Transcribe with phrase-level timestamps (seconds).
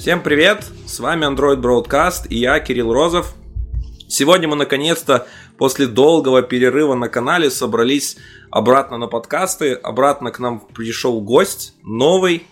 [0.00, 0.64] Всем привет!
[0.86, 3.34] С вами Android Broadcast и я, Кирилл Розов.
[4.08, 5.26] Сегодня мы наконец-то
[5.58, 8.16] после долгого перерыва на канале собрались
[8.50, 9.74] обратно на подкасты.
[9.74, 12.46] Обратно к нам пришел гость новый.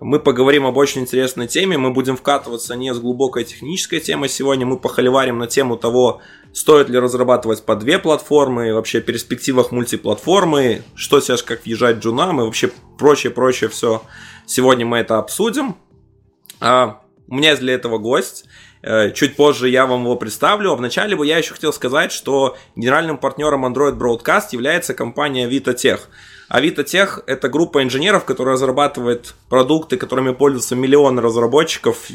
[0.00, 1.78] Мы поговорим об очень интересной теме.
[1.78, 4.66] Мы будем вкатываться не с глубокой технической темой сегодня.
[4.66, 6.20] Мы похоливарим на тему того,
[6.52, 12.40] стоит ли разрабатывать по две платформы, вообще о перспективах мультиплатформы, что сейчас как въезжать джунам
[12.40, 14.02] и вообще прочее-прочее все.
[14.44, 15.76] Сегодня мы это обсудим.
[16.60, 18.44] А, у меня есть для этого гость.
[18.82, 20.72] Э, чуть позже я вам его представлю.
[20.72, 26.00] А вначале бы я еще хотел сказать, что генеральным партнером Android Broadcast является компания VitaTech.
[26.48, 32.08] А VitaTech– это группа инженеров, которая разрабатывает продукты, которыми пользуются миллионы разработчиков,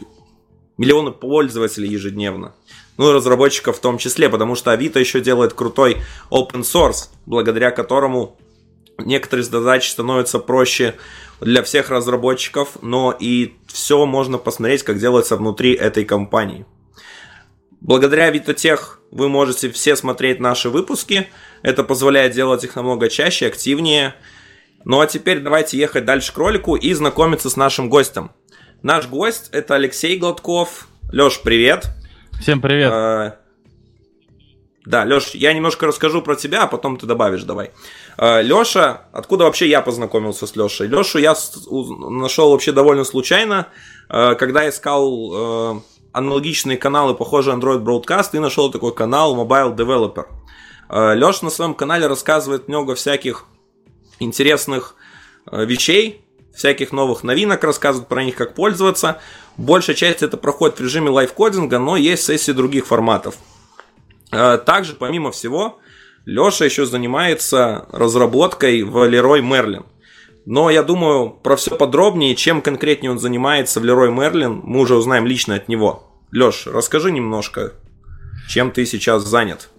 [0.77, 2.53] миллионы пользователей ежедневно.
[2.97, 5.97] Ну и разработчиков в том числе, потому что Авито еще делает крутой
[6.31, 8.37] open source, благодаря которому
[8.97, 10.95] некоторые задачи становятся проще
[11.41, 16.65] для всех разработчиков, но и все можно посмотреть, как делается внутри этой компании.
[17.81, 18.79] Благодаря VitaTech
[19.11, 21.27] вы можете все смотреть наши выпуски.
[21.61, 24.15] Это позволяет делать их намного чаще, активнее.
[24.85, 28.31] Ну а теперь давайте ехать дальше к ролику и знакомиться с нашим гостем.
[28.81, 30.87] Наш гость это Алексей Гладков.
[31.11, 31.85] Леш, привет.
[32.41, 33.44] Всем привет.
[34.85, 37.71] Да, Леш, я немножко расскажу про тебя, а потом ты добавишь давай.
[38.17, 40.87] Э, Леша, откуда вообще я познакомился с Лешей?
[40.87, 41.35] Лешу я
[42.09, 43.67] нашел вообще довольно случайно,
[44.09, 50.25] э, когда искал э, аналогичные каналы, похожие Android Broadcast, и нашел такой канал Mobile Developer.
[51.15, 53.45] Леша на своем канале рассказывает много всяких
[54.19, 54.95] интересных
[55.51, 59.19] вещей, всяких новых новинок, рассказывает про них, как пользоваться.
[59.57, 63.35] Большая часть это проходит в режиме лайфкодинга, но есть сессии других форматов.
[64.31, 65.79] А, также, помимо всего,
[66.25, 69.85] Леша еще занимается разработкой в Leroy Merlin.
[70.45, 74.95] Но я думаю, про все подробнее, чем конкретнее он занимается в Leroy Merlin, мы уже
[74.95, 76.11] узнаем лично от него.
[76.31, 77.73] Леш, расскажи немножко,
[78.47, 79.69] чем ты сейчас занят.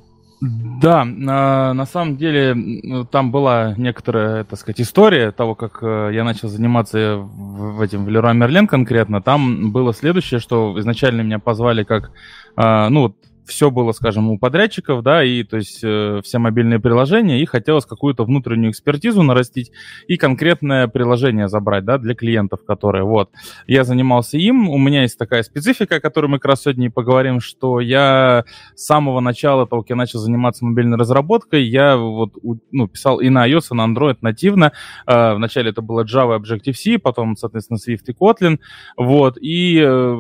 [0.41, 6.49] Да, на самом деле там была некоторая, так сказать, история того, как э, я начал
[6.49, 9.23] заниматься в этим в Leroy Merlin конкретно.
[9.23, 12.11] Там было следующее, что изначально меня позвали как,
[12.55, 13.17] а, ну,
[13.47, 17.87] все было, скажем, у подрядчиков, да, и то есть э, все мобильные приложения, и хотелось
[17.87, 19.73] какую-то внутреннюю экспертизу нарастить
[20.09, 23.31] и конкретное приложение забрать, да, для клиентов, которые, вот.
[23.67, 26.91] Я занимался им, у меня есть такая специфика, о которой мы как раз сегодня и
[26.91, 32.33] поговорим, что я с самого начала того, как я начал заниматься мобильной разработкой, я вот,
[32.73, 34.73] ну, писал и на iOS, и на Android нативно.
[35.07, 38.59] Э, вначале это было Java, Objective-C, потом, соответственно, Swift и Kotlin,
[38.97, 40.17] вот, и э,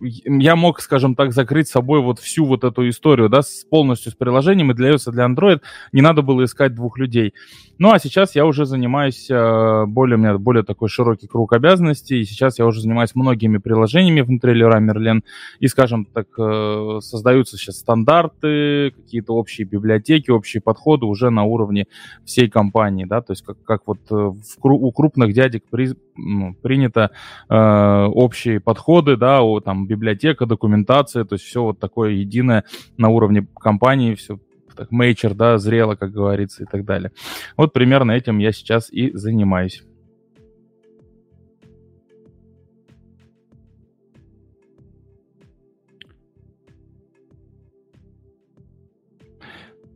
[0.00, 4.14] я мог, скажем так, закрыть собой вот всю вот эту историю, да, с, полностью с
[4.14, 5.60] приложением, и для iOS, и для Android
[5.92, 7.34] не надо было искать двух людей.
[7.78, 12.20] Ну, а сейчас я уже занимаюсь э, более, у меня более такой широкий круг обязанностей,
[12.20, 15.20] и сейчас я уже занимаюсь многими приложениями внутри Leroy Merlin,
[15.60, 21.86] и, скажем так, э, создаются сейчас стандарты, какие-то общие библиотеки, общие подходы уже на уровне
[22.24, 26.54] всей компании, да, то есть как, как вот э, в, у крупных дядек при, ну,
[26.54, 27.12] принято
[27.48, 32.64] э, общие подходы, да, о, там, библиотека, документация, то есть все вот такое единое
[32.96, 34.40] на уровне компании, все
[34.78, 37.10] так, мейчер, да, зрело, как говорится, и так далее.
[37.56, 39.82] Вот примерно этим я сейчас и занимаюсь.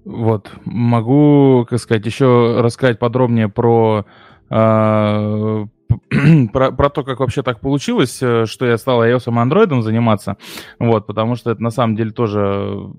[0.04, 4.04] Вот, могу, как сказать, еще рассказать подробнее про
[4.50, 5.66] э,
[6.52, 10.36] про, про то, как вообще так получилось, э, что я стал iOS и Android заниматься,
[10.78, 12.90] вот, потому что это на самом деле тоже,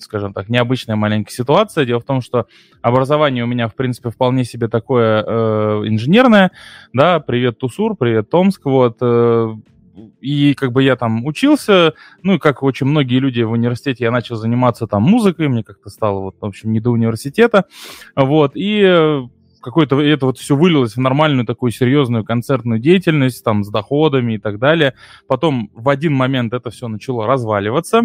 [0.00, 1.84] скажем так, необычная маленькая ситуация.
[1.84, 2.46] Дело в том, что
[2.82, 6.50] образование у меня, в принципе, вполне себе такое э, инженерное,
[6.92, 9.54] да, привет Тусур, привет Томск, вот, э,
[10.20, 14.10] и как бы я там учился, ну, и как очень многие люди в университете, я
[14.10, 17.64] начал заниматься там музыкой, мне как-то стало, вот, в общем, не до университета,
[18.16, 19.22] вот, и э,
[19.64, 24.38] какое-то это вот все вылилось в нормальную такую серьезную концертную деятельность, там, с доходами и
[24.38, 24.94] так далее.
[25.26, 28.02] Потом в один момент это все начало разваливаться.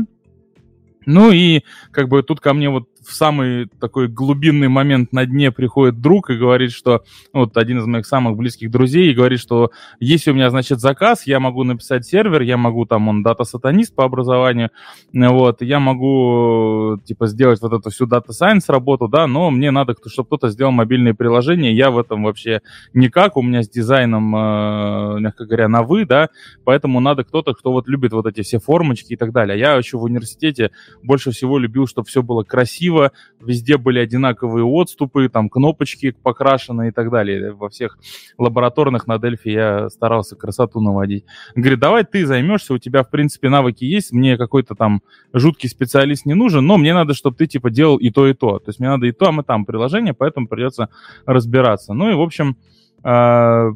[1.06, 1.62] Ну и
[1.92, 6.30] как бы тут ко мне вот в самый такой глубинный момент на дне приходит друг
[6.30, 7.04] и говорит, что
[7.34, 10.80] ну, вот один из моих самых близких друзей и говорит, что если у меня, значит,
[10.80, 14.70] заказ, я могу написать сервер, я могу там, он дата-сатанист по образованию,
[15.14, 19.96] вот, я могу, типа, сделать вот эту всю data science работу, да, но мне надо,
[20.06, 22.62] чтобы кто-то сделал мобильные приложения, я в этом вообще
[22.94, 26.30] никак, у меня с дизайном, э, мягко говоря, на вы, да,
[26.64, 29.58] поэтому надо кто-то, кто вот любит вот эти все формочки и так далее.
[29.58, 30.72] Я еще в университете
[31.04, 36.90] больше всего любил, чтобы все было красиво, красиво, везде были одинаковые отступы, там кнопочки покрашены
[36.90, 37.54] и так далее.
[37.54, 37.98] Во всех
[38.38, 41.26] лабораторных на Delphi я старался красоту наводить.
[41.56, 45.02] Говорит, давай ты займешься, у тебя, в принципе, навыки есть, мне какой-то там
[45.34, 48.60] жуткий специалист не нужен, но мне надо, чтобы ты, типа, делал и то, и то.
[48.60, 50.90] То есть мне надо и то, и там приложение, поэтому придется
[51.26, 51.94] разбираться.
[51.94, 52.58] Ну и, в общем,
[53.04, 53.72] э,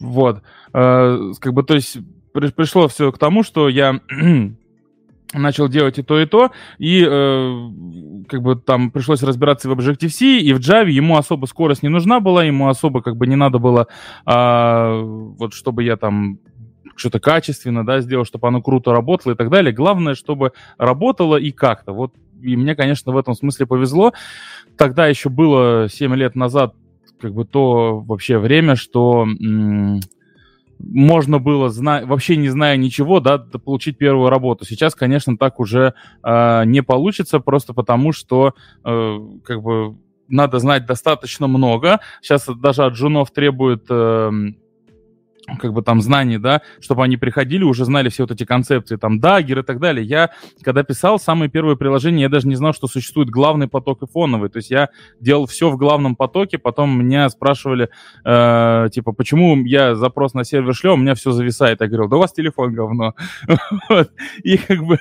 [0.00, 1.98] вот, э, как бы, то есть
[2.32, 4.00] пришло все к тому, что я
[5.32, 7.68] начал делать и то, и то, и э,
[8.28, 12.20] как бы там пришлось разбираться в Objective-C, и в Java ему особо скорость не нужна
[12.20, 13.88] была, ему особо как бы не надо было,
[14.26, 15.00] э,
[15.38, 16.38] вот чтобы я там
[16.96, 19.72] что-то качественно, да, сделал, чтобы оно круто работало и так далее.
[19.72, 21.92] Главное, чтобы работало и как-то.
[21.92, 22.12] Вот
[22.42, 24.12] и мне, конечно, в этом смысле повезло.
[24.76, 26.74] Тогда еще было 7 лет назад
[27.20, 30.00] как бы то вообще время, что м-
[30.78, 34.64] можно было, зна- вообще не зная ничего, да, получить первую работу.
[34.64, 38.54] Сейчас, конечно, так уже э, не получится, просто потому что
[38.84, 39.96] э, как бы
[40.28, 42.00] надо знать достаточно много.
[42.20, 44.30] Сейчас даже от джунов требуют э,
[45.58, 49.18] как бы там знаний, да, чтобы они приходили, уже знали все вот эти концепции, там,
[49.18, 50.06] дагер и так далее.
[50.06, 50.30] Я,
[50.62, 54.50] когда писал самые первые приложения, я даже не знал, что существует главный поток и фоновый.
[54.50, 54.90] То есть я
[55.20, 57.88] делал все в главном потоке, потом меня спрашивали,
[58.24, 61.80] э, типа, почему я запрос на сервер шлю, у меня все зависает.
[61.80, 63.14] Я говорил, да у вас телефон говно.
[64.44, 64.98] И как бы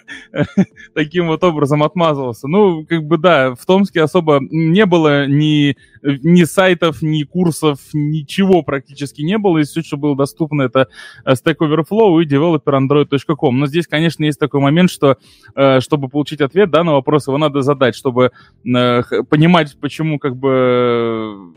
[0.95, 2.47] таким вот образом отмазывался.
[2.47, 8.63] Ну, как бы да, в Томске особо не было ни, ни сайтов, ни курсов, ничего
[8.63, 10.87] практически не было, и все, что было доступно это
[11.25, 13.59] э, Stack Overflow и developerandroid.com.
[13.59, 15.17] Но здесь, конечно, есть такой момент, что
[15.55, 18.31] э, чтобы получить ответ да, на вопрос, его надо задать, чтобы
[18.65, 21.53] э, понимать, почему как бы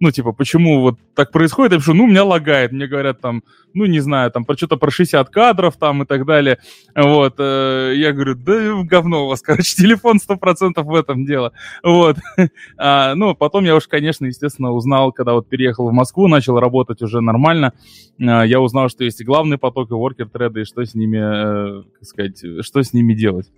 [0.00, 3.42] ну, типа, почему вот так происходит, я пишу, ну, у меня лагает, мне говорят там,
[3.74, 6.58] ну, не знаю, там, про что-то про 60 кадров там и так далее,
[6.94, 11.52] вот, э, я говорю, да говно у вас, короче, телефон 100% в этом дело,
[11.82, 12.16] вот,
[12.76, 17.02] а, ну, потом я уж, конечно, естественно, узнал, когда вот переехал в Москву, начал работать
[17.02, 17.72] уже нормально,
[18.20, 21.80] а, я узнал, что есть и главный поток, и worker треды, и что с ними,
[21.80, 23.50] э, как сказать, что с ними делать,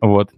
[0.00, 0.30] вот.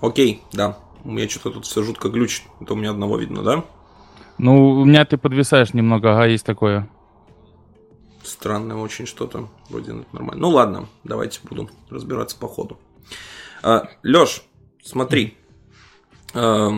[0.00, 0.78] Окей, да.
[1.04, 2.44] У меня что-то тут все жутко глючит.
[2.60, 3.64] Это у меня одного видно, да?
[4.38, 6.88] Ну, у меня ты подвисаешь немного, ага, есть такое.
[8.22, 9.48] Странное очень что-то.
[9.68, 10.40] Вроде нормально.
[10.40, 12.78] Ну ладно, давайте буду разбираться по ходу.
[13.62, 14.42] А, Леш,
[14.82, 15.36] смотри.
[16.32, 16.70] А,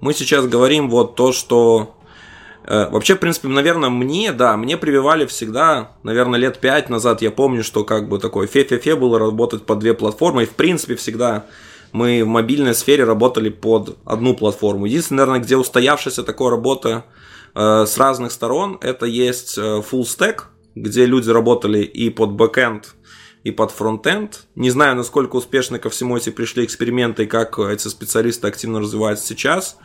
[0.00, 1.96] мы сейчас говорим вот то, что...
[2.64, 7.30] А, вообще, в принципе, наверное, мне, да, мне прививали всегда, наверное, лет пять назад, я
[7.30, 11.46] помню, что как бы такое фе-фе-фе было работать по две платформы, и в принципе всегда
[11.94, 14.86] мы в мобильной сфере работали под одну платформу.
[14.86, 17.04] Единственное, наверное, где устоявшаяся такая работа
[17.54, 22.96] э, с разных сторон, это есть э, full stack, где люди работали и под бэкэнд,
[23.44, 24.48] и под фронтенд.
[24.56, 29.28] Не знаю, насколько успешно ко всему эти пришли эксперименты и как эти специалисты активно развиваются
[29.28, 29.76] сейчас.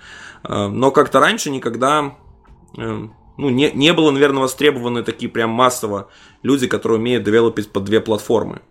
[0.44, 2.16] Э, но как-то раньше никогда
[2.76, 3.08] э,
[3.38, 6.10] ну, не, не было, наверное, востребованы такие прям массово
[6.42, 8.64] люди, которые умеют девелопить под две платформы.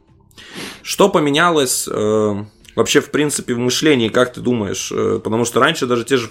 [0.82, 2.44] Что поменялось э,
[2.78, 4.90] вообще, в принципе, в мышлении, как ты думаешь?
[4.92, 6.30] Э, потому что раньше даже те же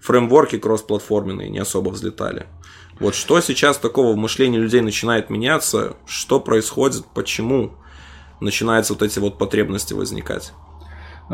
[0.00, 2.46] фреймворки кроссплатформенные не особо взлетали.
[2.98, 5.96] Вот что сейчас такого в мышлении людей начинает меняться?
[6.06, 7.04] Что происходит?
[7.14, 7.74] Почему
[8.40, 10.52] начинаются вот эти вот потребности возникать?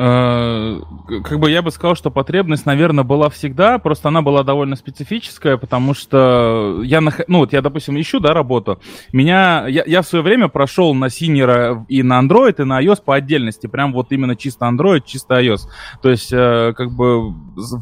[0.00, 0.80] Э,
[1.24, 5.56] как бы я бы сказал, что потребность, наверное, была всегда, просто она была довольно специфическая,
[5.56, 7.22] потому что я, нах...
[7.26, 8.78] ну вот я, допустим, ищу, да, работу,
[9.12, 13.02] меня, я, я в свое время прошел на синера и на Android, и на iOS
[13.04, 15.62] по отдельности, прям вот именно чисто Android, чисто iOS,
[16.00, 17.34] то есть, э, как бы,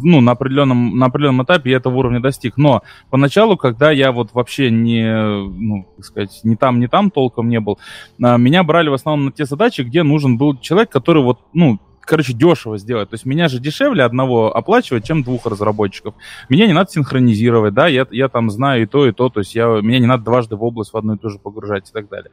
[0.03, 4.31] ну, на определенном, на определенном этапе я этого уровня достиг, но поначалу, когда я вот
[4.33, 7.79] вообще не, ну, так сказать, не там, не там толком не был,
[8.19, 11.79] э, меня брали в основном на те задачи, где нужен был человек, который вот, ну,
[12.07, 13.11] короче, дешево сделать.
[13.11, 16.15] То есть меня же дешевле одного оплачивать, чем двух разработчиков.
[16.49, 19.55] Меня не надо синхронизировать, да, я, я там знаю и то, и то, то есть
[19.55, 22.09] я, меня не надо дважды в область в одну и ту же погружать и так
[22.09, 22.31] далее.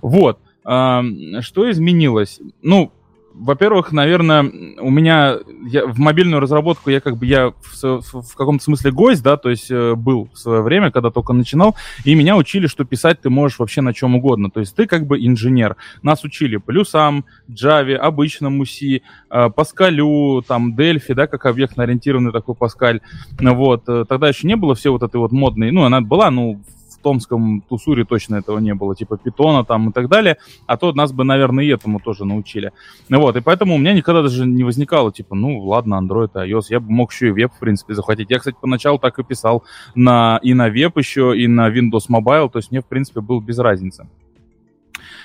[0.00, 0.38] Вот.
[0.62, 2.40] Что изменилось?
[2.62, 2.92] Ну,
[3.38, 8.34] во-первых, наверное, у меня я, в мобильную разработку я как бы я в, в, в
[8.34, 12.14] каком-то смысле гость, да, то есть э, был в свое время, когда только начинал, и
[12.14, 14.50] меня учили, что писать ты можешь вообще на чем угодно.
[14.50, 15.76] То есть ты как бы инженер.
[16.02, 23.00] Нас учили плюсам, Java, обычному C, э, Паскалю, там Delphi, да, как объектно-ориентированный такой Паскаль.
[23.38, 23.88] Вот.
[23.88, 26.60] Э, тогда еще не было все вот этой вот модной, ну, она была, ну,
[27.02, 30.36] томском тусуре точно этого не было, типа питона там и так далее,
[30.66, 32.72] а то нас бы, наверное, и этому тоже научили.
[33.08, 36.80] Вот, и поэтому у меня никогда даже не возникало, типа, ну, ладно, Android, iOS, я
[36.80, 38.30] бы мог еще и веб, в принципе, захватить.
[38.30, 39.64] Я, кстати, поначалу так и писал
[39.94, 43.40] на, и на веб еще, и на Windows Mobile, то есть мне, в принципе, было
[43.40, 44.08] без разницы.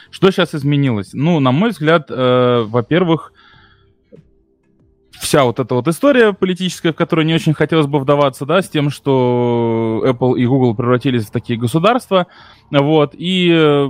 [0.10, 1.10] Что сейчас изменилось?
[1.14, 3.34] Ну, на мой взгляд, э, во-первых,
[5.24, 8.70] вся вот эта вот история политическая, в которую не очень хотелось бы вдаваться, да, с
[8.70, 12.28] тем, что Apple и Google превратились в такие государства,
[12.70, 13.88] вот, и э,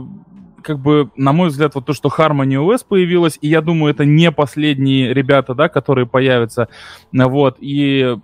[0.61, 4.05] как бы, на мой взгляд, вот то, что Harmony OS появилась, и я думаю, это
[4.05, 6.69] не последние ребята, да, которые появятся,
[7.11, 8.15] вот, и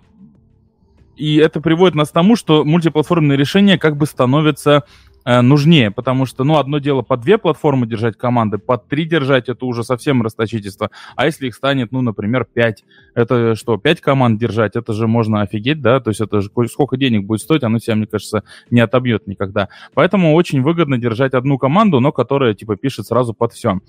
[1.16, 4.84] и это приводит нас к тому, что мультиплатформенные решения как бы становятся
[5.24, 9.66] нужнее, потому что, ну, одно дело по две платформы держать команды, по три держать, это
[9.66, 10.90] уже совсем расточительство.
[11.16, 12.84] А если их станет, ну, например, пять,
[13.14, 16.96] это что, пять команд держать, это же можно офигеть, да, то есть это же сколько
[16.96, 19.68] денег будет стоить, оно себя, мне кажется, не отобьет никогда.
[19.94, 23.80] Поэтому очень выгодно держать одну команду, но которая, типа, пишет сразу под все.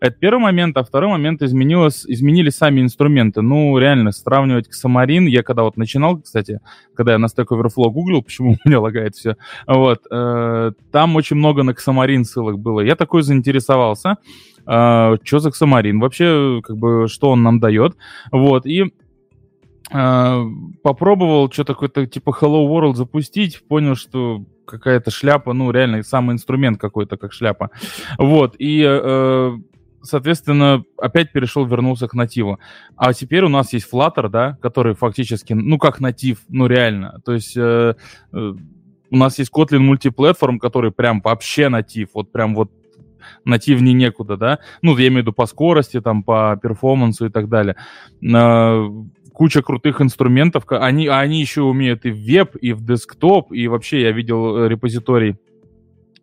[0.00, 3.42] Это первый момент, а второй момент изменилось, изменились сами инструменты.
[3.42, 6.60] Ну, реально, сравнивать к Самарин, я когда вот начинал, кстати,
[6.94, 11.36] когда я на Stack Overflow гуглил, почему у меня лагает все, вот, э, там очень
[11.36, 12.80] много на Ксамарин ссылок было.
[12.80, 14.16] Я такой заинтересовался.
[14.66, 16.00] Э, что за Ксамарин?
[16.00, 17.96] Вообще, как бы, что он нам дает?
[18.32, 18.92] Вот, и
[19.90, 20.44] э,
[20.82, 26.78] попробовал что-то какое-то типа Hello World запустить, понял, что какая-то шляпа, ну, реально, самый инструмент
[26.78, 27.70] какой-то, как шляпа.
[28.18, 29.56] Вот, и э,
[30.02, 32.58] соответственно, опять перешел, вернулся к нативу.
[32.96, 37.20] А теперь у нас есть Flutter, да, который фактически, ну, как натив, ну, реально.
[37.24, 37.94] То есть э,
[38.32, 38.54] э,
[39.10, 42.70] у нас есть Kotlin мультиплатформ, который прям вообще натив, вот прям вот
[43.44, 44.58] нативнее некуда, да.
[44.82, 47.76] Ну, я имею в виду по скорости, там, по перформансу и так далее.
[48.22, 48.88] Э,
[49.32, 50.64] куча крутых инструментов.
[50.68, 54.68] Они, они еще умеют и в веб, и в десктоп, и вообще я видел э,
[54.68, 55.36] репозиторий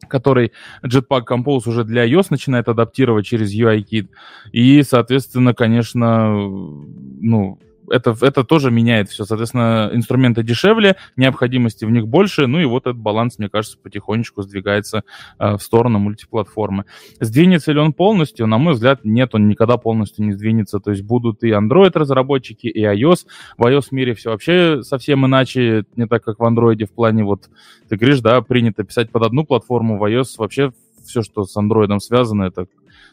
[0.07, 0.53] который
[0.85, 4.07] Jetpack Compose уже для iOS начинает адаптировать через UIKit.
[4.51, 9.25] И, соответственно, конечно, ну, это, это тоже меняет все.
[9.25, 14.41] Соответственно, инструменты дешевле, необходимости в них больше, ну и вот этот баланс, мне кажется, потихонечку
[14.41, 15.03] сдвигается
[15.39, 16.85] э, в сторону мультиплатформы.
[17.19, 18.47] Сдвинется ли он полностью?
[18.47, 20.79] На мой взгляд, нет, он никогда полностью не сдвинется.
[20.79, 23.25] То есть будут и Android-разработчики, и iOS.
[23.57, 27.49] В iOS мире все вообще совсем иначе, не так, как в Android в плане вот,
[27.89, 30.71] ты говоришь, да, принято писать под одну платформу, в iOS вообще
[31.05, 32.67] все, что с андроидом связано, это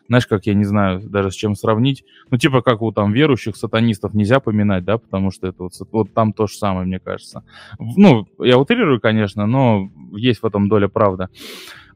[0.08, 2.04] знаешь, как я не знаю даже с чем сравнить.
[2.30, 6.12] Ну, типа, как у там верующих сатанистов нельзя поминать, да, потому что это вот, вот
[6.12, 7.44] там то же самое, мне кажется.
[7.78, 11.28] Ну, я утрирую, конечно, но есть в этом доля правды.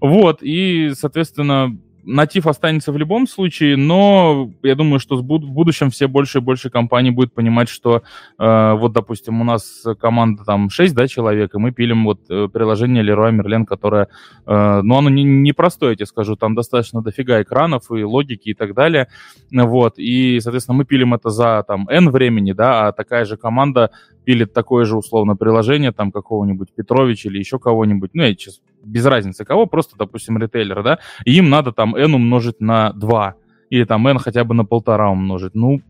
[0.00, 1.76] Вот, и, соответственно,
[2.09, 6.71] натив останется в любом случае, но я думаю, что в будущем все больше и больше
[6.71, 8.03] компаний будут понимать, что
[8.38, 12.49] э, вот, допустим, у нас команда там 6 да, человек, и мы пилим вот э,
[12.53, 14.09] приложение Leroy Merlin, которое,
[14.47, 18.49] э, ну, оно не, не простое, я тебе скажу, там достаточно дофига экранов и логики
[18.49, 19.09] и так далее,
[19.50, 23.91] вот, и, соответственно, мы пилим это за там N времени, да, а такая же команда
[24.25, 29.05] пилит такое же условно приложение там какого-нибудь Петровича или еще кого-нибудь, ну, я сейчас без
[29.07, 33.35] разницы кого, просто, допустим, ритейлер, да, и им надо там n умножить на 2,
[33.71, 35.55] или там n хотя бы на полтора умножить.
[35.55, 35.81] Ну,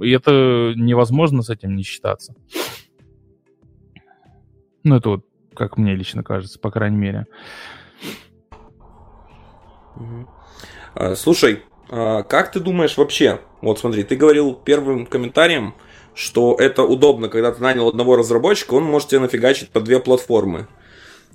[0.00, 2.34] это невозможно с этим не считаться.
[4.82, 5.24] Ну, это вот,
[5.54, 7.26] как мне лично кажется, по крайней мере.
[10.94, 13.40] А, слушай, а как ты думаешь вообще?
[13.60, 15.74] Вот смотри, ты говорил первым комментарием,
[16.14, 20.66] что это удобно, когда ты нанял одного разработчика, он может тебе нафигачить по две платформы.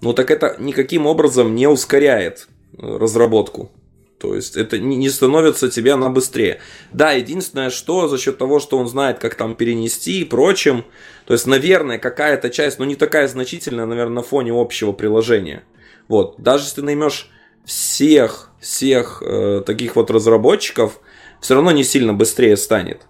[0.01, 2.47] Ну так это никаким образом не ускоряет
[2.77, 3.71] э, разработку.
[4.17, 6.59] То есть это не становится тебе на быстрее.
[6.93, 10.85] Да, единственное, что за счет того, что он знает, как там перенести и прочим,
[11.25, 15.63] то есть, наверное, какая-то часть, но не такая значительная, наверное, на фоне общего приложения.
[16.07, 17.29] Вот, даже если ты наймешь
[17.65, 20.99] всех, всех э, таких вот разработчиков,
[21.41, 23.01] все равно не сильно быстрее станет.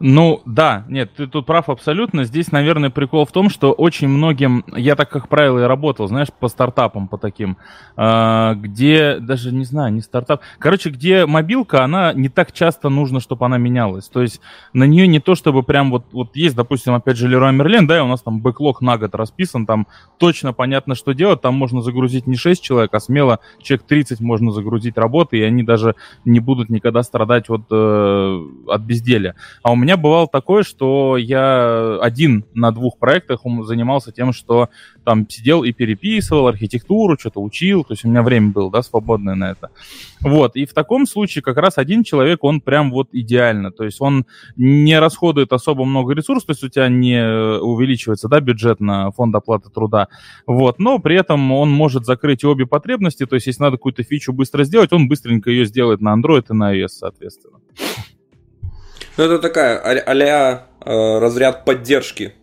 [0.00, 2.24] Ну, да, нет, ты тут прав абсолютно.
[2.24, 6.28] Здесь, наверное, прикол в том, что очень многим, я так, как правило, и работал, знаешь,
[6.38, 7.56] по стартапам, по таким,
[7.96, 13.18] э, где, даже не знаю, не стартап, короче, где мобилка, она не так часто нужно,
[13.18, 14.08] чтобы она менялась.
[14.08, 14.40] То есть
[14.72, 17.98] на нее не то, чтобы прям вот, вот есть, допустим, опять же, Leroy Merlin, да,
[17.98, 19.88] и у нас там бэклог на год расписан, там
[20.18, 24.52] точно понятно, что делать, там можно загрузить не 6 человек, а смело человек 30 можно
[24.52, 29.34] загрузить работы, и они даже не будут никогда страдать вот э, от безделия.
[29.62, 34.68] А у меня меня бывало такое, что я один на двух проектах занимался тем, что
[35.02, 39.34] там сидел и переписывал архитектуру, что-то учил, то есть у меня время было, да, свободное
[39.34, 39.70] на это.
[40.20, 43.98] Вот, и в таком случае как раз один человек, он прям вот идеально, то есть
[44.02, 44.26] он
[44.56, 47.22] не расходует особо много ресурсов, то есть у тебя не
[47.58, 50.08] увеличивается, да, бюджет на фонд оплаты труда,
[50.46, 54.34] вот, но при этом он может закрыть обе потребности, то есть если надо какую-то фичу
[54.34, 57.60] быстро сделать, он быстренько ее сделает на Android и на iOS, соответственно.
[59.18, 62.34] Ну, это такая а-ля э, разряд поддержки.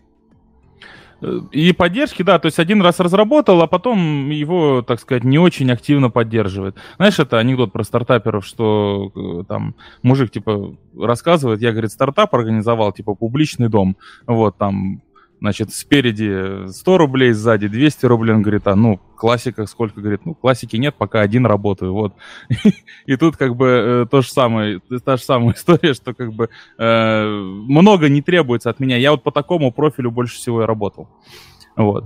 [1.54, 5.72] И поддержки, да, то есть один раз разработал, а потом его, так сказать, не очень
[5.72, 6.76] активно поддерживает.
[6.98, 12.92] Знаешь, это анекдот про стартаперов, что э, там мужик, типа, рассказывает, я, говорит, стартап организовал,
[12.92, 13.96] типа, публичный дом,
[14.28, 15.02] вот, там,
[15.40, 20.34] значит, спереди 100 рублей, сзади 200 рублей, он говорит, а, ну, классика сколько, говорит, ну,
[20.34, 22.14] классики нет, пока один работаю, вот.
[23.06, 26.50] И тут, как бы, э, то же самое, та же самая история, что, как бы,
[26.78, 31.10] э, много не требуется от меня, я вот по такому профилю больше всего и работал,
[31.76, 32.06] вот.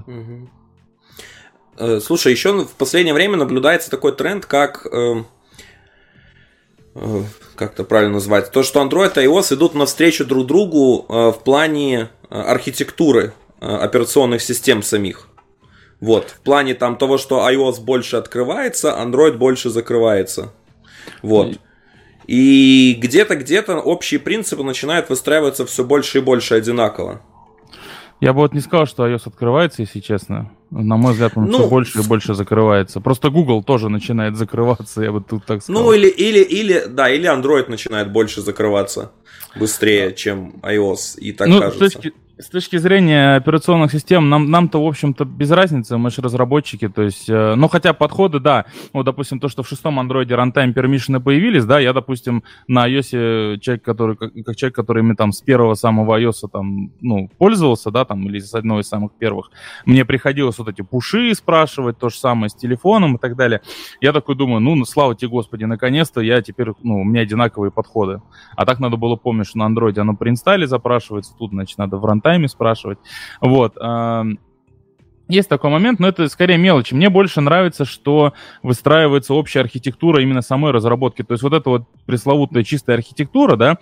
[1.77, 4.87] Э, слушай, еще в последнее время наблюдается такой тренд, как
[7.55, 12.09] как это правильно назвать, то, что Android и iOS идут навстречу друг другу в плане
[12.29, 15.27] архитектуры э, операционных систем самих.
[15.99, 20.53] Вот, в плане там того, что iOS больше открывается, Android больше закрывается.
[21.21, 21.59] Вот.
[22.25, 27.21] И где-то, где-то общие принципы начинают выстраиваться все больше и больше одинаково.
[28.21, 30.51] Я бы вот не сказал, что iOS открывается, если честно.
[30.71, 32.99] На мой взгляд, он ну, все больше и больше закрывается.
[32.99, 35.83] Просто Google тоже начинает закрываться, я бы тут так сказал.
[35.83, 39.11] Ну, или, или, или, да, или Android начинает больше закрываться
[39.55, 41.89] быстрее, чем iOS, и так ну, кажется.
[41.89, 46.21] С точки, с точки зрения операционных систем, нам, нам-то, в общем-то, без разницы, мы же
[46.21, 50.35] разработчики, то есть, э, ну, хотя подходы, да, вот, допустим, то, что в шестом андроиде
[50.35, 55.15] runtime permission появились, да, я, допустим, на iOS человек, который, как, как человек, который мне
[55.15, 59.11] там с первого самого iOS там, ну, пользовался, да, там, или с одного из самых
[59.19, 59.51] первых,
[59.85, 63.59] мне приходилось вот эти пуши спрашивать, то же самое с телефоном и так далее.
[63.99, 68.21] Я такой думаю, ну, слава тебе, Господи, наконец-то я теперь, ну, у меня одинаковые подходы.
[68.55, 71.97] А так надо было помнить, что на андроиде оно при инсталле запрашивается, тут, значит, надо
[71.97, 72.99] в runtime тайме спрашивать.
[73.41, 73.75] Вот.
[75.27, 76.93] Есть такой момент, но это скорее мелочи.
[76.95, 78.33] Мне больше нравится, что
[78.63, 81.23] выстраивается общая архитектура именно самой разработки.
[81.23, 83.77] То есть вот эта вот пресловутая чистая архитектура, да,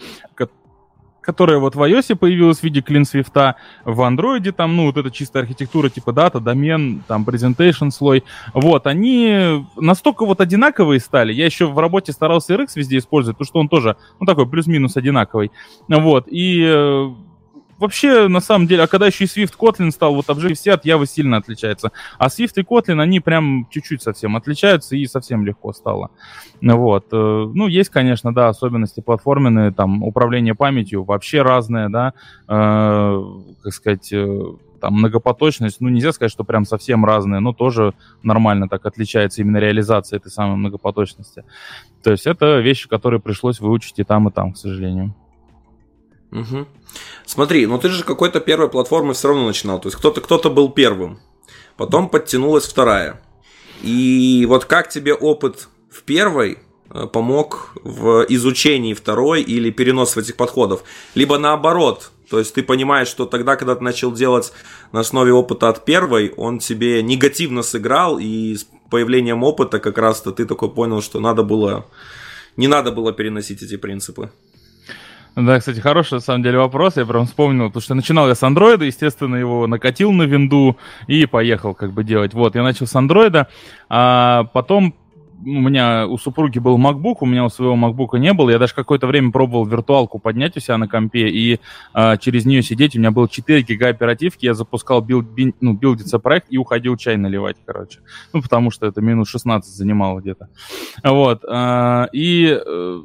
[1.22, 5.44] которая вот в iOS появилась в виде CleanSwift, в Android там, ну, вот эта чистая
[5.44, 8.24] архитектура типа дата, домен, там, presentation слой,
[8.54, 11.33] вот, они настолько вот одинаковые стали.
[11.33, 14.96] Я еще в работе старался RX везде использовать, потому что он тоже, ну, такой плюс-минус
[14.96, 15.51] одинаковый.
[15.90, 17.10] Вот, и э,
[17.77, 21.05] вообще, на самом деле, а когда еще и Swift Kotlin стал, вот Objective-C от Java
[21.05, 21.92] сильно отличается.
[22.18, 26.11] А Swift и Kotlin, они прям чуть-чуть совсем отличаются и совсем легко стало.
[26.61, 27.07] Вот.
[27.11, 32.13] Э, ну, есть, конечно, да, особенности платформенные, там, управление памятью вообще разное, да,
[32.48, 33.24] э,
[33.63, 34.44] как сказать, э,
[34.79, 39.57] там многопоточность, ну нельзя сказать, что прям совсем разные, но тоже нормально так отличается именно
[39.57, 41.44] реализация этой самой многопоточности.
[42.03, 45.16] То есть это вещи, которые пришлось выучить и там, и там, к сожалению.
[46.31, 46.68] Угу.
[47.25, 49.79] Смотри, ну ты же какой-то первой платформы все равно начинал.
[49.79, 51.20] То есть кто-то кто был первым.
[51.75, 53.22] Потом подтянулась вторая.
[53.83, 56.57] И вот как тебе опыт в первой
[56.90, 60.83] э, помог в изучении второй или перенос этих подходов?
[61.13, 64.51] Либо наоборот, то есть ты понимаешь, что тогда, когда ты начал делать
[64.92, 70.31] на основе опыта от первой, он тебе негативно сыграл, и с появлением опыта как раз-то
[70.31, 71.85] ты такой понял, что надо было,
[72.57, 74.31] не надо было переносить эти принципы.
[75.38, 76.98] Да, кстати, хороший, на самом деле, вопрос.
[76.98, 81.28] Я прям вспомнил, потому что начинал я с андроида, естественно, его накатил на винду и
[81.28, 82.34] поехал как бы делать.
[82.34, 83.48] Вот, я начал с андроида,
[83.88, 84.96] а потом
[85.46, 88.50] у меня у супруги был MacBook, у меня у своего MacBook не было.
[88.50, 91.60] Я даже какое-то время пробовал виртуалку поднять у себя на компе и
[91.94, 92.96] а, через нее сидеть.
[92.96, 97.16] У меня было 4 гига оперативки, я запускал build, ну, билдиться проект и уходил чай
[97.16, 98.00] наливать, короче.
[98.34, 100.50] Ну, потому что это минус 16 занимало где-то.
[101.04, 101.44] Вот.
[101.48, 103.02] А, и э,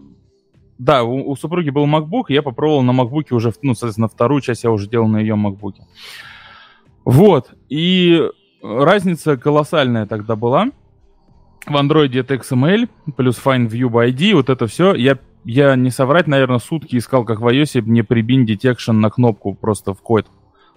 [0.83, 4.65] да, у, у супруги был MacBook, я попробовал на MacBook уже, ну, соответственно, вторую часть
[4.65, 5.75] я уже делал на ее MacBook.
[7.05, 8.21] Вот, и
[8.61, 10.71] разница колоссальная тогда была.
[11.67, 14.95] В Android это XML, плюс Find View by ID, вот это все.
[14.95, 19.55] Я, я не соврать, наверное, сутки искал, как в iOS, мне прибин detection на кнопку
[19.55, 20.27] просто в код.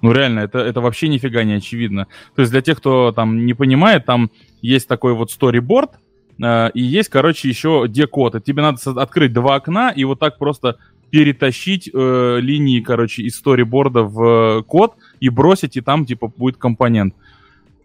[0.01, 2.05] Ну, реально, это, это вообще нифига не очевидно.
[2.35, 4.29] То есть для тех, кто там не понимает, там
[4.61, 5.93] есть такой вот storyboard,
[6.39, 8.43] и есть, короче, еще декод.
[8.43, 10.77] Тебе надо открыть два окна и вот так просто
[11.09, 16.57] перетащить э, линии, короче, из сториборда в э, код и бросить, и там, типа, будет
[16.57, 17.15] компонент.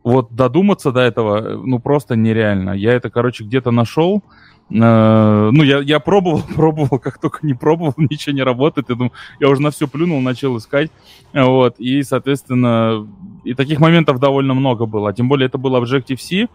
[0.03, 2.71] Вот додуматься до этого, э, ну, просто нереально.
[2.71, 4.25] Я это, короче, где-то нашел,
[4.73, 8.89] Э, ну, я, я пробовал, пробовал, как только не пробовал, ничего не работает.
[8.89, 10.91] Я, думаю, я уже на все плюнул, начал искать.
[11.33, 13.07] Вот, и, соответственно,
[13.44, 15.12] и таких моментов довольно много было.
[15.12, 16.48] Тем более это был Objective-C.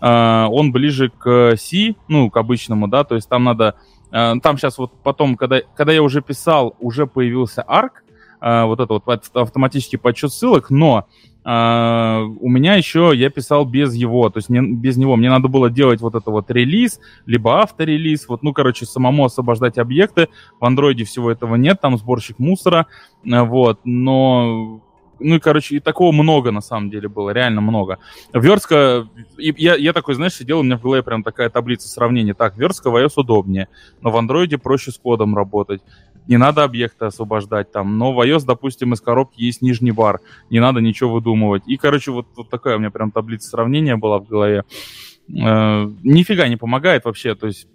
[0.00, 3.74] Э, он ближе к C, ну, к обычному, да, то есть там надо...
[4.12, 7.90] Э, там сейчас вот потом, когда, когда я уже писал, уже появился ARC,
[8.42, 9.02] вот это вот
[9.34, 11.06] автоматический подсчет ссылок, но
[11.42, 15.16] Uh, у меня еще я писал без его, то есть не, без него.
[15.16, 19.78] Мне надо было делать вот это вот релиз, либо авторелиз, вот, ну, короче, самому освобождать
[19.78, 20.28] объекты.
[20.60, 22.88] В андроиде всего этого нет, там сборщик мусора,
[23.24, 24.82] uh, вот, но
[25.20, 27.98] ну и, короче, и такого много на самом деле было, реально много.
[28.32, 32.34] Верстка, и я, я такой, знаешь, сидел, у меня в голове прям такая таблица сравнения.
[32.34, 33.68] Так, верстка в iOS удобнее,
[34.00, 35.82] но в андроиде проще с кодом работать.
[36.26, 37.98] Не надо объекты освобождать там.
[37.98, 40.20] Но в iOS, допустим, из коробки есть нижний бар.
[40.48, 41.62] Не надо ничего выдумывать.
[41.66, 44.64] И, короче, вот, вот такая у меня прям таблица сравнения была в голове.
[45.28, 47.34] Э, нифига не помогает вообще.
[47.34, 47.66] То есть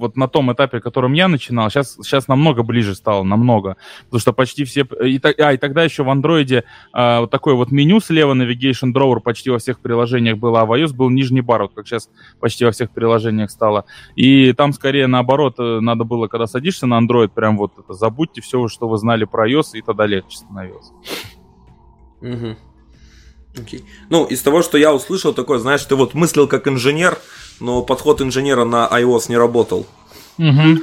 [0.00, 3.76] вот на том этапе, которым я начинал, сейчас, сейчас намного ближе стало, намного.
[4.04, 4.82] Потому что почти все...
[5.04, 9.20] И, а, и тогда еще в андроиде а, вот такое вот меню слева, Navigation Drawer
[9.20, 12.08] почти во всех приложениях было, а в iOS был нижний бар, вот как сейчас
[12.40, 13.84] почти во всех приложениях стало.
[14.16, 18.40] И там скорее наоборот э, надо было, когда садишься на Android, прям вот это, забудьте
[18.40, 20.90] все, что вы знали про iOS, и тогда легче становилось.
[22.20, 22.56] Угу.
[23.58, 23.84] Окей.
[24.08, 27.18] Ну, из того, что я услышал, такое, знаешь, ты вот мыслил как инженер,
[27.60, 29.86] но подход инженера на iOS не работал.
[30.38, 30.80] Угу.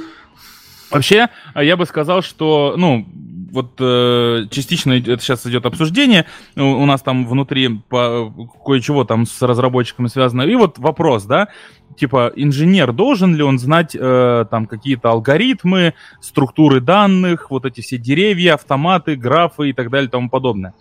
[0.90, 3.06] Вообще, я бы сказал, что, ну,
[3.50, 9.42] вот э, частично это сейчас идет обсуждение, у, у нас там внутри кое-чего там с
[9.42, 11.48] разработчиками связано, и вот вопрос, да,
[11.96, 17.98] типа инженер должен ли он знать э, там какие-то алгоритмы, структуры данных, вот эти все
[17.98, 20.74] деревья, автоматы, графы и так далее и тому подобное.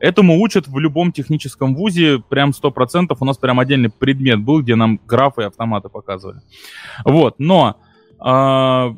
[0.00, 3.16] Этому учат в любом техническом вузе, прям 100%.
[3.18, 6.40] У нас прям отдельный предмет был, где нам графы и автоматы показывали.
[7.04, 7.76] Вот, но
[8.18, 8.94] э,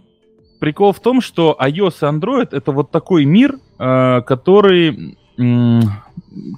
[0.61, 5.19] прикол в том, что iOS и Android это вот такой мир, э, который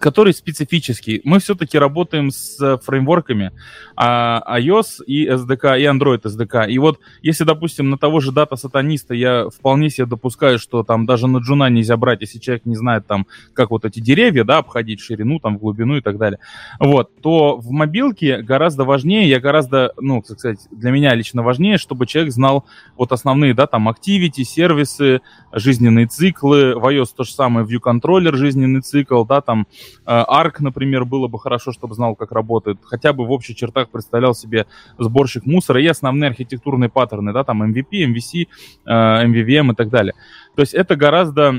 [0.01, 1.21] который специфический.
[1.25, 3.53] Мы все-таки работаем с фреймворками
[3.97, 6.69] а, iOS и SDK, и Android SDK.
[6.69, 11.27] И вот если, допустим, на того же дата-сатаниста я вполне себе допускаю, что там даже
[11.27, 15.01] на джуна нельзя брать, если человек не знает там, как вот эти деревья, да, обходить
[15.01, 16.39] ширину, там, глубину и так далее,
[16.79, 21.79] вот, то в мобилке гораздо важнее, я гораздо, ну, так сказать, для меня лично важнее,
[21.79, 22.65] чтобы человек знал
[22.97, 25.21] вот основные, да, там, activity, сервисы,
[25.53, 29.67] жизненные циклы, в iOS то же самое, view controller, жизненный цикл, да, там,
[30.07, 30.25] э,
[30.59, 34.67] например, было бы хорошо, чтобы знал, как работает, хотя бы в общих чертах представлял себе
[34.99, 38.47] сборщик мусора и основные архитектурные паттерны, да, там MVP, MVC,
[38.87, 40.15] MVVM и так далее.
[40.55, 41.55] То есть это гораздо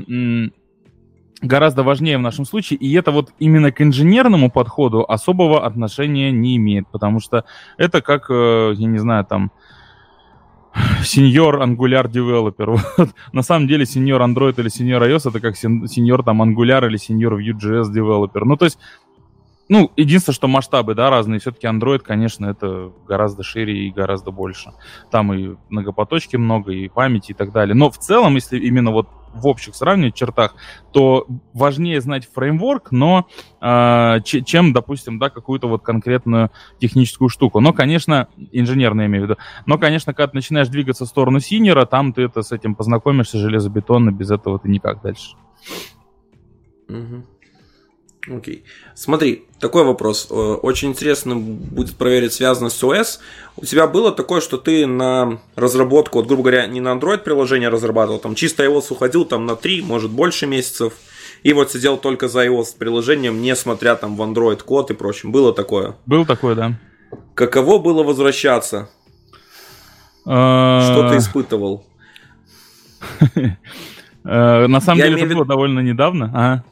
[1.42, 6.56] гораздо важнее в нашем случае, и это вот именно к инженерному подходу особого отношения не
[6.56, 7.44] имеет, потому что
[7.76, 9.52] это как, э, я не знаю, там,
[11.02, 12.80] сеньор Angular Developer.
[12.96, 13.10] Вот.
[13.32, 17.34] На самом деле сеньор Android или сеньор iOS это как сеньор там Angular или сеньор
[17.40, 18.44] Vue.js Developer.
[18.44, 18.78] Ну, то есть
[19.68, 21.40] ну, единственное, что масштабы, да, разные.
[21.40, 24.72] Все-таки Android, конечно, это гораздо шире и гораздо больше.
[25.10, 27.74] Там и многопоточки много, и памяти и так далее.
[27.74, 30.54] Но в целом, если именно вот в общих сравнивать чертах,
[30.92, 33.26] то важнее знать фреймворк, но
[33.60, 37.60] э, чем, допустим, да, какую-то вот конкретную техническую штуку.
[37.60, 39.40] Но, конечно, инженерно я имею в виду.
[39.66, 43.38] Но, конечно, когда ты начинаешь двигаться в сторону синера, там ты это с этим познакомишься
[43.38, 45.36] железобетонно, без этого ты никак дальше.
[46.88, 47.24] Угу.
[48.28, 48.64] Окей.
[48.94, 50.28] Смотри, такой вопрос.
[50.30, 53.18] Э, очень интересно будет проверить, связано с OS.
[53.56, 57.68] У тебя было такое, что ты на разработку, вот, грубо говоря, не на Android приложение
[57.68, 60.94] разрабатывал, там чисто iOS уходил там на 3, может больше месяцев,
[61.42, 65.30] и вот сидел только за iOS приложением, не смотря там в Android код и прочим.
[65.30, 65.94] Было такое?
[66.06, 66.72] Было такое, да.
[67.34, 68.90] Каково было возвращаться?
[70.24, 71.86] А, что ты испытывал?
[74.24, 76.64] Э, на самом деле, это было довольно недавно.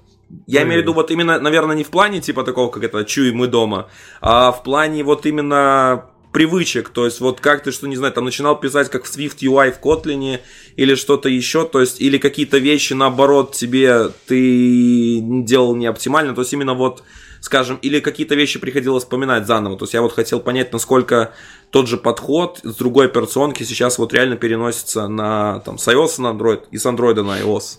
[0.46, 3.32] Я имею в виду вот именно, наверное, не в плане типа такого, как это «чуй,
[3.32, 3.88] мы дома»,
[4.20, 8.24] а в плане вот именно привычек, то есть вот как ты, что не знаю, там
[8.24, 10.40] начинал писать как в Swift UI в Kotlin
[10.74, 16.40] или что-то еще, то есть или какие-то вещи наоборот тебе ты делал не оптимально, то
[16.40, 17.04] есть именно вот,
[17.40, 21.34] скажем, или какие-то вещи приходилось вспоминать заново, то есть я вот хотел понять, насколько
[21.70, 26.36] тот же подход с другой операционки сейчас вот реально переносится на там с iOS на
[26.36, 27.78] Android и с Android на iOS.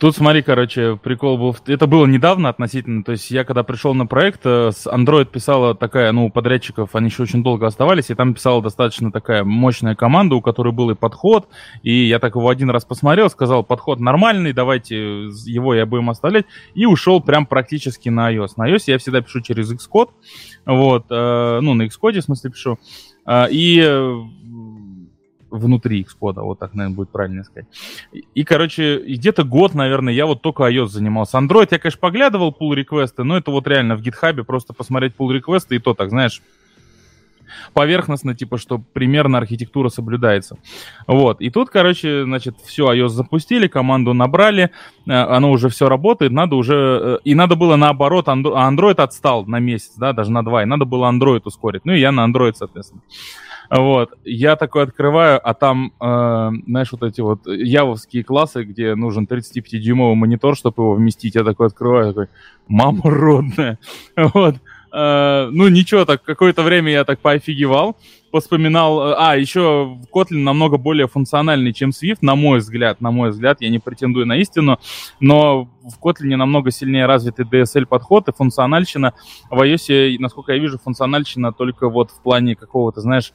[0.00, 1.54] Тут смотри, короче, прикол был.
[1.66, 3.04] Это было недавно относительно.
[3.04, 7.08] То есть я когда пришел на проект, э, с Android писала такая, ну, подрядчиков они
[7.08, 10.94] еще очень долго оставались, и там писала достаточно такая мощная команда, у которой был и
[10.94, 11.48] подход.
[11.82, 16.46] И я так его один раз посмотрел, сказал, подход нормальный, давайте его я будем оставлять.
[16.72, 18.52] И ушел прям практически на iOS.
[18.56, 20.08] На iOS я всегда пишу через Xcode.
[20.64, 22.78] Вот, э, ну, на Xcode, в смысле, пишу.
[23.26, 23.82] Э, и
[25.50, 27.66] внутри Xcode, вот так, наверное, будет правильно сказать.
[28.34, 31.38] И, короче, где-то год, наверное, я вот только iOS занимался.
[31.38, 35.32] Android я, конечно, поглядывал pull реквесты, но это вот реально в GitHub просто посмотреть pull
[35.32, 36.40] реквесты и то так, знаешь,
[37.72, 40.56] поверхностно, типа, что примерно архитектура соблюдается.
[41.06, 41.40] Вот.
[41.40, 44.70] И тут, короче, значит, все, iOS запустили, команду набрали,
[45.06, 46.74] э, оно уже все работает, надо уже...
[46.74, 50.84] Э, и надо было наоборот, Android отстал на месяц, да, даже на два, и надо
[50.84, 51.84] было Android ускорить.
[51.84, 53.02] Ну и я на Android, соответственно.
[53.70, 59.28] Вот, я такой открываю, а там, э, знаешь, вот эти вот явовские классы, где нужен
[59.30, 62.28] 35-дюймовый монитор, чтобы его вместить, я такой открываю, такой,
[62.66, 63.78] мама родная,
[64.16, 64.56] вот,
[64.92, 67.96] э, ну ничего, так какое-то время я так поофигевал,
[68.40, 73.30] вспоминал, э, а, еще Kotlin намного более функциональный, чем Swift, на мой взгляд, на мой
[73.30, 74.80] взгляд, я не претендую на истину,
[75.20, 79.14] но в Kotlin намного сильнее развитый DSL-подход и функциональщина.
[79.48, 83.32] В iOS, насколько я вижу, функциональщина только вот в плане какого-то, знаешь,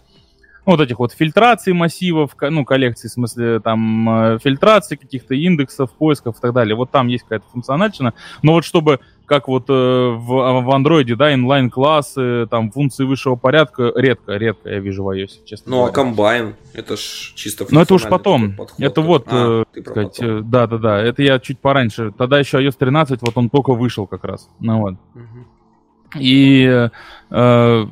[0.65, 5.91] ну, вот этих вот фильтраций массивов, ну, коллекций, в смысле, там, э, фильтрации каких-то индексов,
[5.91, 6.75] поисков и так далее.
[6.75, 8.13] Вот там есть какая-то функциональщина.
[8.41, 13.91] Но вот чтобы, как вот э, в, в Android, да, инлайн-классы, там, функции высшего порядка,
[13.95, 15.91] редко, редко я вижу в iOS, честно Ну, а говоря.
[15.91, 18.55] а комбайн, это ж чисто Ну, это уж потом.
[18.55, 22.11] Подход, это вот, а, э, сказать, э, да-да-да, это я чуть пораньше.
[22.17, 24.49] Тогда еще iOS 13, вот он только вышел как раз.
[24.59, 24.93] Ну, вот.
[25.13, 26.19] Угу.
[26.19, 26.89] И
[27.29, 27.85] э,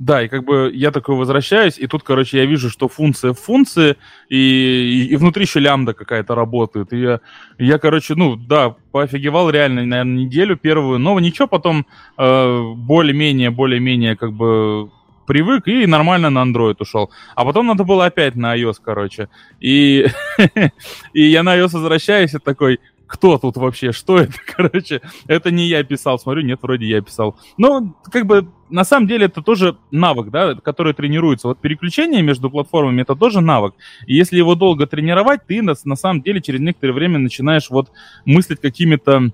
[0.00, 3.38] да, и как бы я такой возвращаюсь, и тут, короче, я вижу, что функция в
[3.38, 3.96] функции,
[4.30, 6.94] и, и, и внутри еще лямбда какая-то работает.
[6.94, 7.20] И я,
[7.58, 11.84] я, короче, ну, да, поофигевал реально, наверное, неделю первую, но ничего, потом
[12.16, 14.90] э, более-менее, более-менее, как бы
[15.26, 17.10] привык и нормально на Android ушел.
[17.34, 19.28] А потом надо было опять на iOS, короче.
[19.60, 20.06] И,
[21.12, 22.80] и я на iOS возвращаюсь и такой,
[23.10, 27.36] кто тут вообще, что это, короче, это не я писал, смотрю, нет, вроде я писал.
[27.58, 31.48] Но, как бы, на самом деле, это тоже навык, да, который тренируется.
[31.48, 33.74] Вот переключение между платформами, это тоже навык.
[34.06, 37.90] И если его долго тренировать, ты на, на самом деле через некоторое время начинаешь вот
[38.24, 39.32] мыслить какими-то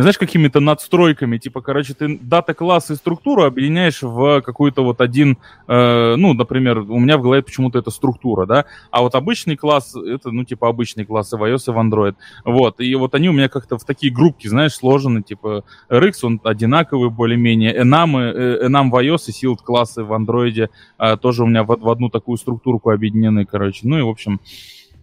[0.00, 6.14] знаешь, какими-то надстройками, типа, короче, ты дата-класс и структуру объединяешь в какой-то вот один, э,
[6.16, 10.30] ну, например, у меня в голове почему-то это структура, да, а вот обычный класс, это,
[10.30, 13.32] ну, типа, обычный класс и в iOS, и в Android, вот, и вот они у
[13.32, 18.90] меня как-то в такие группки, знаешь, сложены, типа, RX, он одинаковый более-менее, Enam, э, Enam
[18.90, 22.36] в iOS и Shield классы в Android э, тоже у меня в, в одну такую
[22.36, 24.40] структурку объединены, короче, ну, и, в общем,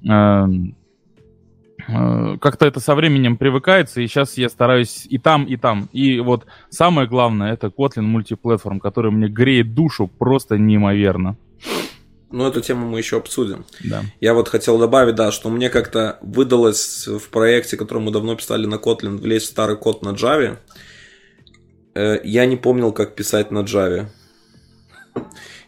[0.10, 0.48] Э,
[1.88, 5.90] как-то это со временем привыкается, и сейчас я стараюсь и там, и там.
[5.92, 11.38] И вот самое главное, это Kotlin мультиплатформ, который мне греет душу просто неимоверно.
[12.34, 13.64] Ну, эту тему мы еще обсудим.
[13.84, 14.02] Да.
[14.20, 18.66] Я вот хотел добавить, да, что мне как-то выдалось в проекте, который мы давно писали
[18.66, 20.58] на Kotlin, влезть в старый код на Java.
[21.94, 24.08] Э, я не помнил, как писать на Java.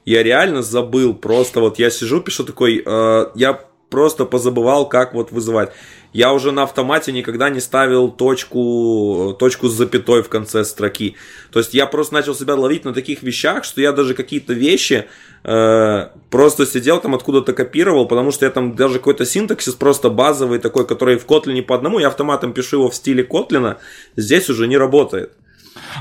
[0.06, 5.32] Я реально забыл, просто вот я сижу, пишу такой, э, я просто позабывал, как вот
[5.32, 5.72] вызывать.
[6.14, 11.18] Я уже на автомате никогда не ставил точку, точку с запятой в конце строки.
[11.52, 15.08] То есть я просто начал себя ловить на таких вещах, что я даже какие-то вещи
[15.44, 20.60] э, просто сидел там откуда-то копировал, потому что я там даже какой-то синтаксис просто базовый
[20.60, 23.76] такой, который в Kotlin по одному, я автоматом пишу его в стиле Kotlin,
[24.16, 25.34] здесь уже не работает.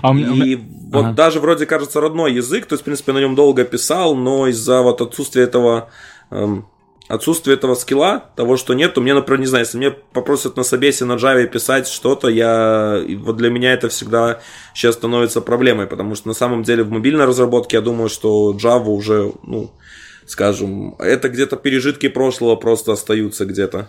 [0.03, 1.13] А и вот ага.
[1.13, 4.83] даже вроде кажется родной язык, то есть, в принципе, на нем долго писал, но из-за
[4.83, 5.91] вот отсутствия этого
[6.31, 6.67] эм,
[7.09, 10.63] отсутствие этого скилла, того, что нет, то мне, например, не знаю, если мне попросят на
[10.63, 14.41] собесе на Java писать что-то, я, вот для меня это всегда
[14.75, 18.87] сейчас становится проблемой, потому что на самом деле в мобильной разработке я думаю, что Java
[18.87, 19.73] уже, ну,
[20.27, 23.89] скажем, это где-то пережитки прошлого просто остаются где-то.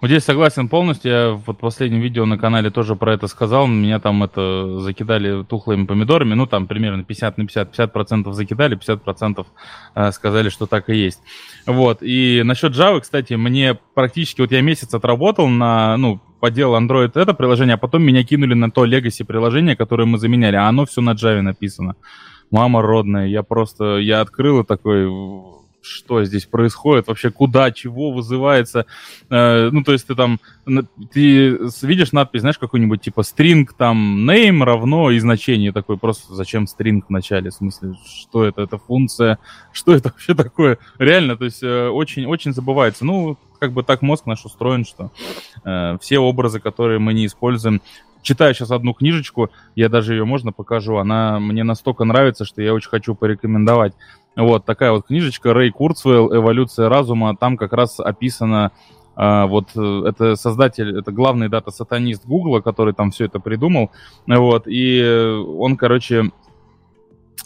[0.00, 1.10] Вот здесь согласен полностью.
[1.10, 3.66] Я вот в последнем видео на канале тоже про это сказал.
[3.66, 6.34] Меня там это закидали тухлыми помидорами.
[6.34, 7.74] Ну, там примерно 50 на 50.
[7.74, 9.46] 50% закидали, 50%
[9.94, 11.20] э, сказали, что так и есть.
[11.66, 11.98] Вот.
[12.02, 14.42] И насчет Java, кстати, мне практически...
[14.42, 15.96] Вот я месяц отработал на...
[15.96, 20.18] Ну, поделал Android это приложение, а потом меня кинули на то Legacy приложение, которое мы
[20.18, 20.56] заменяли.
[20.56, 21.96] А оно все на Java написано.
[22.50, 23.28] Мама родная.
[23.28, 23.96] Я просто...
[23.96, 25.06] Я открыл и такой
[25.86, 28.86] что здесь происходит, вообще куда, чего вызывается.
[29.30, 30.40] Э, ну, то есть ты там,
[31.12, 36.64] ты видишь надпись, знаешь, какой-нибудь типа string там name равно и значение такое, просто зачем
[36.64, 39.38] string в начале, в смысле, что это, это функция,
[39.72, 40.78] что это вообще такое?
[40.98, 43.04] Реально, то есть очень-очень э, забывается.
[43.04, 45.10] Ну, как бы так мозг наш устроен, что
[45.64, 47.80] э, все образы, которые мы не используем,
[48.26, 52.74] читаю сейчас одну книжечку, я даже ее можно покажу, она мне настолько нравится, что я
[52.74, 53.94] очень хочу порекомендовать.
[54.36, 57.36] Вот такая вот книжечка Рэй Курцвелл «Эволюция разума».
[57.36, 58.72] Там как раз описано
[59.18, 63.90] Uh, вот э, это создатель, это главный дата-сатанист Гугла, который там все это придумал,
[64.26, 66.32] вот, и он, короче,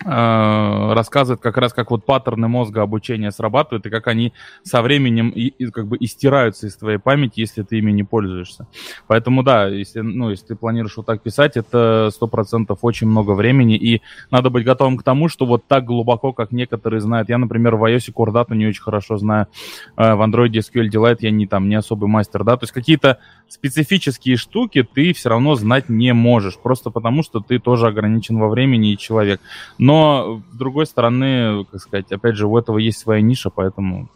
[0.03, 5.49] рассказывает как раз, как вот паттерны мозга обучения срабатывают, и как они со временем и,
[5.49, 8.67] и как бы истираются из твоей памяти, если ты ими не пользуешься.
[9.09, 13.33] Поэтому да, если, ну, если ты планируешь вот так писать, это сто процентов очень много
[13.33, 14.01] времени, и
[14.31, 17.29] надо быть готовым к тому, что вот так глубоко, как некоторые знают.
[17.29, 19.49] Я, например, в iOS Core не очень хорошо знаю,
[19.97, 23.19] э, в Android SQL Delight я не там не особый мастер, да, то есть какие-то
[23.49, 28.49] специфические штуки ты все равно знать не можешь, просто потому что ты тоже ограничен во
[28.49, 29.41] времени и человек.
[29.81, 34.11] Но с другой стороны, как сказать, опять же, у этого есть своя ниша, поэтому...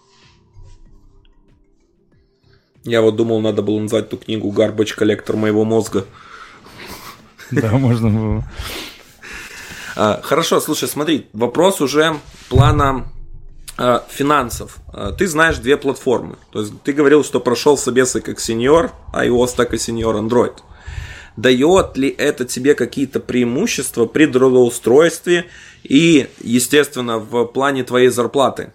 [2.83, 6.05] Я вот думал, надо было назвать эту книгу «Гарбач коллектор моего мозга».
[7.51, 8.45] Да, можно было.
[9.97, 12.17] А, хорошо, слушай, смотри, вопрос уже
[12.49, 13.07] плана
[13.79, 14.79] а, финансов.
[14.89, 16.35] А, ты знаешь две платформы.
[16.51, 20.57] То есть ты говорил, что прошел собесы как сеньор iOS, так и сеньор Android.
[21.37, 25.47] Дает ли это тебе какие-то преимущества при трудоустройстве
[25.83, 28.73] и, естественно, в плане твоей зарплаты?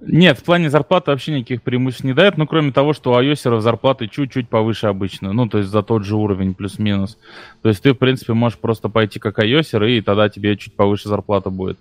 [0.00, 3.60] Нет, в плане зарплаты вообще никаких преимуществ не дает, ну, кроме того, что у iOS
[3.60, 7.16] зарплаты чуть-чуть повыше обычно, ну, то есть за тот же уровень плюс-минус.
[7.62, 11.08] То есть ты, в принципе, можешь просто пойти как iOS, и тогда тебе чуть повыше
[11.08, 11.78] зарплата будет.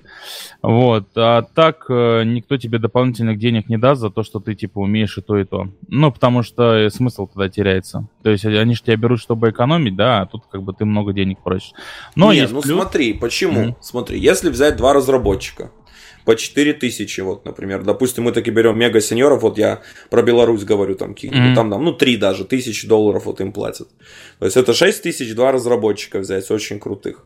[0.61, 1.07] Вот.
[1.15, 5.17] А так э, никто тебе дополнительных денег не даст за то, что ты, типа, умеешь
[5.17, 5.69] и то, и то.
[5.87, 8.07] Ну, потому что смысл тогда теряется.
[8.21, 11.13] То есть они же тебя берут, чтобы экономить, да, а тут как бы ты много
[11.13, 11.73] денег просишь.
[12.15, 12.75] Но Не, ну плюс...
[12.75, 13.61] смотри, почему?
[13.61, 13.75] Mm-hmm.
[13.81, 15.71] Смотри, если взять два разработчика,
[16.25, 17.83] по 4 тысячи, вот, например.
[17.83, 21.55] Допустим, мы таки берем мега сеньоров, вот я про Беларусь говорю, там, mm-hmm.
[21.55, 23.89] там, там, ну, 3 даже, тысячи долларов вот им платят.
[24.39, 27.25] То есть это 6 тысяч, два разработчика взять, очень крутых.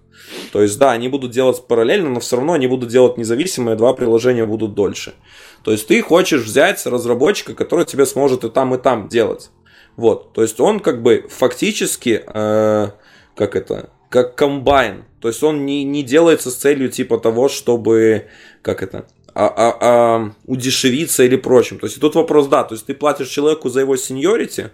[0.51, 3.93] То есть, да, они будут делать параллельно, но все равно они будут делать независимые, два
[3.93, 5.13] приложения будут дольше.
[5.63, 9.49] То есть ты хочешь взять разработчика, который тебе сможет и там, и там делать.
[9.95, 12.89] Вот, то есть он как бы фактически, э,
[13.35, 15.05] как это, как комбайн.
[15.19, 18.27] То есть он не, не делается с целью типа того, чтобы,
[18.61, 21.79] как это, а, а, а, удешевиться или прочим.
[21.79, 24.71] То есть тут вопрос, да, то есть ты платишь человеку за его сеньорити,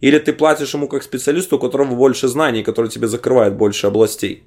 [0.00, 4.44] или ты платишь ему как специалисту, у которого больше знаний, который тебе закрывает больше областей.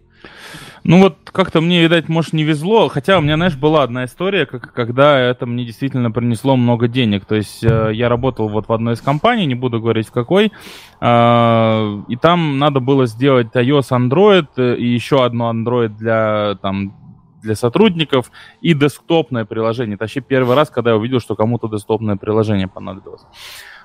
[0.84, 2.89] Ну вот как-то мне, видать, может, не везло.
[2.89, 7.26] Хотя у меня, знаешь, была одна история, как, когда это мне действительно принесло много денег.
[7.26, 10.52] То есть э, я работал вот в одной из компаний, не буду говорить в какой,
[11.00, 16.93] э, и там надо было сделать iOS, Android э, и еще одно Android для там
[17.41, 19.96] для сотрудников и десктопное приложение.
[19.96, 23.22] Это вообще первый раз, когда я увидел, что кому-то десктопное приложение понадобилось.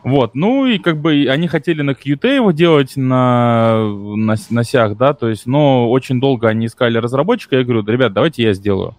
[0.08, 3.76] Вот, ну и как бы они хотели на Qt его делать на,
[4.16, 8.14] на, на сях, да, то есть, но очень долго они искали разработчика, я говорю, ребят,
[8.14, 8.96] давайте я сделаю.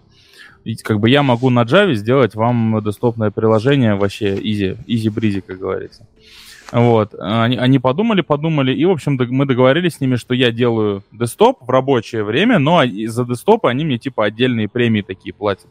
[0.62, 5.58] И как бы я могу на Java сделать вам десктопное приложение вообще easy breezy, как
[5.58, 6.06] говорится.
[6.70, 11.02] Вот, они, они подумали, подумали, и, в общем, мы договорились с ними, что я делаю
[11.10, 15.70] десктоп в рабочее время, но за десктоп они мне, типа, отдельные премии такие платят.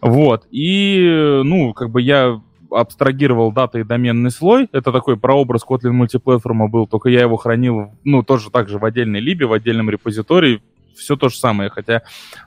[0.00, 2.40] Вот, и, ну, как бы я
[2.74, 4.68] абстрагировал дата и доменный слой.
[4.72, 8.84] Это такой прообраз Kotlin мультиплатформа был, только я его хранил, ну, тоже так же в
[8.84, 10.62] отдельной либе, в отдельном репозитории.
[10.96, 12.02] Все то же самое, хотя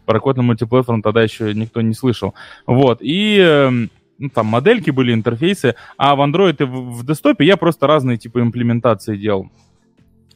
[0.05, 2.33] про Kotlin мультиплатформ тогда еще никто не слышал.
[2.65, 7.45] Вот, и эм, ну, там модельки были, интерфейсы, а в Android и в, в десктопе
[7.45, 9.49] я просто разные типы имплементации делал.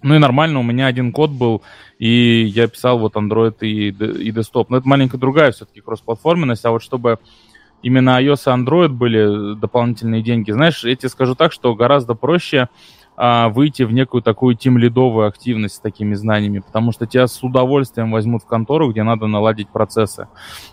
[0.04, 1.62] Ну и нормально, у меня один код был,
[2.00, 4.68] и я писал вот Android и, и desktop.
[4.70, 7.20] Но это маленько другая все-таки кроссплатформенность, а вот чтобы
[7.82, 10.52] именно iOS и Android были дополнительные деньги.
[10.52, 12.70] Знаешь, я тебе скажу так, что гораздо проще
[13.18, 18.12] а, выйти в некую такую тим-лидовую активность с такими знаниями, потому что тебя с удовольствием
[18.12, 20.28] возьмут в контору, где надо наладить процессы,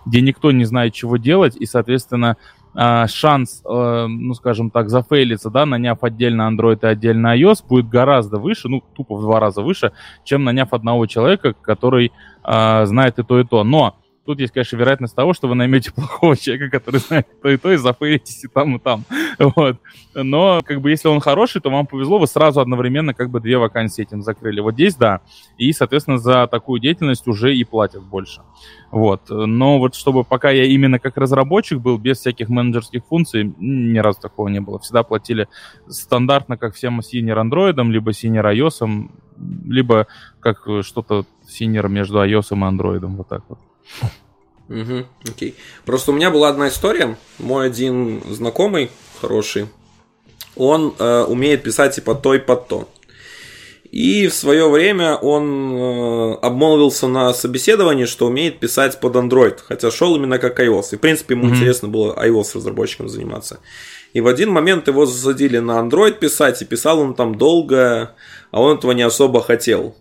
[0.06, 2.36] где никто не знает, чего делать, и, соответственно,
[2.74, 7.88] а, шанс, а, ну, скажем так, зафейлиться, да, наняв отдельно Android и отдельно iOS, будет
[7.88, 9.92] гораздо выше, ну, тупо в два раза выше,
[10.24, 13.64] чем наняв одного человека, который а, знает и то, и то.
[13.64, 13.97] Но
[14.28, 17.72] Тут есть, конечно, вероятность того, что вы наймете плохого человека, который знает то и то,
[17.72, 19.04] и зафейлитесь и там, и там.
[19.38, 19.78] Вот.
[20.14, 23.56] Но, как бы, если он хороший, то вам повезло, вы сразу одновременно как бы две
[23.56, 24.60] вакансии этим закрыли.
[24.60, 25.22] Вот здесь, да.
[25.56, 28.42] И, соответственно, за такую деятельность уже и платят больше.
[28.90, 29.22] Вот.
[29.30, 34.20] Но вот чтобы пока я именно как разработчик был, без всяких менеджерских функций, ни разу
[34.20, 34.78] такого не было.
[34.78, 35.48] Всегда платили
[35.88, 39.08] стандартно, как всем senior Android, либо senior iOS,
[39.64, 40.06] либо
[40.40, 43.06] как что-то senior между iOS и Android.
[43.06, 43.58] Вот так вот.
[44.68, 45.55] Угу, окей.
[45.85, 47.16] Просто у меня была одна история.
[47.38, 49.68] Мой один знакомый хороший,
[50.57, 52.88] он э, умеет писать типа то и под то.
[53.90, 59.90] И в свое время он э, обмолвился на собеседовании, что умеет писать под Android, хотя
[59.90, 60.88] шел именно как iOS.
[60.92, 61.57] И в принципе ему mm-hmm.
[61.57, 63.61] интересно было iOS разработчиком заниматься.
[64.12, 68.14] И в один момент его засадили на Android писать, и писал он там долго,
[68.51, 69.97] а он этого не особо хотел.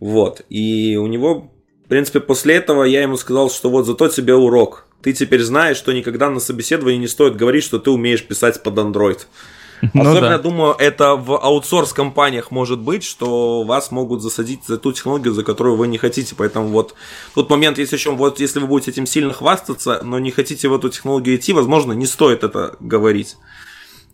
[0.00, 0.42] Вот.
[0.48, 1.52] И у него
[1.86, 4.86] в принципе, после этого я ему сказал, что вот зато тебе урок.
[5.02, 8.74] Ты теперь знаешь, что никогда на собеседовании не стоит говорить, что ты умеешь писать под
[8.74, 9.20] Android.
[9.92, 10.38] Ну, Особенно, да.
[10.38, 15.76] думаю, это в аутсорс-компаниях может быть, что вас могут засадить за ту технологию, за которую
[15.76, 16.34] вы не хотите.
[16.34, 16.94] Поэтому вот
[17.34, 20.74] тут момент есть еще, вот если вы будете этим сильно хвастаться, но не хотите в
[20.74, 23.36] эту технологию идти, возможно, не стоит это говорить.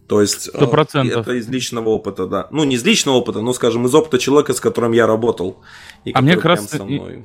[0.09, 1.09] То есть 100%.
[1.09, 2.49] Э, это из личного опыта, да.
[2.51, 5.61] Ну, не из личного опыта, но, скажем, из опыта человека, с которым я работал.
[6.05, 6.69] И а мне как раз...
[6.69, 7.25] Со мной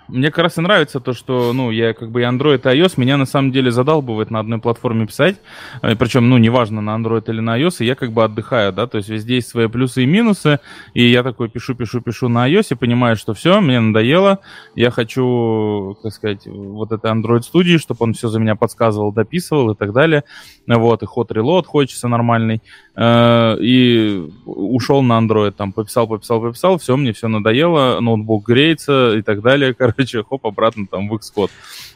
[0.11, 2.93] мне как раз и нравится то, что, ну, я как бы и Android, и iOS,
[2.97, 5.37] меня на самом деле задалбывает на одной платформе писать,
[5.81, 8.87] э, причем, ну, неважно, на Android или на iOS, и я как бы отдыхаю, да,
[8.87, 10.59] то есть везде есть свои плюсы и минусы,
[10.93, 14.39] и я такой пишу, пишу, пишу на iOS, и понимаю, что все, мне надоело,
[14.75, 19.71] я хочу, как сказать, вот это Android студии, чтобы он все за меня подсказывал, дописывал
[19.71, 20.23] и так далее,
[20.67, 22.61] вот, и ход reload хочется нормальный,
[22.95, 29.15] э, и ушел на Android, там, пописал, пописал, пописал, все, мне все надоело, ноутбук греется
[29.15, 31.51] и так далее, короче, хоп, обратно там в Xcode.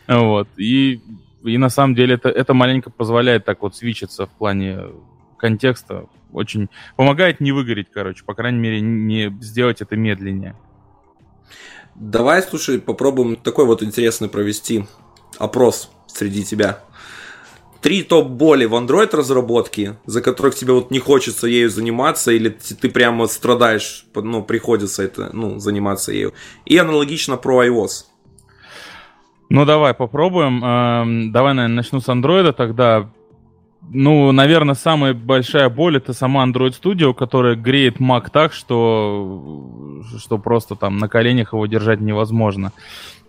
[0.08, 0.48] Вот.
[0.58, 1.02] И,
[1.44, 4.80] и на самом деле это, это маленько позволяет так вот свичиться в плане
[5.38, 6.08] контекста.
[6.32, 10.56] Очень помогает не выгореть, короче, по крайней мере, не сделать это медленнее.
[11.96, 14.86] Давай, слушай, попробуем такой вот интересный провести
[15.38, 16.80] опрос среди тебя.
[17.86, 22.90] Три топ-боли в Android разработке, за которых тебе вот не хочется ею заниматься, или ты
[22.90, 26.34] прямо страдаешь, ну, приходится это, ну, заниматься ею.
[26.66, 28.06] И аналогично про iOS.
[29.52, 30.66] Ну, давай попробуем.
[30.66, 33.12] Эм, давай, наверное, начну с андроида тогда.
[33.92, 40.38] Ну, наверное, самая большая боль это сама Android Studio, которая греет Mac так, что, что
[40.38, 42.72] просто там на коленях его держать невозможно.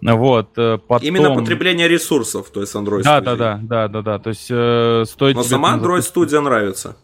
[0.01, 1.09] Вот, э, потом...
[1.09, 3.25] Именно потребление ресурсов, то есть Android да, Studio.
[3.25, 4.19] Да, да, да, да, да.
[4.19, 5.37] То есть э, стоит.
[5.37, 6.97] Но сама Android Studio нравится.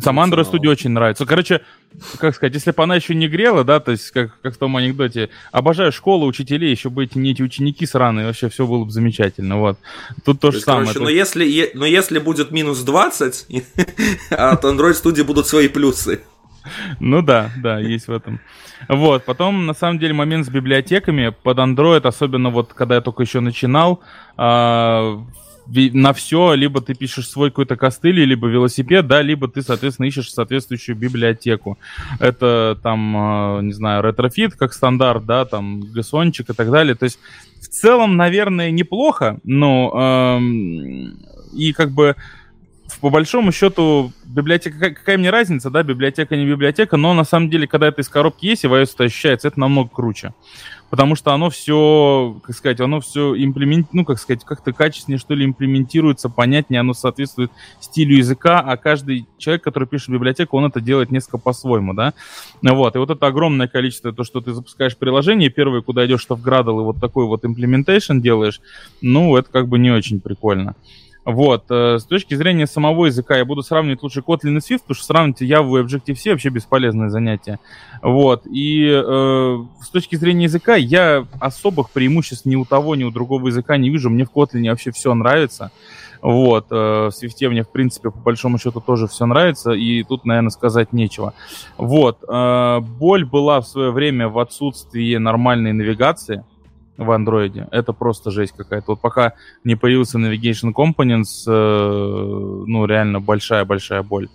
[0.00, 1.26] Сама Android Studio очень нравится.
[1.26, 1.62] Короче,
[2.18, 4.76] как сказать, если бы она еще не грела, да, то есть, как, как в том
[4.76, 8.90] анекдоте, обожаю школу, учителей, еще бы эти не эти ученики сраные, вообще все было бы
[8.90, 9.78] замечательно, вот.
[10.24, 10.86] Тут то, то же есть, самое.
[10.86, 13.46] Короче, но, если, но если будет минус 20,
[14.30, 16.20] от Android Studio будут свои плюсы.
[17.00, 18.40] Ну да, да, есть в этом.
[18.88, 23.22] Вот, потом, на самом деле, момент с библиотеками под Android, особенно вот когда я только
[23.22, 24.00] еще начинал,
[24.36, 25.24] а,
[25.68, 30.32] на все, либо ты пишешь свой какой-то костыль, либо велосипед, да, либо ты, соответственно, ищешь
[30.32, 31.78] соответствующую библиотеку.
[32.20, 36.94] Это там, а, не знаю, Retrofit как стандарт, да, там, Gson чик и так далее.
[36.94, 37.18] То есть,
[37.60, 41.18] в целом, наверное, неплохо, но эм,
[41.52, 42.16] и как бы
[43.00, 47.66] по большому счету, библиотека, какая, мне разница, да, библиотека не библиотека, но на самом деле,
[47.66, 50.34] когда это из коробки есть, в iOS это ощущается, это намного круче.
[50.90, 55.34] Потому что оно все, как сказать, оно все имплемент, ну, как сказать, как-то качественнее, что
[55.34, 60.80] ли, имплементируется, понятнее, оно соответствует стилю языка, а каждый человек, который пишет библиотеку, он это
[60.80, 62.14] делает несколько по-своему, да.
[62.62, 66.36] Вот, и вот это огромное количество, то, что ты запускаешь приложение, первое, куда идешь, что
[66.36, 68.60] в Gradle, и вот такой вот implementation делаешь,
[69.02, 70.74] ну, это как бы не очень прикольно.
[71.28, 74.94] Вот, э, с точки зрения самого языка я буду сравнивать лучше Kotlin и Swift, потому
[74.94, 77.58] что сравнивать Java и Objective-C вообще бесполезное занятие.
[78.00, 83.10] Вот, и э, с точки зрения языка я особых преимуществ ни у того, ни у
[83.10, 84.08] другого языка не вижу.
[84.08, 85.70] Мне в Kotlin вообще все нравится.
[86.22, 90.24] Вот, э, в Swift мне, в принципе, по большому счету тоже все нравится, и тут,
[90.24, 91.34] наверное, сказать нечего.
[91.76, 96.42] Вот, э, боль была в свое время в отсутствии нормальной навигации
[96.98, 97.68] в андроиде.
[97.70, 98.92] Это просто жесть какая-то.
[98.92, 99.34] Вот пока
[99.64, 104.28] не появился Navigation Components, э, ну, реально большая-большая боль.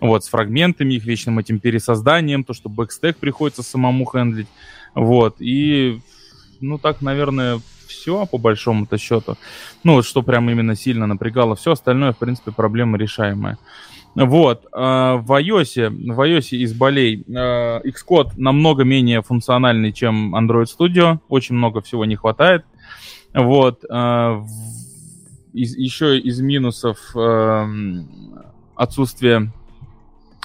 [0.00, 4.48] Вот, с фрагментами, их вечным этим пересозданием, то, что бэкстек приходится самому хендлить.
[4.94, 6.00] Вот, и,
[6.60, 9.36] ну, так, наверное, все по большому-то счету.
[9.82, 11.56] Ну, вот что прям именно сильно напрягало.
[11.56, 13.58] Все остальное, в принципе, проблема решаемая.
[14.14, 14.66] Вот.
[14.72, 21.18] А, в iOS, в iOS из болей а, Xcode намного менее функциональный, чем Android Studio.
[21.28, 22.64] Очень много всего не хватает.
[23.32, 23.84] Вот.
[23.90, 24.44] А,
[25.52, 26.98] из, еще из минусов
[28.74, 29.52] отсутствие...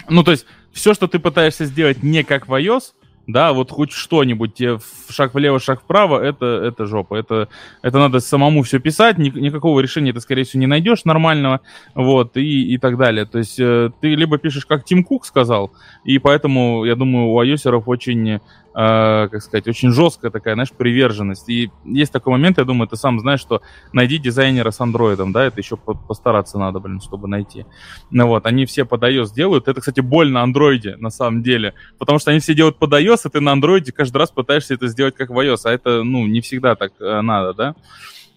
[0.09, 2.93] Ну, то есть, все, что ты пытаешься сделать не как в iOS,
[3.27, 7.15] да, вот хоть что-нибудь, тебе шаг влево, шаг вправо, это, это жопа.
[7.15, 7.49] Это,
[7.81, 11.59] это надо самому все писать, ни, никакого решения ты, скорее всего, не найдешь нормального,
[11.93, 13.25] вот, и, и так далее.
[13.25, 15.73] То есть э, ты либо пишешь, как Тим Кук сказал,
[16.05, 18.39] и поэтому, я думаю, у iOS очень
[18.77, 21.49] э, как сказать, очень жесткая такая, знаешь, приверженность.
[21.49, 23.61] И есть такой момент, я думаю, ты сам знаешь, что
[23.91, 27.65] найди дизайнера с андроидом, да, это еще постараться надо, блин, чтобы найти.
[28.11, 29.67] Ну вот, они все под iOS делают.
[29.67, 31.73] Это, кстати, боль на андроиде, на самом деле.
[31.97, 34.87] Потому что они все делают под iOS, и ты на андроиде каждый раз пытаешься это
[34.87, 37.75] сделать как в iOS, а это, ну, не всегда так э, надо, да.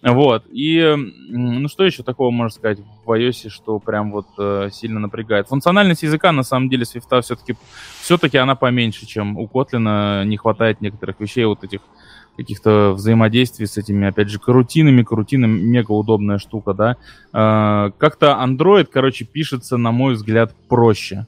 [0.01, 0.45] Вот.
[0.51, 0.95] И,
[1.29, 5.47] ну, что еще такого можно сказать в iOS, что прям вот э, сильно напрягает?
[5.47, 7.55] Функциональность языка, на самом деле, Swift все-таки
[8.01, 10.25] все-таки она поменьше, чем у Kotlin.
[10.25, 11.81] Не хватает некоторых вещей, вот этих
[12.35, 15.03] каких-то взаимодействий с этими, опять же, карутинами.
[15.03, 16.97] Карутины мега удобная штука, да.
[17.33, 21.27] Э, как-то Android, короче, пишется, на мой взгляд, проще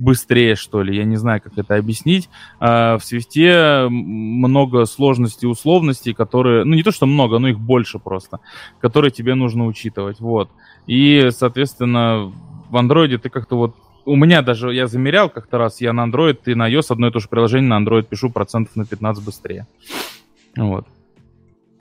[0.00, 0.96] быстрее, что ли.
[0.96, 2.28] Я не знаю, как это объяснить.
[2.58, 6.64] А, в свифте много сложностей условностей, которые...
[6.64, 8.40] Ну, не то, что много, но их больше просто,
[8.80, 10.20] которые тебе нужно учитывать.
[10.20, 10.50] Вот.
[10.86, 12.32] И, соответственно,
[12.70, 13.76] в андроиде ты как-то вот
[14.06, 17.12] у меня даже, я замерял как-то раз, я на Android и на iOS одно и
[17.12, 19.66] то же приложение на Android пишу процентов на 15 быстрее.
[20.56, 20.86] Вот.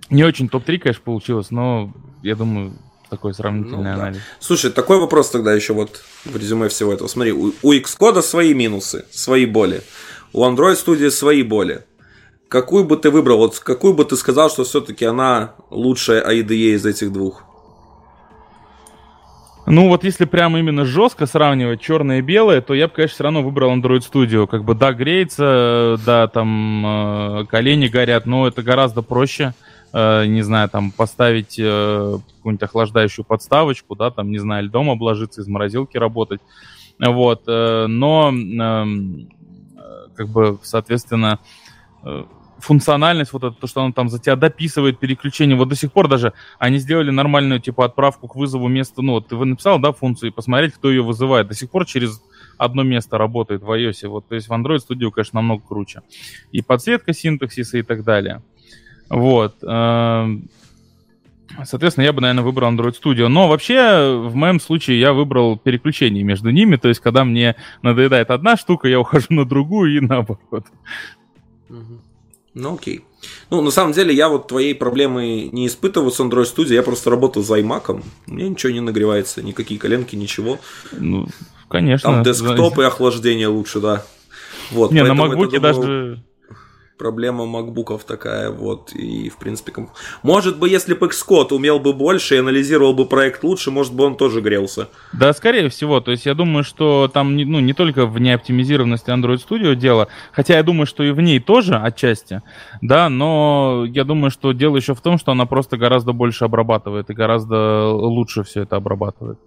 [0.09, 1.91] Не очень топ-3, конечно, получилось, но
[2.21, 2.73] я думаю,
[3.09, 4.17] такой сравнительный ну, анализ.
[4.17, 4.23] Да.
[4.39, 7.07] Слушай, такой вопрос тогда еще вот в резюме всего этого.
[7.07, 9.81] Смотри, у, у Xcode свои минусы, свои боли.
[10.33, 11.85] У Android Studio свои боли.
[12.47, 16.85] Какую бы ты выбрал, вот какую бы ты сказал, что все-таки она лучшая IDE из
[16.85, 17.43] этих двух?
[19.65, 23.23] Ну вот если прямо именно жестко сравнивать черное и белое, то я бы, конечно, все
[23.23, 24.47] равно выбрал Android Studio.
[24.47, 29.53] Как бы да, греется, да, там э, колени горят, но это гораздо проще.
[29.53, 35.41] Э, не знаю, там поставить э, какую-нибудь охлаждающую подставочку, да, там, не знаю, льдом обложиться,
[35.41, 36.41] из морозилки работать.
[36.99, 38.85] Вот, э, но э,
[40.15, 41.39] как бы, соответственно,
[42.03, 42.25] э,
[42.59, 46.09] функциональность, вот это, то, что он там за тебя дописывает переключение, вот до сих пор
[46.09, 50.31] даже они сделали нормальную, типа, отправку к вызову места, ну, вот ты написал, да, функцию,
[50.31, 51.47] и посмотреть, кто ее вызывает.
[51.47, 52.21] До сих пор через
[52.57, 56.01] одно место работает в iOS, вот, то есть в Android Studio, конечно, намного круче.
[56.51, 58.43] И подсветка синтаксиса и так далее.
[59.09, 59.55] Вот.
[59.63, 60.49] Эм,
[61.63, 63.27] соответственно, я бы, наверное, выбрал Android Studio.
[63.27, 66.75] Но вообще, в моем случае, я выбрал переключение между ними.
[66.75, 70.65] То есть, когда мне надоедает одна штука, я ухожу на другую и наоборот.
[72.55, 73.01] Ну окей.
[73.49, 77.09] Ну, на самом деле, я вот твоей проблемы не испытываю с Android Studio, я просто
[77.09, 80.57] работаю за iMac, мне ничего не нагревается, никакие коленки, ничего.
[80.91, 81.27] Ну,
[81.67, 82.11] конечно.
[82.11, 84.03] Там десктоп и охлаждение лучше, да.
[84.71, 85.61] Вот, не, на MacBook думаю...
[85.61, 86.23] даже
[86.99, 89.89] проблема макбуков такая, вот, и, в принципе, комп...
[90.21, 94.03] может бы, если бы Xcode умел бы больше и анализировал бы проект лучше, может бы
[94.03, 94.89] он тоже грелся.
[95.13, 99.39] Да, скорее всего, то есть я думаю, что там, ну, не только в неоптимизированности Android
[99.49, 102.41] Studio дело, хотя я думаю, что и в ней тоже отчасти,
[102.81, 107.09] да, но я думаю, что дело еще в том, что она просто гораздо больше обрабатывает
[107.09, 109.39] и гораздо лучше все это обрабатывает.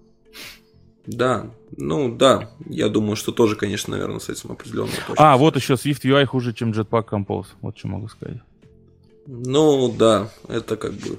[1.07, 4.91] Да, ну да, я думаю, что тоже, конечно, наверное, с этим определенно.
[5.17, 8.39] А, вот еще Swift UI хуже, чем Jetpack Compose, вот что могу сказать.
[9.27, 11.19] Ну да, это как бы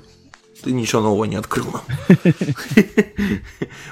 [0.64, 1.82] ты ничего нового не открыл нам.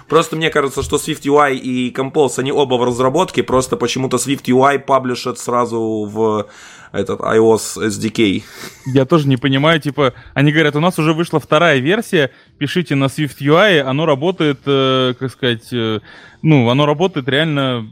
[0.07, 4.45] Просто мне кажется, что Swift UI и Compose, они оба в разработке, просто почему-то Swift
[4.45, 5.80] UI паблишат сразу
[6.11, 6.47] в
[6.91, 8.43] этот iOS SDK.
[8.86, 13.05] Я тоже не понимаю, типа, они говорят, у нас уже вышла вторая версия, пишите на
[13.05, 15.99] Swift UI, оно работает, э, как сказать, э,
[16.41, 17.89] ну, оно работает реально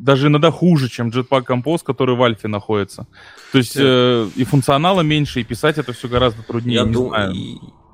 [0.00, 3.06] даже иногда хуже, чем Jetpack Compose, который в Альфе находится.
[3.52, 6.76] То есть э, и функционала меньше, и писать это все гораздо труднее.
[6.76, 7.12] Я, дум...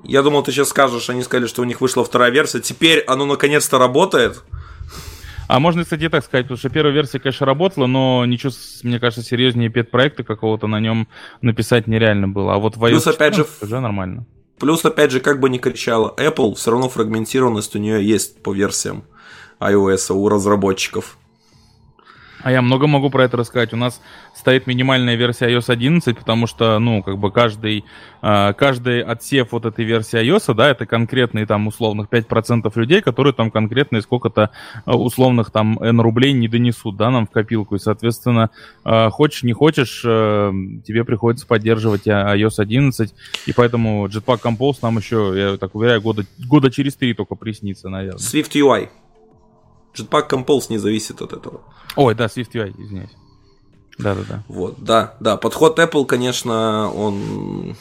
[0.03, 2.61] я думал, ты сейчас скажешь, они сказали, что у них вышла вторая версия.
[2.61, 4.43] Теперь оно наконец-то работает.
[5.47, 8.51] А можно, кстати, и так сказать, потому что первая версия, конечно, работала, но ничего,
[8.83, 11.07] мне кажется, серьезнее пет-проекта какого-то на нем
[11.41, 12.55] написать нереально было.
[12.55, 14.25] А вот в iOS Плюс, опять же, уже нормально.
[14.59, 18.53] Плюс, опять же, как бы ни кричала Apple, все равно фрагментированность у нее есть по
[18.53, 19.03] версиям
[19.59, 21.17] iOS у разработчиков.
[22.43, 23.73] А я много могу про это рассказать.
[23.73, 24.01] У нас
[24.35, 27.83] стоит минимальная версия iOS 11, потому что, ну, как бы каждый,
[28.21, 33.33] э, каждый отсев вот этой версии iOS, да, это конкретные там условных 5% людей, которые
[33.33, 34.51] там конкретные сколько-то
[34.85, 37.75] а, условных там N рублей не донесут, да, нам в копилку.
[37.75, 38.51] И, соответственно,
[38.85, 43.13] э, хочешь, не хочешь, тебе приходится поддерживать iOS 11,
[43.47, 47.89] и поэтому Jetpack Compose нам еще, я так уверяю, года, года через три только приснится,
[47.89, 48.19] наверное.
[48.19, 48.89] Swift UI.
[49.97, 51.61] Jetpack Compose не зависит от этого.
[51.95, 53.15] Ой, да, Swift UI, извиняюсь.
[53.97, 54.43] Да-да-да.
[54.47, 55.37] Вот, да, да.
[55.37, 57.75] Подход Apple, конечно, он,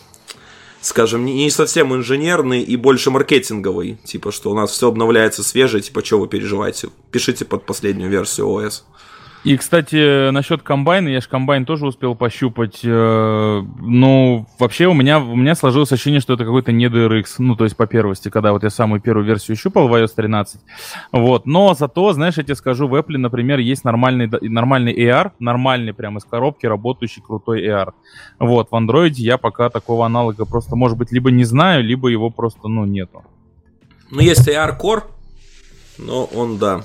[0.81, 3.99] скажем, не совсем инженерный и больше маркетинговый.
[4.05, 6.89] Типа, что у нас все обновляется свежее, типа, что вы переживаете?
[7.11, 8.83] Пишите под последнюю версию OS.
[9.47, 12.81] И, кстати, насчет комбайна, я же комбайн тоже успел пощупать.
[12.83, 17.63] Ну, вообще у меня, у меня сложилось ощущение, что это какой-то не DRX, ну, то
[17.63, 20.61] есть по первости, когда вот я самую первую версию щупал в iOS 13.
[21.13, 25.95] Вот, но зато, знаешь, я тебе скажу, в Apple, например, есть нормальный, нормальный AR, нормальный
[25.95, 27.93] прямо из коробки работающий крутой AR.
[28.41, 32.31] Вот, в Android я пока такого аналога просто, может быть, либо не знаю, либо его
[32.31, 33.23] просто, ну, нету.
[34.11, 35.05] Ну, есть AR Core,
[35.99, 36.81] но он, да,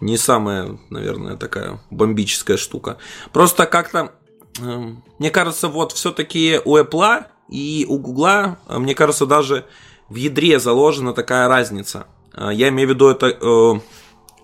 [0.00, 2.98] не самая, наверное, такая бомбическая штука.
[3.32, 4.12] Просто как-то,
[4.60, 9.64] э, мне кажется, вот все-таки у Apple и у Google, э, мне кажется, даже
[10.08, 12.06] в ядре заложена такая разница.
[12.34, 13.80] Э, я имею в виду это э,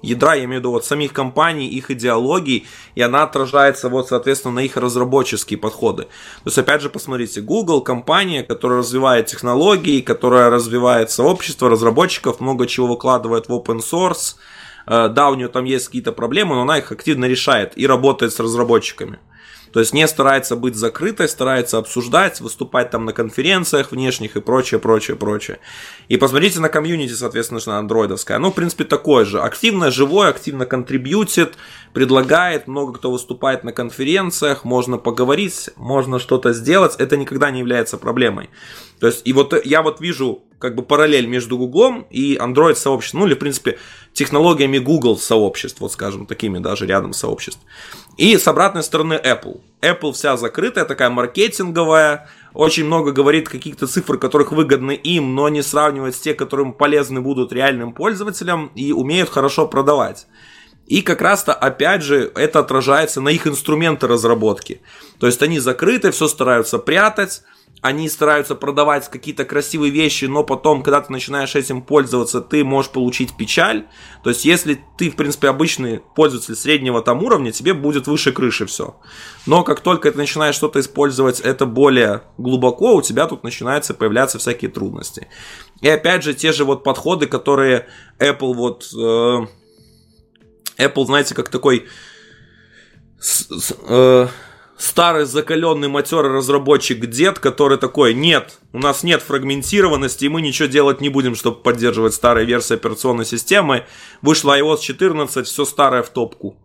[0.03, 4.55] ядра, я имею в виду вот самих компаний, их идеологий, и она отражается вот, соответственно,
[4.55, 6.05] на их разработческие подходы.
[6.05, 12.67] То есть, опять же, посмотрите, Google компания, которая развивает технологии, которая развивает сообщество разработчиков, много
[12.67, 14.37] чего выкладывает в open source,
[14.87, 18.41] да, у нее там есть какие-то проблемы, но она их активно решает и работает с
[18.41, 19.19] разработчиками.
[19.73, 24.79] То есть не старается быть закрытой, старается обсуждать, выступать там на конференциях внешних и прочее,
[24.79, 25.61] прочее, прочее.
[26.09, 28.37] И посмотрите на комьюнити, соответственно, на андроидовское.
[28.37, 29.41] Оно, в принципе, такое же.
[29.41, 31.55] Активно живое, активно контрибьютит,
[31.95, 36.97] предлагает, много кто выступает на конференциях, можно поговорить, можно что-то сделать.
[36.99, 38.51] Это никогда не является проблемой.
[39.01, 43.23] То есть, и вот я вот вижу как бы параллель между Гуглом и Android сообществом,
[43.23, 43.79] ну или, в принципе,
[44.13, 47.61] технологиями Google сообществ, вот скажем, такими даже рядом сообществ.
[48.17, 49.61] И с обратной стороны Apple.
[49.81, 55.63] Apple вся закрытая, такая маркетинговая, очень много говорит каких-то цифр, которых выгодны им, но не
[55.63, 60.27] сравнивает с те, которым полезны будут реальным пользователям и умеют хорошо продавать.
[60.87, 64.83] И как раз-то, опять же, это отражается на их инструменты разработки.
[65.19, 67.43] То есть они закрыты, все стараются прятать,
[67.83, 72.93] они стараются продавать какие-то красивые вещи, но потом, когда ты начинаешь этим пользоваться, ты можешь
[72.93, 73.89] получить печаль.
[74.23, 78.67] То есть, если ты, в принципе, обычный пользователь среднего там уровня, тебе будет выше крыши
[78.67, 78.97] все.
[79.47, 84.39] Но как только ты начинаешь что-то использовать это более глубоко, у тебя тут начинаются появляться
[84.39, 85.27] всякие трудности.
[85.81, 87.89] И опять же, те же вот подходы, которые
[88.21, 88.89] Apple вот...
[88.97, 89.47] Э,
[90.79, 91.89] Apple, знаете, как такой...
[93.19, 94.29] С, с, э,
[94.83, 100.69] старый закаленный матерый разработчик дед, который такой, нет, у нас нет фрагментированности, и мы ничего
[100.69, 103.85] делать не будем, чтобы поддерживать старые версии операционной системы.
[104.23, 106.57] Вышла iOS 14, все старое в топку.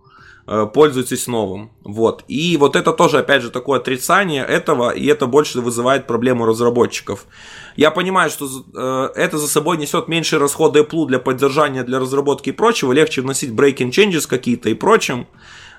[0.47, 1.72] Э, пользуйтесь новым.
[1.84, 2.24] Вот.
[2.28, 7.26] И вот это тоже, опять же, такое отрицание этого, и это больше вызывает проблему разработчиков.
[7.76, 12.49] Я понимаю, что э, это за собой несет меньшие расходы Apple для поддержания, для разработки
[12.49, 15.28] и прочего, легче вносить breaking changes какие-то и прочим.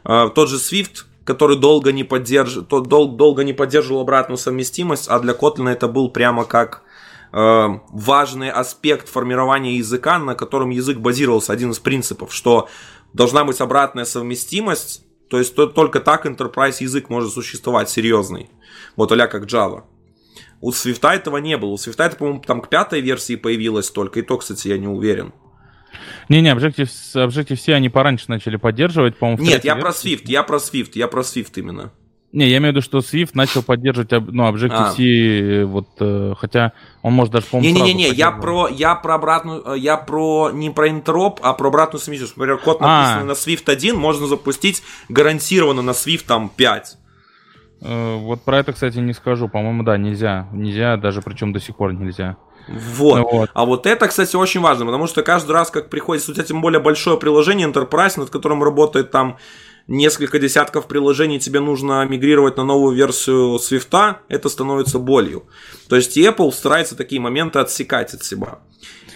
[0.04, 2.54] Э, тот же Swift который долго не, поддерж...
[2.54, 3.08] дол...
[3.08, 6.82] долго не поддерживал обратную совместимость, а для Kotlin это был прямо как
[7.32, 12.70] э, важный аспект формирования языка, на котором язык базировался, один из принципов, что
[13.12, 18.48] должна быть обратная совместимость, то есть только так enterprise язык может существовать серьезный,
[18.96, 19.82] вот а как Java.
[20.62, 21.72] У Swift этого не было.
[21.72, 24.20] У Swift по-моему, там к пятой версии появилось только.
[24.20, 25.32] И то, кстати, я не уверен.
[26.28, 29.42] Не-не, Objective, Objective-C они пораньше начали поддерживать, по-моему.
[29.42, 31.92] Нет, я про Swift, я про Swift, я про Swift именно.
[32.30, 35.66] Не, я имею в виду, что Swift начал поддерживать ну, Objective-C, а.
[35.66, 39.96] вот, э, хотя он может даже, по-моему, Не-не-не, я про, я про обратную, э, я
[39.96, 42.36] про, не про интроп, а про обратную совместимость.
[42.36, 43.24] Например, код написанный а.
[43.24, 46.98] на Swift 1 можно запустить гарантированно на Swift там 5.
[47.80, 49.48] Э, вот про это, кстати, не скажу.
[49.48, 50.48] По-моему, да, нельзя.
[50.52, 52.36] Нельзя, даже причем до сих пор нельзя.
[52.68, 53.20] Вот.
[53.32, 53.50] Вот.
[53.54, 56.60] А вот это, кстати, очень важно, потому что каждый раз, как приходит, у тебя тем
[56.60, 59.38] более большое приложение Enterprise, над которым работает там
[59.86, 65.46] несколько десятков приложений, тебе нужно мигрировать на новую версию Swift, это становится болью.
[65.88, 68.58] То есть Apple старается такие моменты отсекать от себя.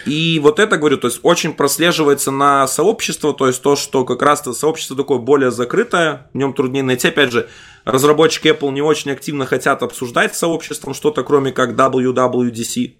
[0.06, 4.20] И вот это, говорю, то есть очень прослеживается на сообщество, то есть то, что как
[4.22, 7.08] раз то сообщество такое более закрытое, в нем труднее найти.
[7.08, 7.48] Опять же,
[7.84, 12.94] разработчики Apple не очень активно хотят обсуждать с сообществом что-то, кроме как WWDC.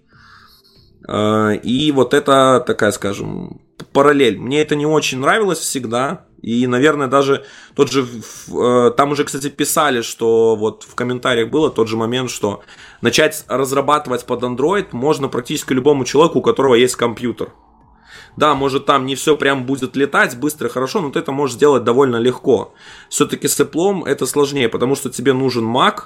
[1.09, 3.61] Э, и вот это такая, скажем,
[3.93, 4.39] параллель.
[4.39, 6.27] Мне это не очень нравилось всегда.
[6.43, 7.45] И, наверное, даже
[7.75, 8.07] тот же...
[8.53, 12.63] Э, там уже, кстати, писали, что вот в комментариях было тот же момент, что
[13.01, 17.53] начать разрабатывать под Android можно практически любому человеку, у которого есть компьютер.
[18.37, 21.85] Да, может там не все прям будет летать быстро, хорошо, но ты это можешь сделать
[21.85, 22.73] довольно легко.
[23.11, 26.05] Все-таки с Apple это сложнее, потому что тебе нужен Mac.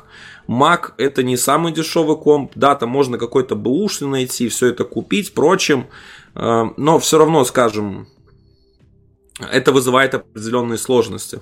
[0.48, 2.52] Mac это не самый дешевый комп.
[2.54, 5.86] Да, там можно какой-то бэушный найти, все это купить, прочим.
[6.34, 8.08] Э, но все равно, скажем,
[9.40, 11.40] это вызывает определенные сложности.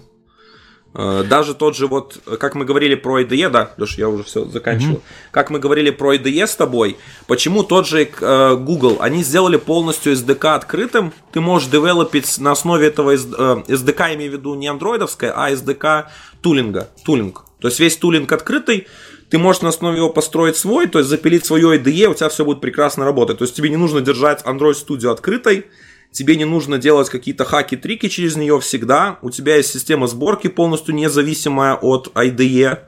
[0.94, 4.44] Э, даже тот же вот, как мы говорили про IDE, да, Леш, я уже все
[4.44, 4.96] заканчивал.
[4.96, 5.30] Mm-hmm.
[5.32, 10.12] Как мы говорили про IDE с тобой, почему тот же э, Google, они сделали полностью
[10.12, 15.32] SDK открытым, ты можешь девелопить на основе этого SDK, э, имею в виду не андроидовское,
[15.34, 16.04] а SDK
[16.42, 17.44] тулинга, тулинг.
[17.60, 18.86] То есть весь тулинг открытый,
[19.30, 22.44] ты можешь на основе его построить свой, то есть запилить свое IDE, у тебя все
[22.44, 23.38] будет прекрасно работать.
[23.38, 25.66] То есть тебе не нужно держать Android Studio открытой,
[26.14, 30.94] тебе не нужно делать какие-то хаки-трики через нее всегда, у тебя есть система сборки полностью
[30.94, 32.78] независимая от IDE,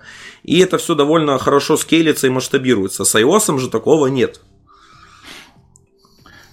[0.45, 3.05] и это все довольно хорошо скейлится и масштабируется.
[3.05, 4.41] С iOS же такого нет.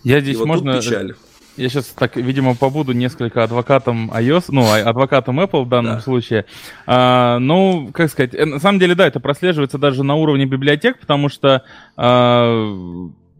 [0.03, 0.77] Я здесь и вот можно...
[0.77, 1.15] печаль.
[1.55, 6.01] Я сейчас так, видимо, побуду несколько адвокатом iOS, ну, а, адвокатом Apple в данном да.
[6.01, 6.45] случае.
[6.87, 10.99] А, ну, как сказать, э, на самом деле, да, это прослеживается даже на уровне библиотек,
[10.99, 11.63] потому что
[11.95, 12.73] а,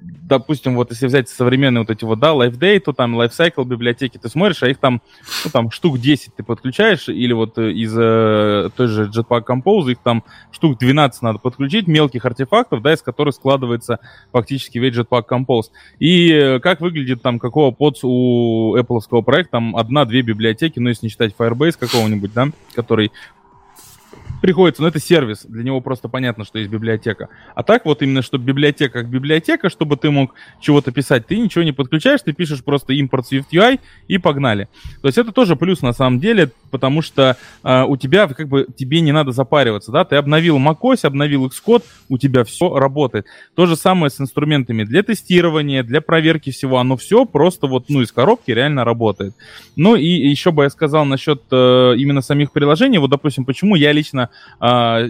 [0.04, 4.30] допустим, вот если взять современные вот эти вот, да, LifeDay, то там Lifecycle библиотеки, ты
[4.30, 5.02] смотришь, а их там,
[5.46, 9.92] ну, там штук 10 ты подключаешь, или вот э, из э, той же Jetpack Compose
[9.92, 14.00] их там штук 12 надо подключить, мелких артефактов, да, из которых складывается
[14.32, 15.72] фактически весь Jetpack Compose.
[16.00, 21.06] И э, как выглядит там, какого подс у Apple проекта, там одна-две библиотеки, ну, если
[21.06, 23.12] не считать Firebase какого-нибудь, да, который
[24.44, 27.30] приходится, ну это сервис, для него просто понятно, что есть библиотека.
[27.56, 31.64] А так вот именно, чтобы библиотека как библиотека, чтобы ты мог чего-то писать, ты ничего
[31.64, 33.80] не подключаешь, ты пишешь просто импорт SwiftUI
[34.10, 34.68] и погнали.
[35.02, 38.66] То есть это тоже плюс на самом деле, потому что э, у тебя как бы
[38.76, 43.28] тебе не надо запариваться, да, ты обновил macOS, обновил Xcode, у тебя все работает.
[43.54, 48.02] То же самое с инструментами для тестирования, для проверки всего, оно все просто вот, ну,
[48.02, 49.36] из коробки реально работает.
[49.76, 53.92] Ну и еще бы я сказал насчет э, именно самих приложений, вот, допустим, почему я
[53.92, 55.10] лично э,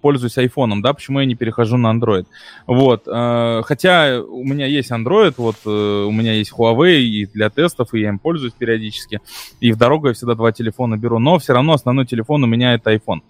[0.00, 2.26] пользуюсь айфоном, да, почему я не перехожу на Android.
[2.66, 7.50] Вот, э, хотя у меня есть Android, вот, э, у меня есть Huawei и для
[7.50, 9.20] тестов, и я им пользуюсь периодически,
[9.60, 12.74] и в дорогу я всегда два телефона беру, но все равно основной телефон у меня
[12.74, 13.20] это iPhone.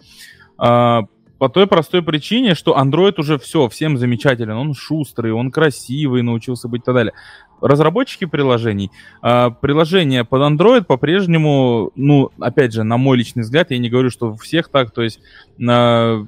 [0.59, 1.03] Э,
[1.39, 4.57] по той простой причине, что Android уже все, всем замечателен.
[4.57, 7.13] Он шустрый, он красивый, научился быть и так далее.
[7.61, 8.91] Разработчики приложений,
[9.23, 14.11] э, приложения под Android по-прежнему, ну, опять же, на мой личный взгляд, я не говорю,
[14.11, 15.21] что у всех так, то есть
[15.59, 16.25] э,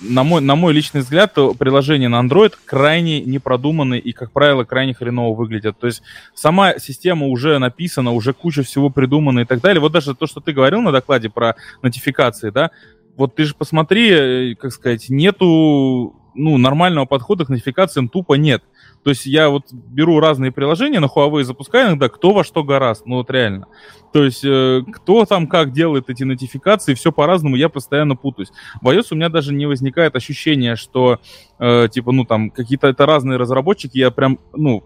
[0.00, 4.94] на мой, на мой личный взгляд, приложения на Android крайне непродуманы и, как правило, крайне
[4.94, 5.78] хреново выглядят.
[5.78, 6.02] То есть
[6.34, 9.80] сама система уже написана, уже куча всего придумана и так далее.
[9.80, 12.70] Вот даже то, что ты говорил на докладе про нотификации, да,
[13.16, 18.62] вот ты же посмотри, э, как сказать, нету ну, нормального подхода к нотификациям тупо нет.
[19.02, 23.06] То есть я вот беру разные приложения на Huawei, запускаю иногда, кто во что гораст,
[23.06, 23.66] ну вот реально.
[24.12, 28.50] То есть э, кто там как делает эти нотификации, все по-разному, я постоянно путаюсь.
[28.80, 31.20] В iOS у меня даже не возникает ощущения, что
[31.58, 34.84] э, типа, ну там какие-то это разные разработчики, я прям, ну,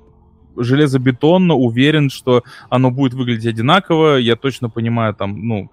[0.57, 5.71] железобетонно уверен, что оно будет выглядеть одинаково, я точно понимаю там, ну,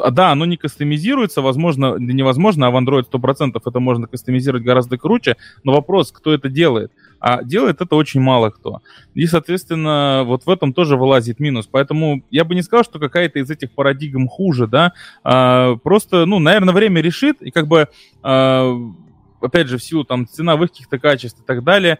[0.00, 4.98] а, да, оно не кастомизируется, возможно, невозможно, а в Android 100% это можно кастомизировать гораздо
[4.98, 6.92] круче, но вопрос, кто это делает?
[7.20, 8.82] А делает это очень мало кто.
[9.14, 11.66] И, соответственно, вот в этом тоже вылазит минус.
[11.70, 14.92] Поэтому я бы не сказал, что какая-то из этих парадигм хуже, да.
[15.24, 17.88] А, просто, ну, наверное, время решит, и как бы,
[18.22, 18.72] а,
[19.40, 21.98] опять же, в силу там ценовых каких-то качеств и так далее,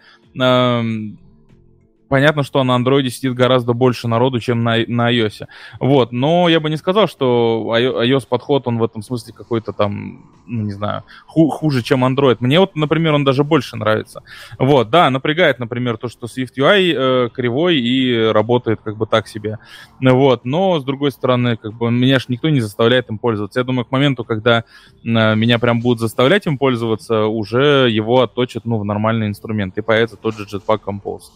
[2.09, 5.47] понятно, что на андроиде сидит гораздо больше народу, чем на, на iOS.
[5.81, 10.25] Вот, но я бы не сказал, что iOS подход, он в этом смысле какой-то там,
[10.47, 12.37] ну, не знаю, ху хуже, чем Android.
[12.41, 14.23] Мне вот, например, он даже больше нравится.
[14.59, 19.29] Вот, да, напрягает, например, то, что Swift UI э, кривой и работает как бы так
[19.29, 19.59] себе.
[20.01, 23.61] Вот, но, с другой стороны, как бы меня же никто не заставляет им пользоваться.
[23.61, 24.65] Я думаю, к моменту, когда э,
[25.03, 30.17] меня прям будут заставлять им пользоваться, уже его отточат, ну, в нормальный инструмент, и появится
[30.17, 31.31] тот же Jetpack Compose.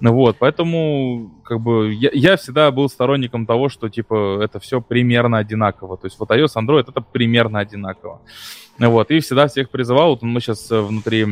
[0.00, 5.38] Вот, поэтому как бы я, я всегда был сторонником того, что типа это все примерно
[5.38, 5.96] одинаково.
[5.96, 8.20] То есть вот iOS, Android это примерно одинаково.
[8.78, 11.26] Вот, и всегда всех призывал, вот мы сейчас э, внутри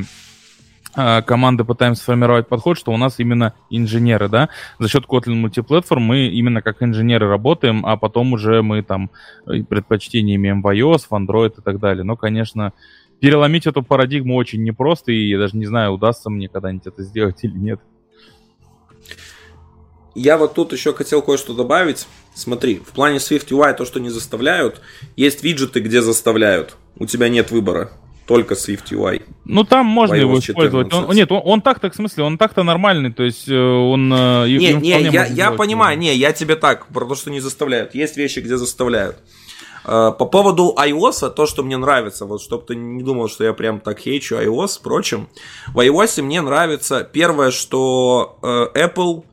[0.96, 4.48] э, команды пытаемся сформировать подход, что у нас именно инженеры, да,
[4.78, 9.10] за счет Kotlin Multiplatform мы именно как инженеры работаем, а потом уже мы там
[9.44, 12.02] предпочтение имеем в iOS, в Android и так далее.
[12.02, 12.72] Но, конечно,
[13.20, 17.44] переломить эту парадигму очень непросто, и я даже не знаю, удастся мне когда-нибудь это сделать
[17.44, 17.80] или нет.
[20.14, 22.06] Я вот тут еще хотел кое-что добавить.
[22.34, 24.80] Смотри, в плане Swift UI то, что не заставляют,
[25.16, 26.76] есть виджеты, где заставляют.
[26.96, 27.90] У тебя нет выбора.
[28.26, 29.22] Только Swift UI.
[29.44, 30.92] Ну, там можно его использовать.
[30.94, 34.10] Он, нет, он, он так-то, в смысле, он так-то нормальный, то есть э, он...
[34.12, 37.94] Э, не, не, я, я понимаю, не, я тебе так, про то, что не заставляют.
[37.94, 39.16] Есть вещи, где заставляют.
[39.84, 43.52] Э, по поводу iOS, то, что мне нравится, вот чтобы ты не думал, что я
[43.52, 45.28] прям так хейчу iOS, впрочем,
[45.72, 49.24] в iOS мне нравится первое, что Apple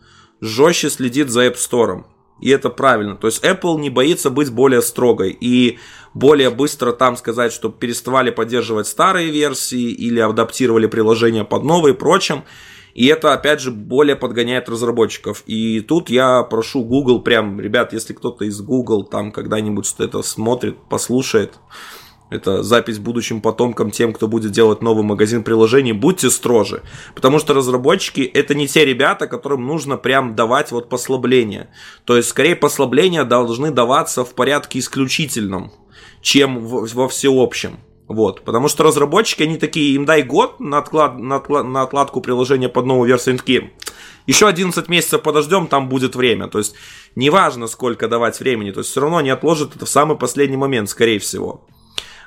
[0.41, 2.03] жестче следит за App Store.
[2.41, 3.15] И это правильно.
[3.15, 5.77] То есть Apple не боится быть более строгой и
[6.13, 11.97] более быстро там сказать, что переставали поддерживать старые версии или адаптировали приложение под новые и
[11.97, 12.43] прочим.
[12.93, 15.43] И это, опять же, более подгоняет разработчиков.
[15.45, 20.77] И тут я прошу Google прям, ребят, если кто-то из Google там когда-нибудь это смотрит,
[20.89, 21.59] послушает,
[22.31, 26.81] это запись будущим потомкам, тем, кто будет делать новый магазин приложений, будьте строже.
[27.13, 31.69] Потому что разработчики это не те ребята, которым нужно прям давать вот послабления.
[32.05, 35.73] То есть, скорее, послабления должны даваться в порядке исключительном,
[36.21, 37.79] чем во всеобщем.
[38.11, 42.19] Вот, потому что разработчики, они такие, им дай год на, отклад, на, отклад, на отладку
[42.19, 43.71] приложения под новую версию, они такие,
[44.27, 46.49] еще 11 месяцев подождем, там будет время.
[46.49, 46.75] То есть,
[47.15, 50.89] неважно, сколько давать времени, то есть, все равно они отложат это в самый последний момент,
[50.89, 51.65] скорее всего.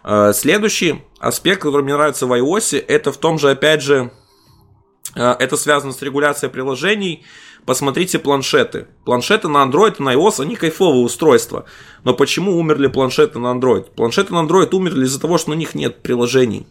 [0.05, 4.11] Э, следующий аспект, который мне нравится в iOS, это в том же, опять же,
[5.15, 7.27] э, это связано с регуляцией приложений.
[7.67, 8.87] Посмотрите планшеты.
[9.05, 11.65] Планшеты на Android и на iOS, они кайфовые устройства.
[12.05, 13.87] Но почему умерли планшеты на Android?
[13.97, 16.67] Планшеты на Android умерли из-за того, что на них нет приложений.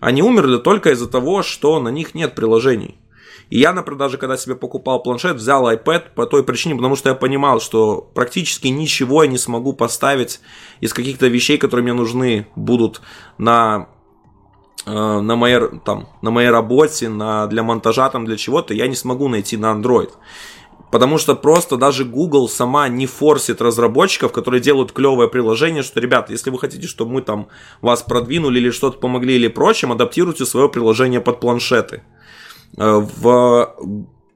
[0.00, 2.98] Они умерли только из-за того, что на них нет приложений.
[3.50, 7.10] И я, например, даже когда себе покупал планшет, взял iPad по той причине, потому что
[7.10, 10.40] я понимал, что практически ничего я не смогу поставить
[10.80, 13.00] из каких-то вещей, которые мне нужны будут
[13.38, 13.88] на
[14.86, 19.28] на моей, там, на моей работе, на, для монтажа, там, для чего-то, я не смогу
[19.28, 20.10] найти на Android.
[20.90, 26.32] Потому что просто даже Google сама не форсит разработчиков, которые делают клевое приложение, что, ребята,
[26.32, 27.48] если вы хотите, чтобы мы там
[27.80, 32.02] вас продвинули или что-то помогли или прочим, адаптируйте свое приложение под планшеты.
[32.78, 33.74] Э, в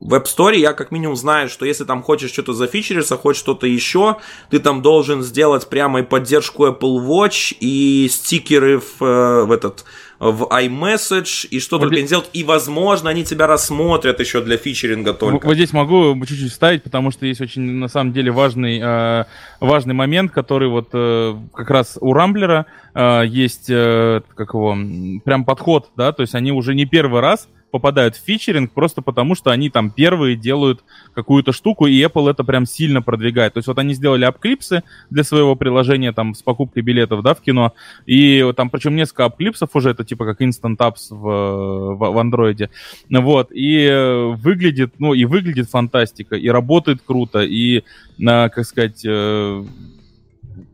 [0.00, 3.66] в App Store я как минимум знаю, что если там хочешь что-то зафичериться, хочешь что-то
[3.66, 4.16] еще,
[4.48, 9.84] ты там должен сделать прямо и поддержку Apple Watch, и стикеры в, э, в этот
[10.20, 12.02] в iMessage, и что вот только здесь...
[12.02, 15.46] не сделать, и, возможно, они тебя рассмотрят еще для фичеринга только.
[15.46, 19.24] Вот здесь могу чуть-чуть вставить, потому что есть очень, на самом деле, важный, э,
[19.60, 24.76] важный момент, который вот э, как раз у Рамблера э, есть, э, как его,
[25.24, 29.34] прям подход, да, то есть они уже не первый раз попадают в фичеринг просто потому,
[29.34, 33.54] что они там первые делают какую-то штуку, и Apple это прям сильно продвигает.
[33.54, 37.40] То есть вот они сделали апклипсы для своего приложения там с покупкой билетов, да, в
[37.40, 37.72] кино,
[38.06, 42.68] и там причем несколько апклипсов уже, это типа как Instant Apps в, в, в Android.
[43.08, 47.82] Вот, и выглядит, ну, и выглядит фантастика, и работает круто, и, э,
[48.18, 49.64] как сказать, э,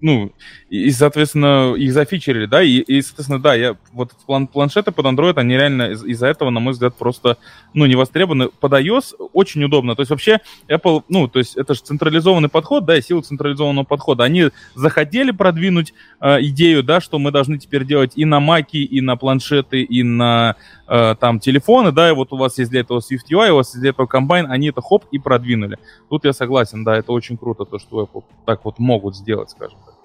[0.01, 0.33] ну,
[0.69, 5.35] и, соответственно, их зафичерили, да, и, и, соответственно, да, я вот план, планшеты под Android,
[5.37, 7.39] они реально из- из-за этого, на мой взгляд, просто,
[7.73, 8.49] ну, не востребованы.
[8.49, 12.85] Под iOS очень удобно, то есть вообще Apple, ну, то есть это же централизованный подход,
[12.85, 14.25] да, и сила централизованного подхода.
[14.25, 19.01] Они захотели продвинуть э, идею, да, что мы должны теперь делать и на Mac, и
[19.01, 20.57] на планшеты, и на
[20.89, 23.69] э, там телефоны, да, и вот у вас есть для этого Swift UI, у вас
[23.69, 25.79] есть для этого Combine, они это хоп и продвинули.
[26.11, 29.79] Тут я согласен, да, это очень круто, то, что Apple так вот могут сделать, скажем
[29.85, 29.96] так.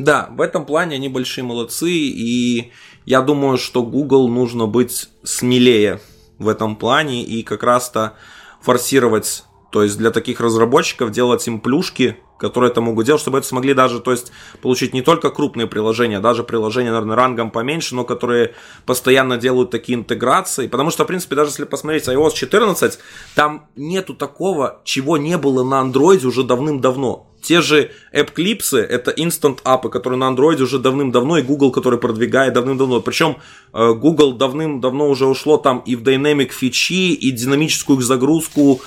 [0.00, 2.72] Да, в этом плане они большие молодцы, и
[3.04, 6.00] я думаю, что Google нужно быть смелее
[6.38, 8.14] в этом плане и как раз-то
[8.62, 13.46] форсировать, то есть для таких разработчиков делать им плюшки, которые это могут делать, чтобы это
[13.46, 14.32] смогли даже, то есть,
[14.62, 18.54] получить не только крупные приложения, даже приложения, наверное, рангом поменьше, но которые
[18.86, 20.66] постоянно делают такие интеграции.
[20.66, 22.98] Потому что, в принципе, даже если посмотреть iOS 14,
[23.34, 27.26] там нету такого, чего не было на Android уже давным-давно.
[27.42, 32.52] Те же AppClips'ы, это instant апы, которые на Android уже давным-давно, и Google, который продвигает
[32.52, 33.00] давным-давно.
[33.00, 33.38] Причем
[33.72, 38.80] э, Google давным-давно уже ушло там и в Dynamic фичи, и динамическую загрузку,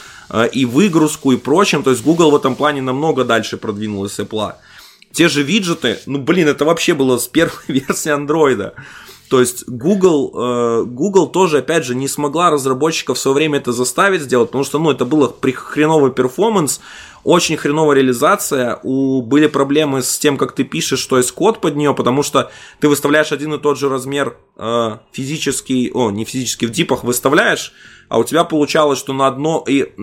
[0.52, 1.84] и выгрузку, и прочим.
[1.84, 4.54] То есть Google в этом плане намного дальше продвинулась Apple.
[5.12, 8.74] Те же виджеты, ну блин, это вообще было с первой версии Android.
[9.34, 13.72] То есть Google, э, Google тоже, опять же, не смогла разработчиков в свое время это
[13.72, 16.82] заставить сделать, потому что, ну, это было хреновый перформанс,
[17.24, 21.76] очень хреновая реализация, у, были проблемы с тем, как ты пишешь, что есть код под
[21.76, 26.68] нее, потому что ты выставляешь один и тот же размер э, физический, о, не физический,
[26.68, 27.74] в дипах выставляешь,
[28.10, 29.94] а у тебя получалось, что на одно, и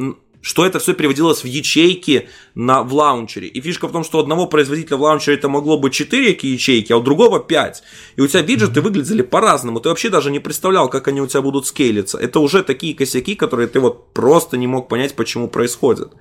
[0.42, 3.48] что это все переводилось в ячейки на, в лаунчере.
[3.48, 6.92] И фишка в том, что у одного производителя в лаунчере это могло быть 4 ячейки,
[6.92, 7.82] а у другого 5.
[8.16, 9.80] И у тебя виджеты выглядели по-разному.
[9.80, 12.18] Ты вообще даже не представлял, как они у тебя будут скейлиться.
[12.18, 16.12] Это уже такие косяки, которые ты вот просто не мог понять, почему происходят.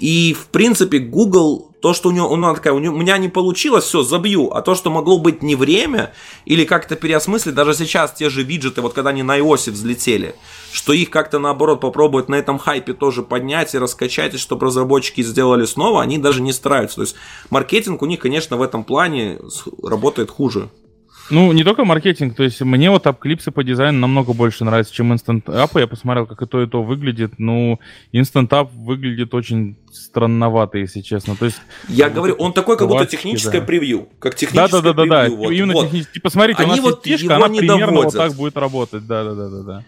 [0.00, 3.28] И, в принципе, Google, то, что у него, она такая, у, него, у меня не
[3.28, 4.50] получилось, все, забью.
[4.50, 6.12] А то, что могло быть не время,
[6.44, 10.34] или как-то переосмыслить, даже сейчас те же виджеты, вот когда они на iOS взлетели,
[10.72, 15.22] что их как-то наоборот попробовать на этом хайпе тоже поднять и раскачать, и чтобы разработчики
[15.22, 16.96] сделали снова, они даже не стараются.
[16.96, 17.16] То есть
[17.50, 19.38] маркетинг у них, конечно, в этом плане
[19.82, 20.70] работает хуже.
[21.30, 25.12] Ну, не только маркетинг, то есть мне вот апклипсы по дизайну намного больше нравятся, чем
[25.12, 25.78] Instant Up.
[25.78, 27.38] Я посмотрел, как и то, и то выглядит.
[27.38, 27.80] Ну,
[28.12, 31.34] Instant Up выглядит очень странновато, если честно.
[31.36, 33.66] То есть, я говорю, он такой, как будто техническое да.
[33.66, 34.08] превью.
[34.18, 35.10] Как техническое да, да, да, превью.
[35.10, 35.84] Да, да, вот, Именно вот.
[35.86, 36.18] технически.
[36.20, 38.12] Посмотрите, Они у нас вот есть фишка, она примерно доводят.
[38.14, 39.06] вот так будет работать.
[39.06, 39.84] Да, да, да, да, да.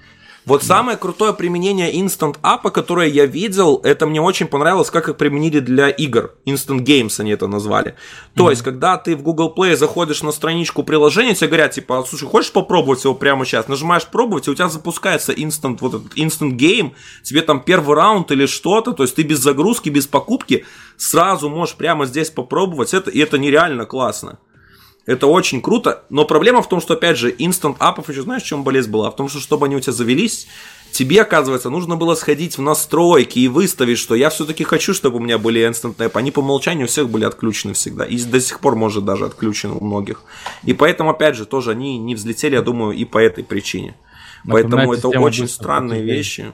[0.46, 0.66] Вот да.
[0.66, 5.58] самое крутое применение Instant App, которое я видел, это мне очень понравилось, как их применили
[5.58, 6.34] для игр.
[6.46, 7.96] Instant Games они это назвали.
[8.34, 8.50] То mm-hmm.
[8.50, 12.52] есть, когда ты в Google Play заходишь на страничку приложения, тебе говорят, типа, слушай, хочешь
[12.52, 13.66] попробовать его прямо сейчас?
[13.66, 16.92] Нажимаешь пробовать, и у тебя запускается Instant, вот этот Instant Game,
[17.24, 20.64] тебе там первый раунд или что-то, то есть ты без загрузки, без покупки
[20.96, 24.38] сразу можешь прямо здесь попробовать это, и это нереально классно.
[25.06, 28.46] Это очень круто, но проблема в том, что, опять же, инстант апов еще знаешь, в
[28.46, 29.10] чем болезнь была?
[29.10, 30.48] В том, что чтобы они у тебя завелись,
[30.90, 35.20] тебе, оказывается, нужно было сходить в настройки и выставить, что я все-таки хочу, чтобы у
[35.20, 36.10] меня были instant app.
[36.14, 38.04] Они по умолчанию у всех были отключены всегда.
[38.04, 40.22] И до сих пор, может, даже отключены у многих.
[40.64, 43.94] И поэтому, опять же, тоже они не взлетели, я думаю, и по этой причине.
[44.44, 46.52] Поэтому это очень странные вещи.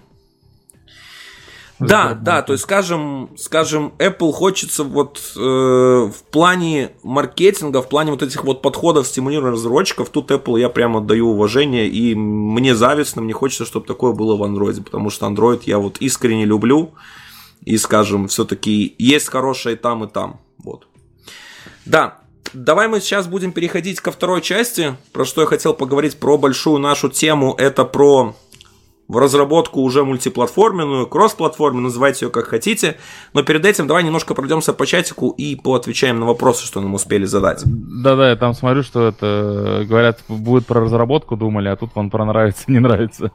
[1.89, 8.11] Да, да, то есть, скажем, скажем, Apple хочется вот э, в плане маркетинга, в плане
[8.11, 13.23] вот этих вот подходов стимулирования разработчиков, тут Apple я прямо даю уважение, и мне завистно,
[13.23, 16.95] мне хочется, чтобы такое было в Android, потому что Android я вот искренне люблю,
[17.65, 20.87] и, скажем, все-таки есть хорошее там, и там, вот.
[21.85, 22.19] Да,
[22.53, 26.79] давай мы сейчас будем переходить ко второй части, про что я хотел поговорить, про большую
[26.79, 28.35] нашу тему, это про
[29.13, 32.97] в разработку уже мультиплатформенную, кроссплатформенную, называйте ее как хотите.
[33.35, 37.27] Но перед этим давай немножко пройдемся по чатику и поотвечаем на вопросы, что нам успели
[37.27, 37.63] задать.
[37.67, 42.25] Да-да, я там смотрю, что это, говорят, будет про разработку думали, а тут вам про
[42.25, 43.31] нравится, не нравится.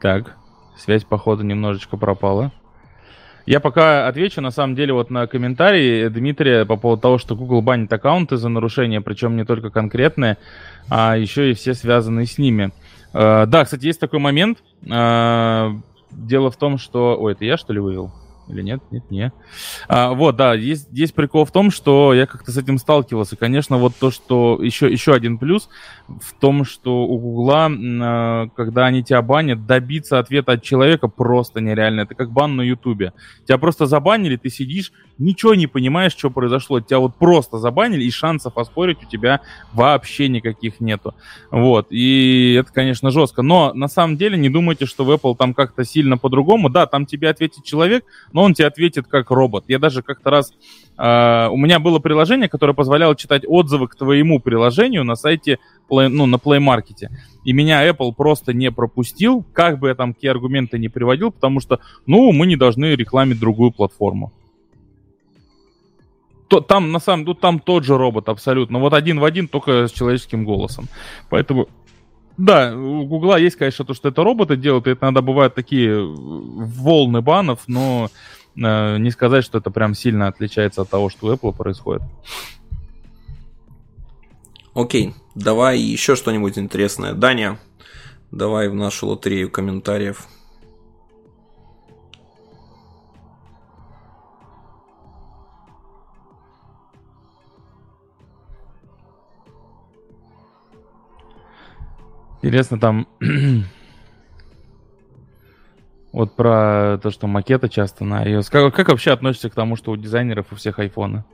[0.00, 0.36] Так,
[0.76, 2.52] связь, походу, немножечко пропала.
[3.46, 7.60] Я пока отвечу, на самом деле, вот на комментарии Дмитрия по поводу того, что Google
[7.60, 10.38] банит аккаунты за нарушения, причем не только конкретные,
[10.88, 12.72] а еще и все связанные с ними.
[13.12, 14.58] Uh, да, кстати, есть такой момент.
[14.82, 15.78] Uh,
[16.10, 17.16] дело в том, что...
[17.20, 18.12] Ой, это я, что ли, вывел?
[18.48, 18.82] Или нет?
[18.90, 19.32] Нет, не.
[19.88, 23.36] А, вот, да, есть, есть прикол в том, что я как-то с этим сталкивался.
[23.36, 25.68] Конечно, вот то, что еще, еще один плюс
[26.08, 31.60] в том, что у Гугла, а, когда они тебя банят, добиться ответа от человека просто
[31.60, 32.02] нереально.
[32.02, 33.12] Это как бан на Ютубе.
[33.46, 36.80] Тебя просто забанили, ты сидишь, ничего не понимаешь, что произошло.
[36.80, 39.40] Тебя вот просто забанили, и шансов оспорить у тебя
[39.72, 41.14] вообще никаких нету.
[41.50, 43.42] Вот, и это, конечно, жестко.
[43.42, 46.68] Но на самом деле не думайте, что в Apple там как-то сильно по-другому.
[46.68, 48.04] Да, там тебе ответит человек,
[48.34, 49.64] но он тебе ответит как робот.
[49.68, 50.52] Я даже как-то раз...
[50.98, 56.08] Э, у меня было приложение, которое позволяло читать отзывы к твоему приложению на сайте, Play,
[56.08, 57.08] ну, на Play Market.
[57.44, 61.60] И меня Apple просто не пропустил, как бы я там какие аргументы не приводил, потому
[61.60, 64.32] что, ну, мы не должны рекламить другую платформу.
[66.48, 68.80] То, там, на самом деле, там тот же робот абсолютно.
[68.80, 70.88] Вот один в один, только с человеческим голосом.
[71.30, 71.68] Поэтому
[72.36, 75.90] да, у Гугла есть, конечно, то, что это роботы делают, и это иногда бывают такие
[75.90, 78.10] э, волны банов, но
[78.56, 82.02] э, не сказать, что это прям сильно отличается от того, что у Apple происходит.
[84.74, 87.12] Окей, давай еще что-нибудь интересное.
[87.12, 87.58] Даня,
[88.32, 90.26] давай в нашу лотерею комментариев.
[102.44, 103.08] Интересно, там
[106.12, 108.50] вот про то, что макеты часто на iOS.
[108.50, 111.24] Как, как вообще относишься к тому, что у дизайнеров у всех айфоны?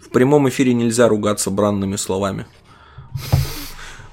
[0.00, 2.46] В прямом эфире нельзя ругаться бранными словами.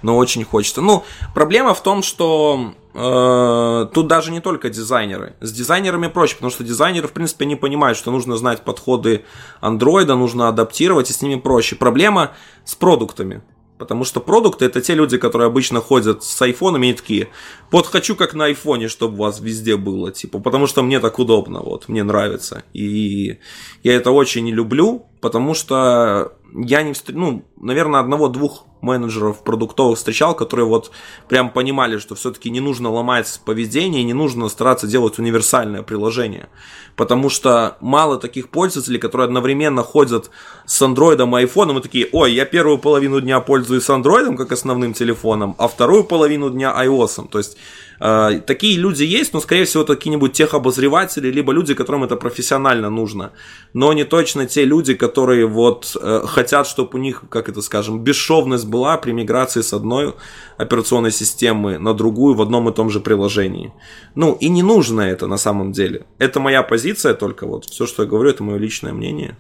[0.02, 0.82] Но очень хочется.
[0.82, 5.36] Ну, проблема в том, что Э, тут даже не только дизайнеры.
[5.42, 9.26] С дизайнерами проще, потому что дизайнеры, в принципе, не понимают, что нужно знать подходы
[9.62, 11.76] андроида, нужно адаптировать, и с ними проще.
[11.76, 12.32] Проблема
[12.66, 13.42] с продуктами.
[13.78, 17.30] Потому что продукты это те люди, которые обычно ходят с айфонами и такие,
[17.72, 21.18] вот хочу как на айфоне, чтобы у вас везде было, типа, потому что мне так
[21.18, 22.64] удобно, вот, мне нравится.
[22.74, 23.40] И
[23.84, 27.14] я это очень не люблю, потому что я не встр...
[27.14, 30.92] ну, наверное, одного-двух менеджеров продуктовых встречал, которые вот
[31.28, 36.50] прям понимали, что все-таки не нужно ломать поведение, не нужно стараться делать универсальное приложение.
[36.96, 40.30] Потому что мало таких пользователей, которые одновременно ходят
[40.66, 44.94] с андроидом и айфоном и такие, ой, я первую половину дня пользуюсь андроидом как основным
[44.94, 47.28] телефоном, а вторую половину дня iOS.
[47.30, 47.58] То есть
[48.00, 53.32] такие люди есть, но, скорее всего, какие-нибудь техобозреватели, либо люди, которым это профессионально нужно.
[53.74, 58.00] Но не точно те люди, которые вот э, хотят, чтобы у них, как это скажем,
[58.00, 60.14] бесшовность была при миграции с одной
[60.58, 63.74] операционной системы на другую в одном и том же приложении.
[64.16, 66.06] Ну, и не нужно это на самом деле.
[66.18, 69.38] Это моя позиция только, вот все, что я говорю, это мое личное мнение.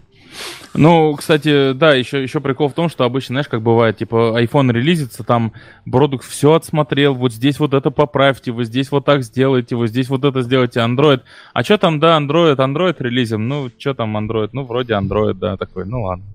[0.74, 4.72] Ну, кстати, да, еще, еще прикол в том, что обычно, знаешь, как бывает, типа, iPhone
[4.72, 5.54] релизится, там,
[5.90, 10.10] продукт все отсмотрел, вот здесь вот это поправьте, вот здесь вот так сделайте, вот здесь
[10.10, 11.22] вот это сделайте, Android.
[11.54, 13.48] А что там, да, Android, Android релизим?
[13.48, 14.50] Ну, что там Android?
[14.54, 16.26] Ну, вроде Android, да, такой, ну ладно.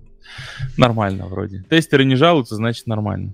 [0.77, 1.63] Нормально вроде.
[1.69, 3.33] Тестеры не жалуются, значит нормально.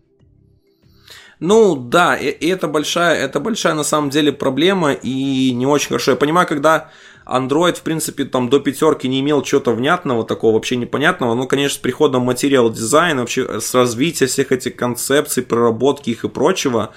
[1.42, 6.12] Ну да, и, это большая, это большая на самом деле проблема и не очень хорошо.
[6.12, 6.92] Я понимаю, когда
[7.26, 11.36] Android, в принципе, там до пятерки не имел чего-то внятного, такого вообще непонятного.
[11.36, 16.30] Но, конечно, с приходом материал дизайна, вообще с развития всех этих концепций, проработки их и
[16.30, 16.92] прочего,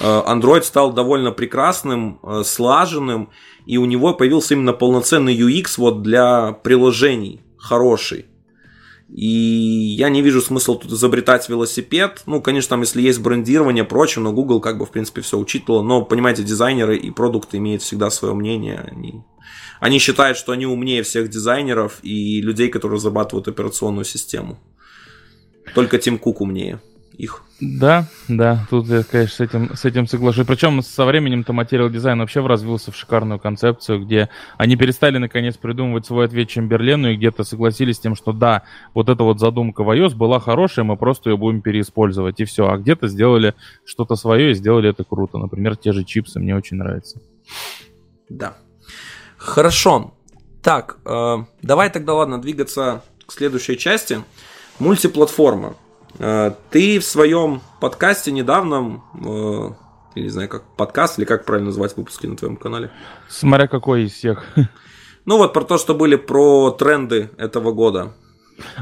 [0.00, 3.30] э, Android стал довольно прекрасным, э, слаженным,
[3.66, 8.26] и у него появился именно полноценный UX вот для приложений хороший.
[9.08, 12.22] И я не вижу смысла тут изобретать велосипед.
[12.26, 15.82] Ну, конечно, там, если есть брендирование, прочее, но Google как бы, в принципе, все учитывало.
[15.82, 18.84] Но, понимаете, дизайнеры и продукты имеют всегда свое мнение.
[18.90, 19.22] Они
[19.80, 24.58] Они считают, что они умнее всех дизайнеров и людей, которые зарабатывают операционную систему.
[25.74, 26.80] Только Тим Кук умнее
[27.18, 27.42] их.
[27.60, 30.46] Да, да, тут я, конечно, с этим, с этим соглашусь.
[30.46, 36.04] Причем со временем-то материал дизайн вообще развился в шикарную концепцию, где они перестали наконец придумывать
[36.04, 39.90] свой ответ Чемберлену и где-то согласились с тем, что да, вот эта вот задумка в
[39.90, 42.68] iOS была хорошая, мы просто ее будем переиспользовать, и все.
[42.68, 43.54] А где-то сделали
[43.86, 45.38] что-то свое и сделали это круто.
[45.38, 47.22] Например, те же чипсы мне очень нравятся.
[48.28, 48.58] Да.
[49.46, 50.12] Хорошо.
[50.60, 54.24] Так, э, давай тогда, ладно, двигаться к следующей части.
[54.80, 55.76] Мультиплатформа.
[56.18, 59.70] Э, ты в своем подкасте недавно, э,
[60.16, 62.90] я не знаю, как подкаст или как правильно называть выпуски на твоем канале?
[63.28, 64.44] Смотря какой из всех.
[65.28, 68.12] Ну вот про то, что были про тренды этого года.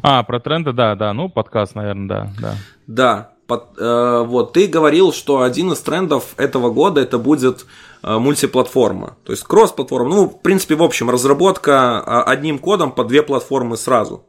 [0.02, 2.54] А, про тренды, да, да, ну подкаст, наверное, да, да.
[2.86, 7.66] Да, под, э, вот ты говорил, что один из трендов этого года это будет
[8.02, 10.08] э, мультиплатформа, то есть кросс-платформа.
[10.08, 14.24] Ну, в принципе, в общем, разработка э, одним кодом по две платформы сразу.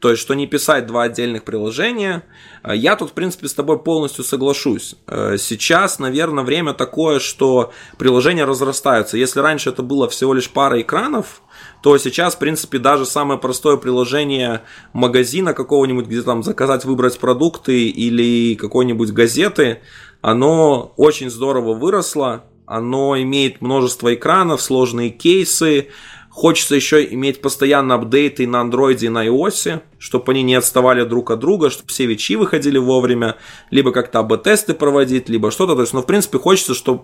[0.00, 2.24] То есть, что не писать два отдельных приложения.
[2.62, 4.96] Э, я тут, в принципе, с тобой полностью соглашусь.
[5.06, 9.16] Э, сейчас, наверное, время такое, что приложения разрастаются.
[9.16, 11.42] Если раньше это было всего лишь пара экранов,
[11.82, 14.62] то сейчас, в принципе, даже самое простое приложение
[14.92, 19.80] магазина какого-нибудь, где там заказать, выбрать продукты или какой-нибудь газеты,
[20.20, 25.88] оно очень здорово выросло, оно имеет множество экранов, сложные кейсы,
[26.30, 31.32] Хочется еще иметь постоянно апдейты на андроиде и на iOS, чтобы они не отставали друг
[31.32, 33.36] от друга, чтобы все вечи выходили вовремя,
[33.70, 35.74] либо как-то АБ-тесты проводить, либо что-то.
[35.74, 37.02] То есть, ну, в принципе, хочется, чтобы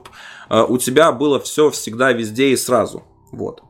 [0.49, 3.03] э, у тебя было все всегда везде и сразу.
[3.33, 3.63] Вот.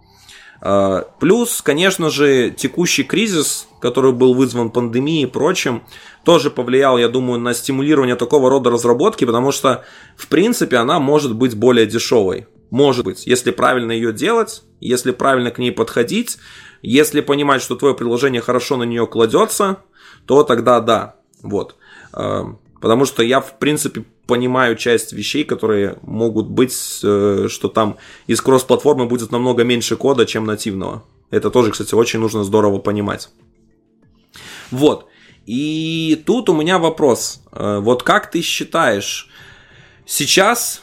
[0.62, 5.82] Э, плюс, конечно же, текущий кризис, который был вызван пандемией и прочим,
[6.24, 9.84] тоже повлиял, я думаю, на стимулирование такого рода разработки, потому что,
[10.16, 12.46] в принципе, она может быть более дешевой.
[12.70, 16.38] Может быть, если правильно ее делать, если правильно к ней подходить,
[16.82, 19.78] если понимать, что твое приложение хорошо на нее кладется,
[20.26, 21.16] то тогда да.
[21.42, 21.76] Вот.
[22.86, 27.96] Э, потому что я, в принципе, понимаю часть вещей, которые могут быть, э, что там
[28.28, 31.02] из кросс-платформы будет намного меньше кода, чем нативного.
[31.30, 33.28] Это тоже, кстати, очень нужно здорово понимать.
[34.70, 35.06] Вот.
[35.46, 37.42] И тут у меня вопрос.
[37.52, 39.28] Э, вот как ты считаешь,
[40.06, 40.82] сейчас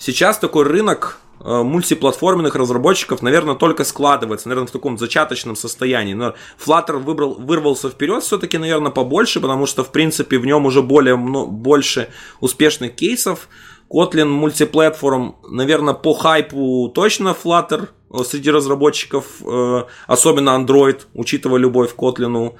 [0.00, 6.14] Сейчас такой рынок э, мультиплатформенных разработчиков, наверное, только складывается, наверное, в таком зачаточном состоянии.
[6.14, 6.34] Но
[6.64, 11.16] Flutter выбрал, вырвался вперед все-таки, наверное, побольше, потому что, в принципе, в нем уже более,
[11.16, 12.08] больше
[12.40, 13.48] успешных кейсов.
[13.90, 21.94] Kotlin мультиплатформ, наверное, по хайпу точно Flutter э, среди разработчиков, э, особенно Android, учитывая любовь
[21.94, 22.52] к Kotlin.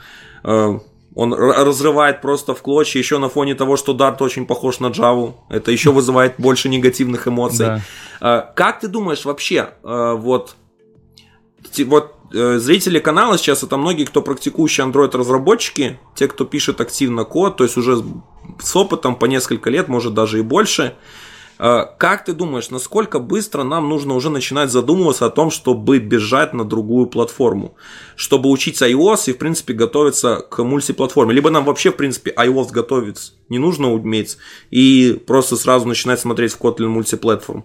[1.15, 5.35] Он разрывает просто в клочья, еще на фоне того, что Dart очень похож на Java.
[5.49, 7.67] Это еще вызывает больше негативных эмоций.
[7.67, 7.81] Да.
[8.21, 10.55] А, как ты думаешь вообще, а, вот,
[11.87, 17.25] вот э, зрители канала сейчас это многие, кто практикующие Android разработчики, те, кто пишет активно
[17.25, 18.03] код, то есть уже
[18.61, 20.95] с опытом по несколько лет, может даже и больше.
[21.63, 26.55] Э, как ты думаешь, насколько быстро нам нужно уже начинать задумываться о том, чтобы бежать
[26.55, 27.75] на другую платформу?
[28.17, 31.35] Чтобы учить iOS и, в принципе, готовиться к мультиплатформе.
[31.35, 34.39] Либо нам вообще, в принципе, iOS готовить не нужно уметь
[34.71, 37.65] и просто сразу начинать смотреть в Kotlin мультиплатформ.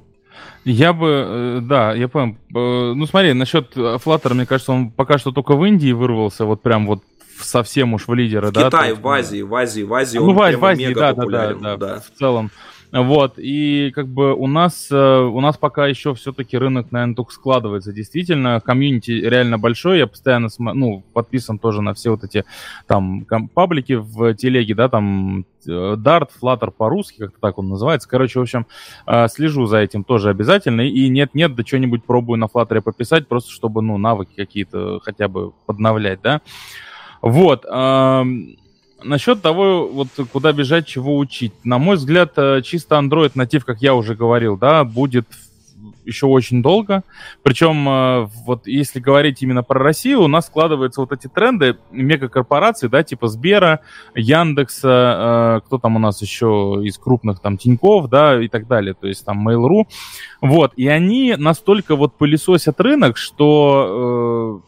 [0.66, 2.36] Я бы, э, да, я понял.
[2.54, 6.62] Э, ну, смотри, насчет Flutter, мне кажется, он пока что только в Индии вырвался, вот
[6.62, 7.02] прям вот
[7.39, 8.66] совсем уж в лидеры, в да?
[8.66, 11.14] Китае, в Азии, в Азии, в Азии ну, он в, прямо в Азии, мега да,
[11.14, 11.62] популярен.
[11.62, 12.52] Да, да, да, в целом.
[12.96, 17.34] Вот, и как бы у нас, э, у нас пока еще все-таки рынок, наверное, только
[17.34, 17.91] складывается.
[17.91, 22.46] Действительно, комьюнити реально большой, я постоянно ну, подписан тоже на все вот эти
[22.88, 28.08] там паблики в телеге, да, там э, Dart, Flutter по-русски, как-то так он называется.
[28.08, 28.66] Короче, в общем,
[29.08, 30.80] э, слежу за этим тоже обязательно.
[30.80, 35.52] И нет-нет, да что-нибудь пробую на Flutter пописать, просто чтобы, ну, навыки какие-то хотя бы
[35.66, 36.39] подновлять, да.
[37.22, 37.66] Вот
[39.04, 41.54] насчет того, вот куда бежать, чего учить.
[41.64, 45.28] На мой взгляд, э, чисто Android натив, как я уже говорил, да, будет
[46.06, 47.04] еще очень долго.
[47.43, 52.90] Причем, э, вот если говорить именно про Россию, у нас складываются вот эти тренды мегакорпораций,
[52.90, 53.82] да, типа Сбера,
[54.14, 58.94] Яндекса, э, кто там у нас еще из крупных, там, Тиньков, да, и так далее,
[58.94, 59.86] то есть там Mail.ru.
[60.41, 64.61] Вот, и они настолько вот пылесосят рынок, что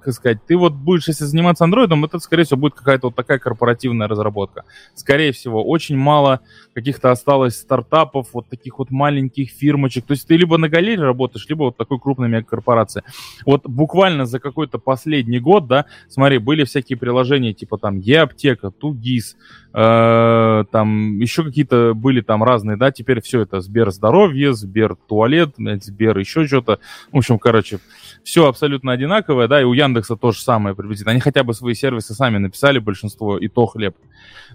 [0.00, 3.38] как сказать, ты вот будешь, если заниматься андроидом, это, скорее всего, будет какая-то вот такая
[3.38, 4.64] корпоративная разработка.
[4.94, 6.40] Скорее всего, очень мало
[6.74, 10.06] каких-то осталось стартапов, вот таких вот маленьких фирмочек.
[10.06, 13.02] То есть ты либо на галерее работаешь, либо вот такой крупной мегакорпорации.
[13.44, 19.36] Вот буквально за какой-то последний год, да, смотри, были всякие приложения типа там Е-аптека, Тугис,
[19.72, 25.54] э, там еще какие-то были там разные, да, теперь все это Сбер здоровье, Сбер туалет,
[25.56, 26.78] Сбер еще что-то.
[27.12, 27.78] В общем, короче,
[28.22, 31.12] все абсолютно одинаковое, да, и у Яндекса то же самое приблизительно.
[31.12, 33.96] Они хотя бы свои сервисы сами написали, большинство, и то хлеб.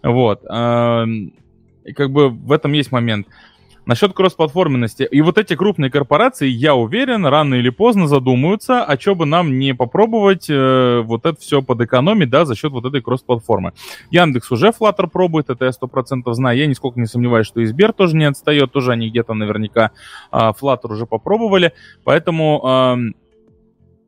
[0.03, 0.43] Вот.
[0.49, 1.33] Эм,
[1.83, 3.27] и как бы в этом есть момент.
[3.85, 5.07] Насчет кроссплатформенности.
[5.09, 9.57] И вот эти крупные корпорации, я уверен, рано или поздно задумаются, а что бы нам
[9.57, 13.73] не попробовать э, вот это все подэкономить, да, за счет вот этой кроссплатформы.
[14.11, 16.59] Яндекс уже Flutter пробует, это я сто процентов знаю.
[16.59, 19.91] Я нисколько не сомневаюсь, что и Сбер тоже не отстает, тоже они где-то наверняка
[20.31, 21.73] э, Flutter уже попробовали.
[22.03, 23.13] Поэтому э,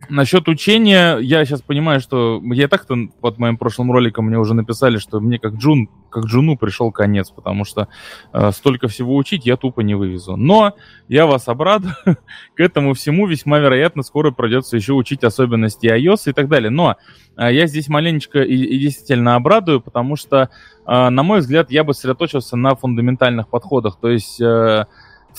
[0.09, 4.97] Насчет учения, я сейчас понимаю, что я так-то под моим прошлым роликом мне уже написали,
[4.97, 7.87] что мне как Джун, как Джуну пришел конец, потому что
[8.33, 10.35] э, столько всего учить я тупо не вывезу.
[10.35, 10.75] Но
[11.07, 16.33] я вас обрадую, к этому всему весьма вероятно скоро придется еще учить особенности iOS и
[16.33, 16.69] так далее.
[16.69, 16.97] Но
[17.37, 20.49] э, я здесь маленечко и, и действительно обрадую, потому что,
[20.85, 24.41] э, на мой взгляд, я бы сосредоточился на фундаментальных подходах, то есть...
[24.41, 24.85] Э,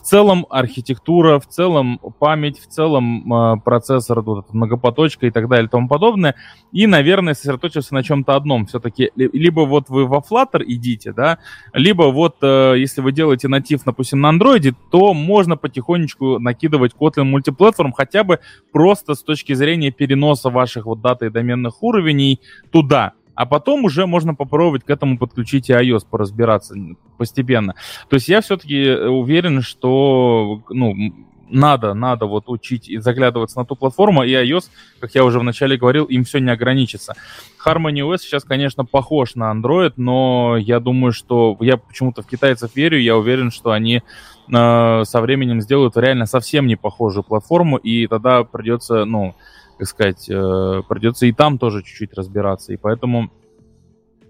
[0.04, 5.68] целом архитектура, в целом память, в целом э, процессор, вот, многопоточка и так далее и
[5.68, 6.34] тому подобное.
[6.72, 8.66] И, наверное, сосредоточился на чем-то одном.
[8.66, 11.38] Все-таки либо вот вы во Flutter идите, да,
[11.72, 17.24] либо вот э, если вы делаете натив, допустим, на Android, то можно потихонечку накидывать Kotlin
[17.24, 18.40] мультиплатформ хотя бы
[18.72, 22.40] просто с точки зрения переноса ваших вот даты и доменных уровней
[22.70, 26.74] туда а потом уже можно попробовать к этому подключить и iOS, поразбираться
[27.16, 27.74] постепенно.
[28.08, 30.94] То есть я все-таки э, уверен, что ну,
[31.48, 34.64] надо, надо вот учить и заглядываться на ту платформу, и iOS,
[35.00, 37.14] как я уже вначале говорил, им все не ограничится.
[37.64, 42.74] Harmony OS сейчас, конечно, похож на Android, но я думаю, что я почему-то в китайцев
[42.74, 48.06] верю, я уверен, что они э, со временем сделают реально совсем не похожую платформу, и
[48.06, 49.34] тогда придется, ну,
[49.78, 52.72] как сказать, э, придется и там тоже чуть-чуть разбираться.
[52.72, 53.30] И поэтому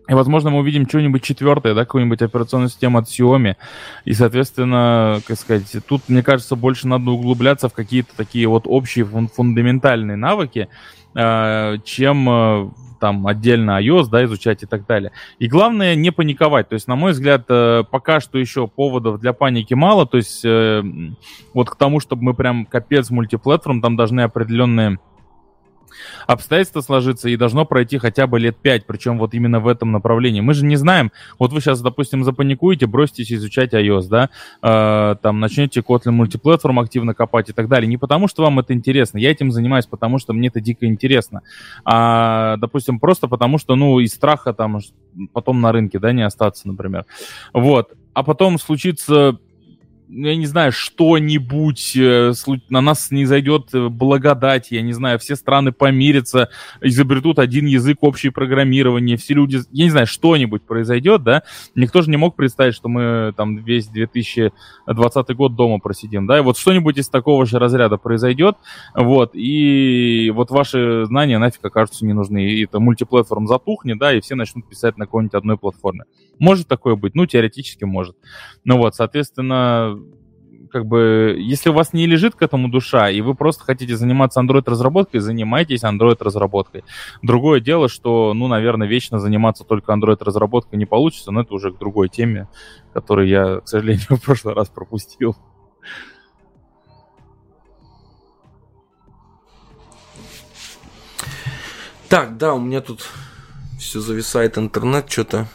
[0.07, 3.57] и, возможно, мы увидим что-нибудь четвертое, да, какую-нибудь операционную систему от Xiaomi.
[4.05, 9.07] И, соответственно, как сказать, тут, мне кажется, больше надо углубляться в какие-то такие вот общие
[9.07, 10.69] фун- фундаментальные навыки,
[11.15, 15.11] э, чем э, там отдельно iOS, да, изучать и так далее.
[15.39, 16.69] И главное не паниковать.
[16.69, 20.07] То есть, на мой взгляд, пока что еще поводов для паники мало.
[20.07, 20.45] То есть,
[21.55, 24.99] вот к тому, чтобы мы прям капец мультиплатформ, там должны определенные
[26.27, 30.41] обстоятельства сложиться, и должно пройти хотя бы лет пять, причем вот именно в этом направлении.
[30.41, 34.31] Мы же не знаем, вот вы сейчас, допустим, запаникуете, броситесь изучать iOS, да,
[34.62, 37.89] э, там начнете Kotlin мультиплатформ активно копать и так далее.
[37.89, 41.43] Не потому, что вам это интересно, я этим занимаюсь, потому что мне это дико интересно,
[41.85, 44.81] а, допустим, просто потому, что, ну, из страха там
[45.33, 47.07] потом на рынке, да, не остаться, например.
[47.53, 47.93] Вот.
[48.12, 49.39] А потом случится
[50.15, 52.32] я не знаю, что-нибудь, э,
[52.69, 56.51] на нас не зайдет э, благодать, я не знаю, все страны помирятся,
[56.81, 61.43] изобретут один язык общее программирование, все люди, я не знаю, что-нибудь произойдет, да,
[61.74, 66.43] никто же не мог представить, что мы там весь 2020 год дома просидим, да, и
[66.43, 68.57] вот что-нибудь из такого же разряда произойдет,
[68.95, 74.20] вот, и вот ваши знания нафиг окажутся не нужны, и это мультиплатформ затухнет, да, и
[74.20, 76.05] все начнут писать на какой-нибудь одной платформе.
[76.39, 77.15] Может такое быть?
[77.15, 78.16] Ну, теоретически может.
[78.65, 79.99] Ну вот, соответственно,
[80.75, 84.41] как бы, если у вас не лежит к этому душа, и вы просто хотите заниматься
[84.41, 86.83] Android-разработкой, занимайтесь Android-разработкой.
[87.23, 91.79] Другое дело, что, ну, наверное, вечно заниматься только Android-разработкой не получится, но это уже к
[91.79, 92.49] другой теме,
[92.93, 95.37] которую я, к сожалению, в прошлый раз пропустил.
[102.09, 103.09] Так, да, у меня тут
[103.79, 105.47] все зависает интернет, что-то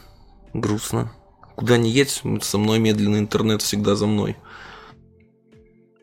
[0.54, 1.12] грустно.
[1.58, 4.38] Куда не едь, со мной медленный интернет всегда за мной.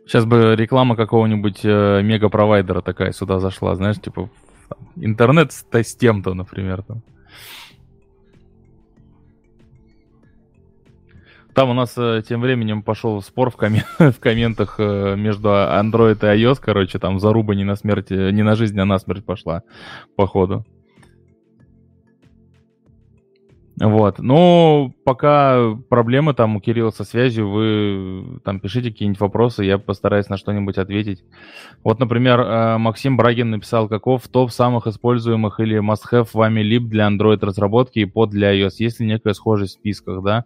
[0.07, 4.31] Сейчас бы реклама какого-нибудь э, мега-провайдера такая сюда зашла, знаешь, типа
[4.95, 6.85] интернет с, с тем-то, например.
[6.85, 7.03] Там.
[11.55, 13.83] Там у нас э, тем временем пошел спор в, коммен...
[13.99, 18.55] в комментах э, между Android и iOS, короче, там заруба не на смерть, не на
[18.55, 19.63] жизнь, а на смерть пошла,
[20.15, 20.65] походу.
[23.79, 24.21] Вот.
[24.21, 30.31] Ну, пока проблемы там у Кирилла со связью, вы там пишите какие-нибудь вопросы, я постараюсь
[30.31, 31.23] на что-нибудь ответить.
[31.85, 37.07] Вот, например, э, Максим Брагин написал, каков топ самых используемых или must-have вами lib для
[37.07, 40.45] Android разработки и под для iOS, есть ли некая схожесть в списках, да?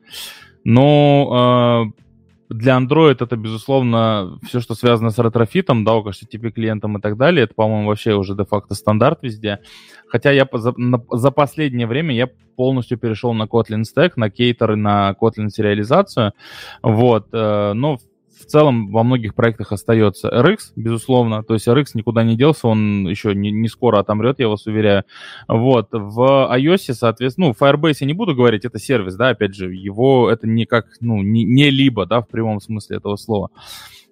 [0.65, 2.03] Ну, э,
[2.51, 7.17] для Android это, безусловно, все, что связано с Retrofit ом, да, HTTP клиентом и так
[7.17, 9.61] далее, это, по-моему, вообще уже де-факто стандарт везде.
[10.09, 14.75] Хотя я за, на, за последнее время я полностью перешел на Kotlin Stack, на кейтеры,
[14.75, 16.33] на Kotlin сериализацию,
[16.83, 17.99] вот, э, но
[18.41, 21.43] в целом во многих проектах остается RX, безусловно.
[21.43, 25.05] То есть RX никуда не делся, он еще не, не скоро отомрет, я вас уверяю.
[25.49, 25.89] Вот.
[25.93, 30.31] В iOS, соответственно, ну, Firebase я не буду говорить, это сервис, да, опять же, его
[30.31, 33.51] это не как, ну, не, не либо, да, в прямом смысле этого слова.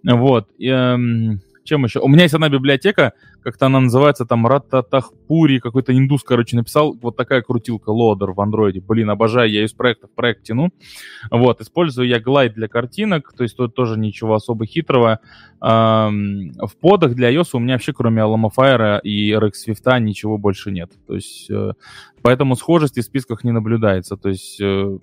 [0.05, 0.49] Вот.
[0.61, 2.01] Эм, чем еще?
[2.01, 3.13] У меня есть одна библиотека,
[3.43, 8.81] как-то она называется, там, Рататахпури, какой-то индус, короче, написал, вот такая крутилка, лодер в андроиде.
[8.81, 10.71] Блин, обожаю, я из проекта в проект тяну.
[11.31, 15.21] Вот, использую я глайд для картинок, то есть тут тоже ничего особо хитрого.
[15.61, 20.91] В подах для iOS у меня вообще, кроме Alamofire и RX Swift, ничего больше нет.
[21.07, 21.73] То есть, э,
[22.23, 24.17] поэтому схожести в списках не наблюдается.
[24.17, 24.99] То есть, э,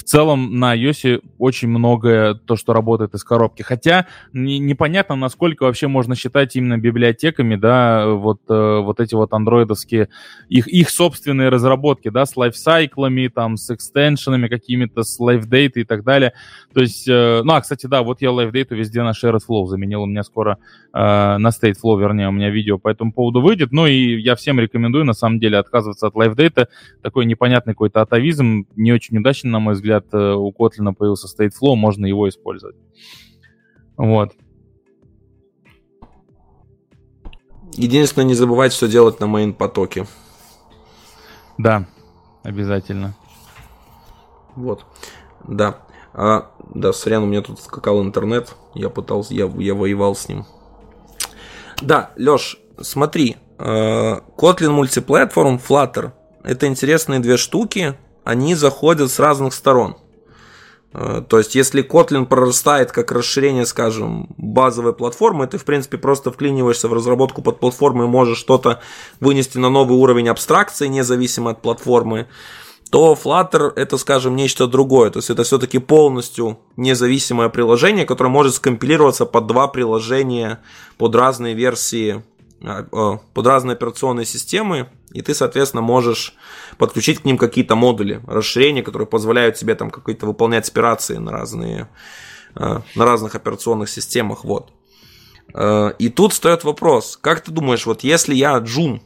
[0.00, 3.60] в целом на iOS очень многое то, что работает из коробки.
[3.60, 9.32] Хотя не, непонятно, насколько вообще можно считать именно библиотеками, да, вот, э, вот эти вот
[9.34, 10.08] андроидовские,
[10.48, 16.02] их, их собственные разработки, да, с лайфсайклами, там, с экстеншенами какими-то, с LiveDate и так
[16.02, 16.32] далее.
[16.72, 20.02] То есть, э, ну, а, кстати, да, вот я LiveDate везде на Shared Flow заменил,
[20.02, 20.58] у меня скоро
[20.94, 24.58] э, на Stateflow, вернее, у меня видео по этому поводу выйдет, ну, и я всем
[24.58, 26.68] рекомендую, на самом деле, отказываться от LiveDate,
[27.02, 31.74] такой непонятный какой-то атовизм, не очень удачный, на мой взгляд, э, у Kotlin появился Stateflow,
[31.74, 32.76] можно его использовать.
[33.96, 34.32] Вот.
[37.74, 40.06] Единственное, не забывать все делать на main потоке.
[41.58, 41.86] Да,
[42.42, 43.14] обязательно.
[44.56, 44.84] Вот.
[45.46, 45.78] Да.
[46.12, 48.54] А, да, сорян, у меня тут скакал интернет.
[48.74, 50.46] Я пытался, я, я воевал с ним.
[51.80, 53.36] Да, Лёш, смотри.
[53.58, 56.12] Э, Kotlin мультиплатформ, Flutter.
[56.42, 57.96] Это интересные две штуки
[58.30, 59.96] они заходят с разных сторон.
[60.92, 66.30] Э, то есть, если Kotlin прорастает как расширение, скажем, базовой платформы, ты, в принципе, просто
[66.30, 68.80] вклиниваешься в разработку под платформы и можешь что-то
[69.18, 72.28] вынести на новый уровень абстракции, независимо от платформы,
[72.90, 75.10] то Flutter это, скажем, нечто другое.
[75.10, 80.60] То есть, это все-таки полностью независимое приложение, которое может скомпилироваться под два приложения,
[80.98, 82.22] под разные версии
[82.62, 86.34] а, а, под разные операционные системы, и ты, соответственно, можешь
[86.80, 91.88] подключить к ним какие-то модули, расширения, которые позволяют тебе там какие-то выполнять операции на разные,
[92.54, 94.72] а, на разных операционных системах, вот.
[95.98, 99.02] И тут встает вопрос, как ты думаешь, вот если я джун,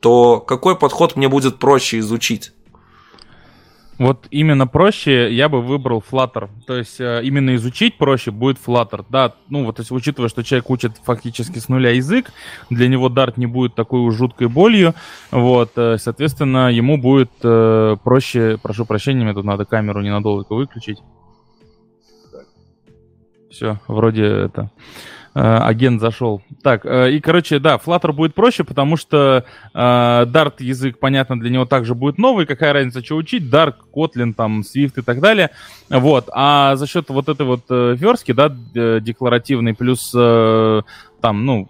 [0.00, 2.52] то какой подход мне будет проще изучить?
[3.98, 6.50] Вот именно проще я бы выбрал Flutter.
[6.66, 9.06] То есть э, именно изучить проще будет Flutter.
[9.08, 12.30] Да, ну вот если учитывая, что человек учит фактически с нуля язык,
[12.68, 14.94] для него Dart не будет такой уж жуткой болью.
[15.30, 20.98] Вот, э, соответственно, ему будет э, проще, прошу прощения, мне тут надо камеру ненадолго выключить.
[23.50, 24.70] Все, вроде это
[25.38, 26.42] агент зашел.
[26.62, 29.44] Так, э, и, короче, да, Flutter будет проще, потому что
[29.74, 32.46] э, Dart язык, понятно, для него также будет новый.
[32.46, 33.42] Какая разница, что учить?
[33.42, 35.50] Dart, Kotlin, там, Swift и так далее.
[35.90, 36.28] Вот.
[36.32, 41.68] А за счет вот этой вот верстки, да, декларативной, плюс там, ну,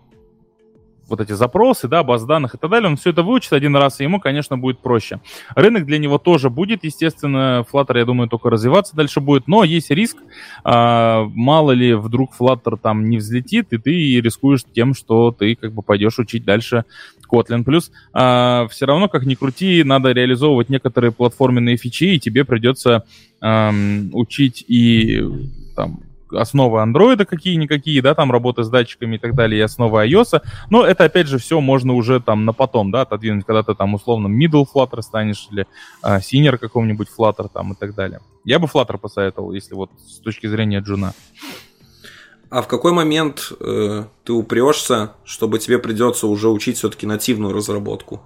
[1.08, 4.00] вот эти запросы, да, баз данных и так далее, он все это выучит один раз,
[4.00, 5.20] и ему, конечно, будет проще.
[5.54, 9.90] Рынок для него тоже будет, естественно, Flutter, я думаю, только развиваться дальше будет, но есть
[9.90, 10.16] риск,
[10.64, 15.72] а, мало ли вдруг Flutter там не взлетит, и ты рискуешь тем, что ты как
[15.72, 16.84] бы пойдешь учить дальше
[17.30, 17.64] Kotlin.
[17.64, 23.04] Плюс а, все равно, как ни крути, надо реализовывать некоторые платформенные фичи, и тебе придется
[23.40, 23.72] а,
[24.12, 25.22] учить и
[25.74, 26.00] там
[26.30, 30.42] основы андроида какие-никакие, да, там работа с датчиками и так далее, и основы iOS.
[30.70, 33.94] Но это, опять же, все можно уже там на потом, да, отодвинуть, когда ты там
[33.94, 35.66] условно middle Flutter станешь или
[36.02, 38.20] э, senior какого-нибудь Flutter там и так далее.
[38.44, 41.12] Я бы Flutter посоветовал, если вот с точки зрения джуна.
[42.48, 48.20] А в какой момент э, ты упрешься, чтобы тебе придется уже учить все-таки нативную разработку?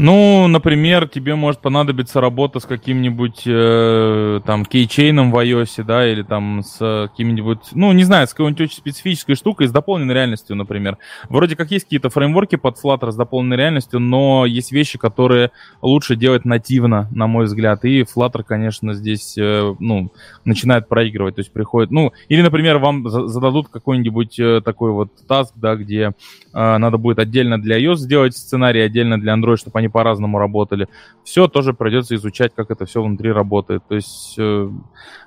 [0.00, 6.22] Ну, например, тебе может понадобиться работа с каким-нибудь э, там кейчейном в iOS, да, или
[6.22, 10.98] там с каким-нибудь, ну, не знаю, с какой-нибудь очень специфической штукой, с дополненной реальностью, например.
[11.28, 15.50] Вроде как есть какие-то фреймворки под Flutter с дополненной реальностью, но есть вещи, которые
[15.82, 17.84] лучше делать нативно, на мой взгляд.
[17.84, 20.12] И Flutter, конечно, здесь, э, ну,
[20.44, 25.54] начинает проигрывать, то есть приходит, ну, или, например, вам зададут какой-нибудь э, такой вот таск,
[25.56, 26.12] да, где
[26.54, 30.38] э, надо будет отдельно для iOS сделать сценарий, отдельно для Android, чтобы они они по-разному
[30.38, 30.88] работали.
[31.24, 33.82] Все тоже придется изучать, как это все внутри работает.
[33.88, 34.70] То есть э,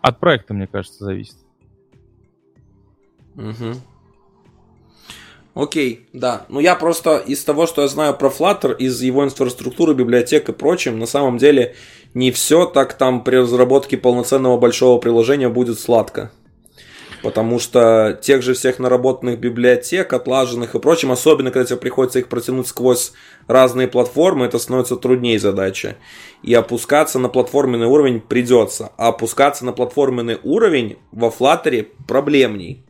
[0.01, 1.35] от проекта, мне кажется, зависит.
[3.35, 3.75] Угу.
[5.53, 6.45] Окей, да.
[6.49, 10.53] Ну я просто из того, что я знаю про Flutter, из его инфраструктуры, библиотек и
[10.53, 11.75] прочим, на самом деле
[12.13, 16.31] не все так там при разработке полноценного большого приложения будет сладко.
[17.23, 22.27] Потому что тех же всех наработанных библиотек, отлаженных и прочим, особенно когда тебе приходится их
[22.27, 23.13] протянуть сквозь
[23.47, 25.97] разные платформы, это становится труднее задача.
[26.41, 28.91] И опускаться на платформенный уровень придется.
[28.97, 32.83] А опускаться на платформенный уровень во Flutter проблемней.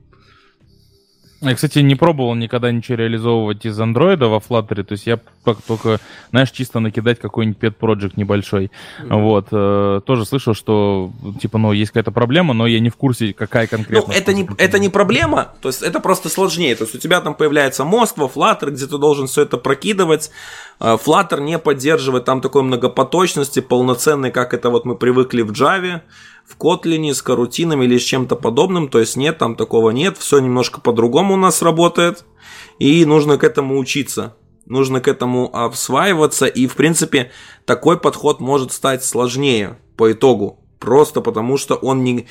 [1.42, 6.00] Я, кстати, не пробовал никогда ничего реализовывать из андроида во Flutter, то есть я только,
[6.30, 8.70] знаешь, чисто накидать какой-нибудь pet project небольшой.
[9.02, 9.22] Mm-hmm.
[9.22, 9.48] Вот.
[9.52, 11.12] Э, тоже слышал, что,
[11.42, 14.14] типа, ну, есть какая-то проблема, но я не в курсе, какая конкретно.
[14.14, 16.76] Ну, это не, это не проблема, то есть это просто сложнее.
[16.76, 20.30] То есть у тебя там появляется мост во Flutter, где ты должен все это прокидывать.
[20.80, 26.02] Э, Flutter не поддерживает там такой многопоточности полноценной, как это вот мы привыкли в Java
[26.52, 30.40] в Kotlin с карутинами или с чем-то подобным, то есть нет, там такого нет, все
[30.40, 32.26] немножко по-другому у нас работает,
[32.80, 37.32] и нужно к этому учиться, нужно к этому осваиваться, и в принципе
[37.66, 42.28] такой подход может стать сложнее по итогу, просто потому что он не...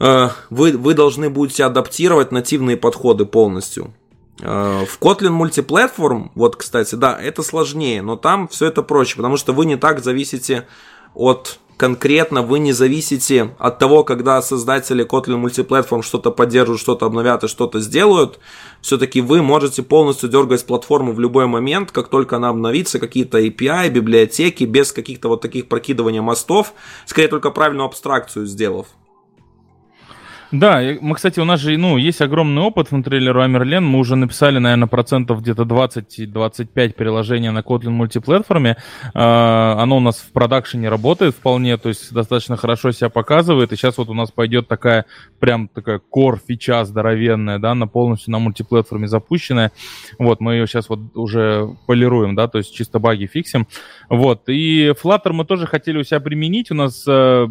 [0.00, 3.92] Э, вы, вы должны будете адаптировать нативные подходы полностью.
[4.40, 9.36] Э, в Kotlin мультиплатформ, вот, кстати, да, это сложнее, но там все это проще, потому
[9.36, 10.66] что вы не так зависите
[11.14, 17.44] от конкретно вы не зависите от того, когда создатели Kotlin Multiplatform что-то поддерживают, что-то обновят
[17.44, 18.40] и что-то сделают.
[18.82, 23.88] Все-таки вы можете полностью дергать платформу в любой момент, как только она обновится, какие-то API,
[23.88, 26.74] библиотеки, без каких-то вот таких прокидывания мостов,
[27.06, 28.88] скорее только правильную абстракцию сделав.
[30.50, 33.80] Да, мы, кстати, у нас же, ну, есть огромный опыт внутри Leroy Merlin.
[33.80, 38.78] Мы уже написали, наверное, процентов где-то 20-25 приложений на Kotlin мультиплатформе.
[39.12, 43.72] Оно у нас в продакшене работает вполне, то есть достаточно хорошо себя показывает.
[43.72, 45.04] И сейчас вот у нас пойдет такая,
[45.38, 49.70] прям такая core фича здоровенная, да, на полностью на мультиплатформе запущенная.
[50.18, 53.66] Вот, мы ее сейчас вот уже полируем, да, то есть чисто баги фиксим.
[54.08, 56.70] Вот, и Flutter мы тоже хотели у себя применить.
[56.70, 57.46] У нас э,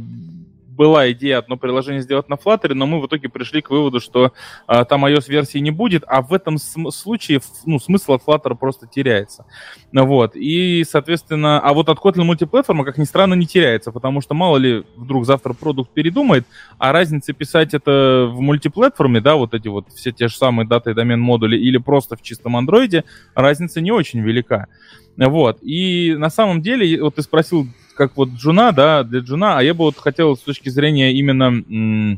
[0.78, 4.32] была идея одно приложение сделать на Flutter, но мы в итоге пришли к выводу, что
[4.68, 8.88] а, там iOS-версии не будет, а в этом см- случае ну, смысл от Flutter просто
[8.88, 9.45] теряется.
[9.91, 10.36] Вот.
[10.36, 14.36] И, соответственно, а вот от Kotlin Multiplatform а, как ни странно, не теряется, потому что
[14.36, 16.45] мало ли вдруг завтра продукт передумает,
[16.78, 20.91] а разница писать это в мультиплатформе, да, вот эти вот все те же самые data
[20.91, 24.68] и домен модули или просто в чистом андроиде, разница не очень велика.
[25.18, 25.58] Вот.
[25.64, 27.68] И на самом деле, вот ты спросил,
[27.98, 32.18] как вот Джуна, да, для Джуна, а я бы вот хотел с точки зрения именно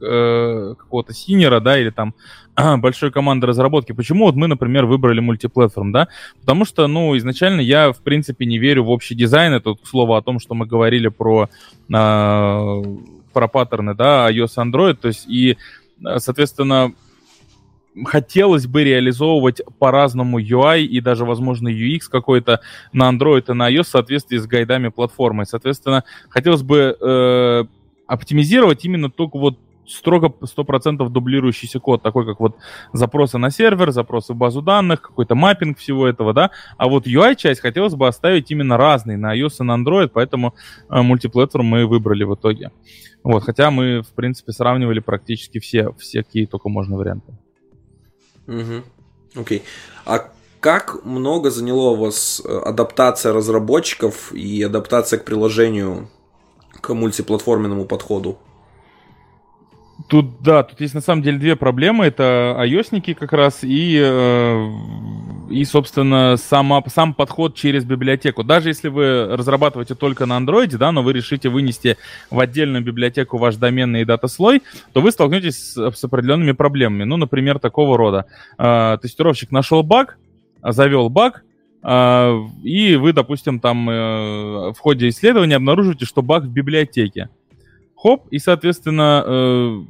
[0.00, 2.14] э, какого-то сеньора, да, или там
[2.80, 3.92] большой команды разработки.
[3.92, 6.08] Почему вот мы, например, выбрали мультиплатформ, да?
[6.40, 9.52] Потому что, ну, изначально я, в принципе, не верю в общий дизайн.
[9.52, 11.48] Это вот, слово о том, что мы говорили про,
[11.88, 12.82] э,
[13.32, 14.94] про паттерны, да, iOS Android.
[14.94, 15.56] То есть и,
[16.16, 16.92] соответственно,
[18.04, 22.60] хотелось бы реализовывать по-разному UI и даже, возможно, UX какой-то
[22.92, 25.46] на Android и на iOS в соответствии с гайдами платформы.
[25.46, 27.64] Соответственно, хотелось бы э,
[28.06, 32.56] оптимизировать именно только вот строго 100% дублирующийся код, такой как вот
[32.92, 36.50] запросы на сервер, запросы в базу данных, какой-то маппинг всего этого, да.
[36.76, 40.54] А вот UI-часть хотелось бы оставить именно разный на iOS и на Android, поэтому
[40.90, 42.72] э, мультиплатформ мы выбрали в итоге.
[43.22, 47.36] Вот, хотя мы, в принципе, сравнивали практически все, все какие только можно варианты.
[48.46, 49.40] Угу.
[49.40, 49.62] Окей.
[50.04, 56.08] А как много заняло у вас э, адаптация разработчиков и адаптация к приложению
[56.80, 58.38] к мультиплатформенному подходу?
[60.08, 62.04] Тут, да, тут есть на самом деле две проблемы.
[62.04, 64.68] Это ios как раз и, э,
[65.50, 68.44] и собственно, сама, сам подход через библиотеку.
[68.44, 71.96] Даже если вы разрабатываете только на Android, да, но вы решите вынести
[72.30, 74.62] в отдельную библиотеку ваш доменный дата-слой,
[74.92, 77.02] то вы столкнетесь с, с определенными проблемами.
[77.02, 78.26] Ну, например, такого рода.
[78.58, 80.18] Э, тестировщик нашел баг,
[80.62, 81.42] завел баг,
[81.82, 87.28] э, и вы, допустим, там в ходе исследования обнаружите, что баг в библиотеке
[88.06, 89.82] хоп, и, соответственно, э,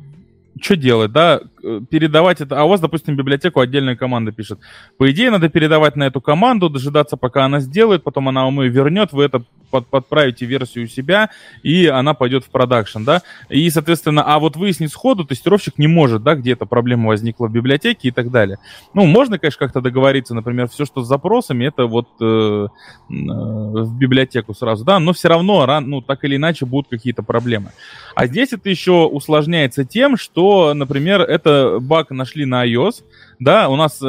[0.61, 4.61] что делать, да, Э, передавать это, а у вас, допустим, библиотеку отдельная команда пишет.
[4.99, 8.69] По идее, надо передавать на эту команду, дожидаться, пока она сделает, потом она вам ее
[8.69, 11.31] вернет, вы это под, подправите версию у себя,
[11.63, 13.23] и она пойдет в продакшн, да.
[13.49, 17.53] И, соответственно, а вот выяснить сходу тестировщик не может, да, где эта проблема возникла в
[17.53, 18.59] библиотеке и так далее.
[18.95, 22.67] Ну, можно, конечно, как-то договориться, например, все, что с запросами, это вот э, э,
[23.09, 27.71] в библиотеку сразу, да, но все равно, ран, ну, так или иначе будут какие-то проблемы.
[28.15, 33.03] А здесь это еще усложняется тем, что, например, это баг нашли на iOS,
[33.39, 34.07] да, у нас э,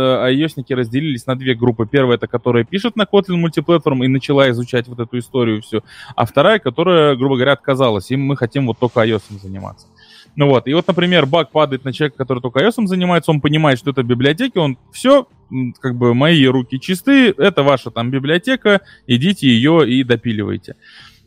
[0.70, 1.86] разделились на две группы.
[1.86, 5.84] Первая, это которая пишет на Kotlin мультиплатформ и начала изучать вот эту историю всю,
[6.16, 9.88] а вторая, которая, грубо говоря, отказалась, и мы хотим вот только iOS заниматься.
[10.36, 13.80] Ну вот, и вот, например, баг падает на человека, который только iOS занимается, он понимает,
[13.80, 15.28] что это библиотеки, он все,
[15.80, 20.76] как бы мои руки чисты, это ваша там библиотека, идите ее и допиливайте.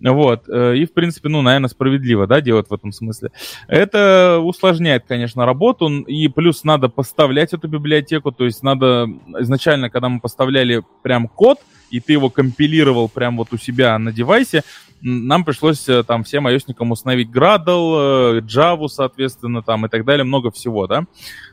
[0.00, 0.48] Вот.
[0.48, 3.30] Э, и, в принципе, ну, наверное, справедливо, да, делать в этом смысле.
[3.68, 5.88] Это усложняет, конечно, работу.
[5.88, 8.32] И плюс надо поставлять эту библиотеку.
[8.32, 9.06] То есть надо
[9.38, 11.58] изначально, когда мы поставляли прям код,
[11.90, 14.62] и ты его компилировал прям вот у себя на девайсе,
[15.02, 20.24] нам пришлось э, там всем iOS установить Gradle, э, Java, соответственно, там и так далее,
[20.24, 21.06] много всего, да,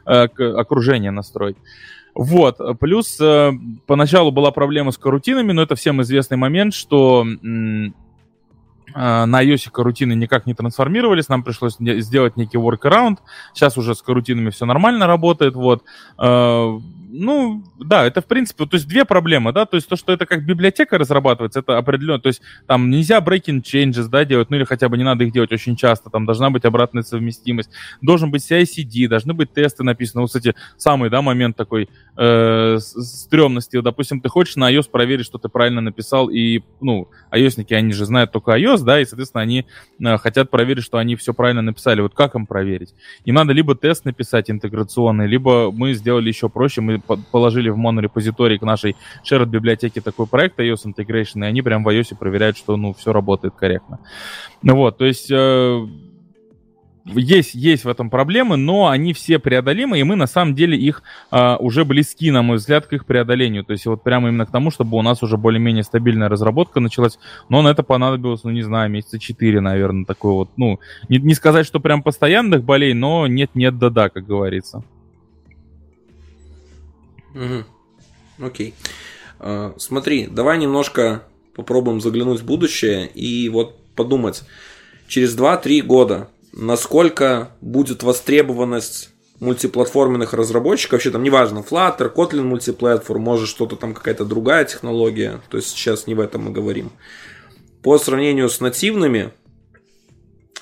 [0.05, 1.57] окружение настроить.
[2.13, 3.19] Вот, плюс
[3.85, 7.25] поначалу была проблема с карутинами, но это всем известный момент, что
[8.93, 13.17] на iOS карутины никак не трансформировались, нам пришлось сделать некий workaround.
[13.53, 15.83] Сейчас уже с карутинами все нормально работает, вот.
[16.17, 20.11] Э, ну, да, это в принципе, то есть две проблемы, да, то есть то, что
[20.11, 24.57] это как библиотека разрабатывается, это определенно, то есть там нельзя breaking changes, да, делать, ну
[24.57, 27.69] или хотя бы не надо их делать очень часто, там должна быть обратная совместимость,
[28.01, 30.21] должен быть CI-CD, должны быть тесты написаны.
[30.21, 35.37] Вот, кстати, самый, да, момент такой э, стрёмности, допустим, ты хочешь на iOS проверить, что
[35.37, 39.65] ты правильно написал, и, ну, iOSники, они же знают только iOS, да, и, соответственно, они
[39.99, 42.01] э, хотят проверить, что они все правильно написали.
[42.01, 42.93] Вот как им проверить?
[43.25, 48.57] Им надо либо тест написать интеграционный, либо мы сделали еще проще, мы положили в монорепозиторий
[48.57, 52.77] к нашей shared библиотеке такой проект iOS Integration, и они прям в iOS проверяют, что
[52.77, 53.99] ну все работает корректно.
[54.61, 55.87] Ну вот, то есть э,
[57.15, 61.03] есть, есть в этом проблемы, но они все преодолимы, и мы на самом деле их
[61.31, 63.63] э, уже близки, на мой взгляд, к их преодолению.
[63.63, 67.19] То есть вот прямо именно к тому, чтобы у нас уже более-менее стабильная разработка началась.
[67.49, 70.79] Но на это понадобилось, ну не знаю, месяца четыре, наверное, такой вот, ну,
[71.09, 74.83] не, не сказать, что прям постоянных болей, но нет-нет, да-да, как говорится.
[77.33, 78.45] Угу.
[78.45, 78.73] Окей.
[79.39, 81.23] А, смотри, давай немножко
[81.55, 84.43] попробуем заглянуть в будущее и вот подумать,
[85.07, 93.47] через 2-3 года, насколько будет востребованность мультиплатформенных разработчиков, вообще там неважно, Flutter, Kotlin мультиплатформ, может
[93.47, 96.91] что-то там какая-то другая технология, то есть сейчас не в этом мы говорим.
[97.83, 99.31] По сравнению с нативными,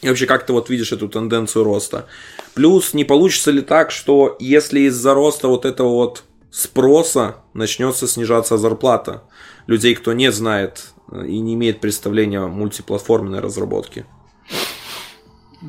[0.02, 2.08] и вообще как ты вот видишь эту тенденцию роста.
[2.54, 8.58] Плюс не получится ли так, что если из-за роста вот этого вот спроса начнется снижаться
[8.58, 9.24] зарплата
[9.68, 14.06] людей, кто не знает э, и не имеет представления о мультиплатформенной разработке?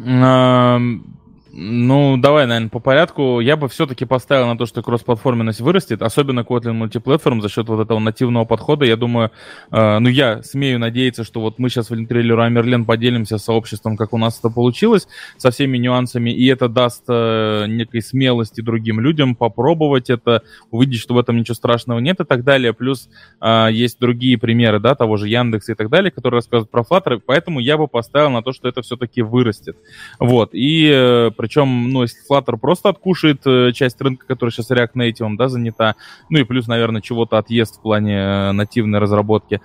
[0.05, 1.16] Um,
[1.59, 3.41] Ну, давай, наверное, по порядку.
[3.41, 7.81] Я бы все-таки поставил на то, что кроссплатформенность вырастет, особенно Kotlin Multiplatform за счет вот
[7.81, 8.85] этого нативного подхода.
[8.85, 9.31] Я думаю,
[9.71, 13.97] э, ну, я смею надеяться, что вот мы сейчас внутри Leroy Merlin поделимся с сообществом,
[13.97, 15.09] как у нас это получилось,
[15.39, 21.15] со всеми нюансами, и это даст э, некой смелости другим людям попробовать это, увидеть, что
[21.15, 22.75] в этом ничего страшного нет и так далее.
[22.75, 23.09] Плюс
[23.41, 27.19] э, есть другие примеры, да, того же Яндекса и так далее, которые рассказывают про Flutter,
[27.25, 29.79] поэтому я бы поставил на то, что это все-таки вырастет.
[30.19, 34.95] Вот, и э, причем, ну, если Flutter просто откушает э, часть рынка, которая сейчас React
[34.95, 35.95] Native, да, занята,
[36.29, 39.61] ну и плюс, наверное, чего-то отъест в плане э, нативной разработки,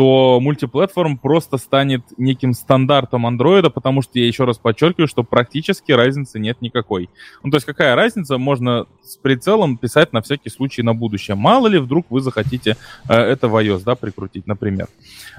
[0.00, 5.92] то мультиплатформ просто станет неким стандартом андроида, потому что я еще раз подчеркиваю, что практически
[5.92, 7.10] разницы нет никакой.
[7.42, 11.34] Ну, то есть какая разница, можно с прицелом писать на всякий случай на будущее.
[11.34, 12.78] Мало ли, вдруг вы захотите
[13.10, 14.88] э, это в iOS, да, прикрутить, например.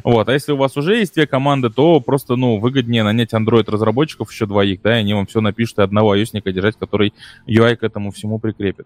[0.04, 4.32] Вот, а если у вас уже есть две команды, то просто, ну, выгоднее нанять Android-разработчиков
[4.32, 7.16] еще двоих, да, и они вам все напишут, и одного ios держать, который
[7.48, 8.86] UI к этому всему прикрепит.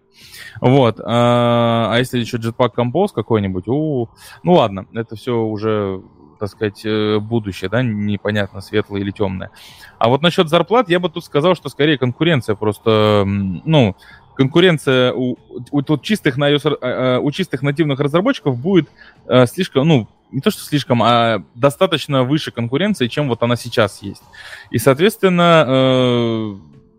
[0.61, 4.07] Вот, а, а если еще Jetpack Compose какой-нибудь, ну
[4.45, 6.01] ладно, это все уже уже,
[6.39, 9.51] так сказать, э, будущее, да, непонятно, светлое или темное.
[9.97, 13.95] А вот насчет зарплат я бы тут сказал, что скорее конкуренция просто, ну,
[14.35, 15.37] конкуренция у,
[15.71, 18.89] у, у, чистых, на iOS, а, а, у чистых нативных разработчиков будет
[19.27, 24.01] э, слишком, ну, не то что слишком, а достаточно выше конкуренции, чем вот она сейчас
[24.01, 24.23] есть.
[24.71, 26.55] И, соответственно, э,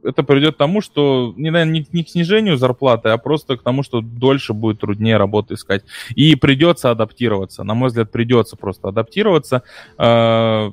[0.06, 3.82] это приведет к тому, что не, не, не к снижению зарплаты, а просто к тому,
[3.82, 5.84] что дольше будет труднее работу искать.
[6.14, 7.64] И придется адаптироваться.
[7.64, 9.62] На мой взгляд, придется просто адаптироваться.
[9.98, 10.70] Э,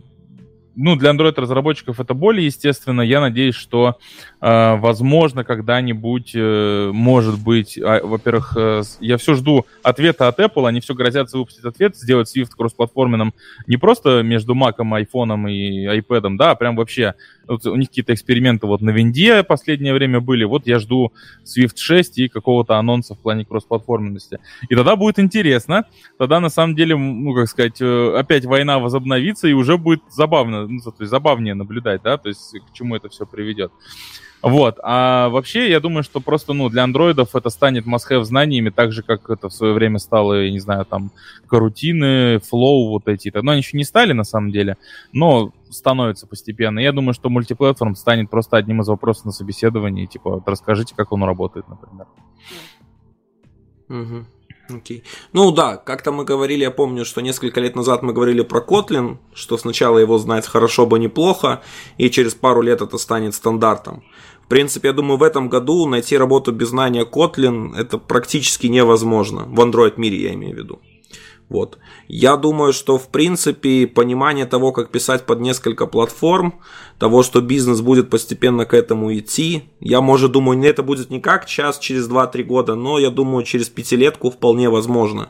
[0.76, 3.02] ну, для Android-разработчиков это более естественно.
[3.02, 3.98] Я надеюсь, что,
[4.42, 10.68] э, возможно, когда-нибудь, э, может быть, э, во-первых, э, я все жду ответа от Apple,
[10.68, 13.34] они все грозятся выпустить ответ, сделать Swift кроссплатформенным
[13.68, 17.14] не просто между Mac, iPhone и iPad, да, а прям вообще
[17.48, 20.44] вот у них какие-то эксперименты вот на винде последнее время были.
[20.44, 21.14] Вот я жду
[21.44, 24.40] Swift 6 и какого-то анонса в плане кроссплатформенности.
[24.70, 25.86] И тогда будет интересно.
[26.18, 30.68] Тогда на самом деле, ну, как сказать, э, опять война возобновится, и уже будет забавно,
[30.68, 33.72] ну, то есть забавнее наблюдать, да, то есть к чему это все приведет.
[34.44, 34.78] Вот.
[34.84, 39.02] А вообще, я думаю, что просто, ну, для андроидов это станет must-have знаниями, так же,
[39.02, 41.12] как это в свое время стало, я не знаю, там,
[41.48, 43.32] карутины, флоу вот эти.
[43.34, 44.76] Но они еще не стали, на самом деле,
[45.14, 46.80] но становится постепенно.
[46.80, 51.12] Я думаю, что мультиплатформ станет просто одним из вопросов на собеседовании, типа, вот расскажите, как
[51.12, 52.08] он работает, например.
[53.90, 54.26] Угу.
[54.70, 55.04] Окей.
[55.34, 59.18] Ну да, как-то мы говорили, я помню, что несколько лет назад мы говорили про Kotlin,
[59.34, 61.62] что сначала его знать хорошо бы неплохо,
[61.98, 64.04] и через пару лет это станет стандартом.
[64.44, 69.46] В принципе, я думаю, в этом году найти работу без знания Kotlin это практически невозможно.
[69.46, 70.82] В Android мире я имею в виду.
[71.54, 71.78] Вот.
[72.08, 76.56] Я думаю, что в принципе понимание того, как писать под несколько платформ,
[76.98, 81.46] того, что бизнес будет постепенно к этому идти, я, может, думаю, это будет не как
[81.46, 85.30] час через 2-3 года, но я думаю, через пятилетку вполне возможно,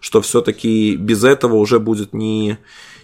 [0.00, 2.56] что все-таки без этого уже будет ни,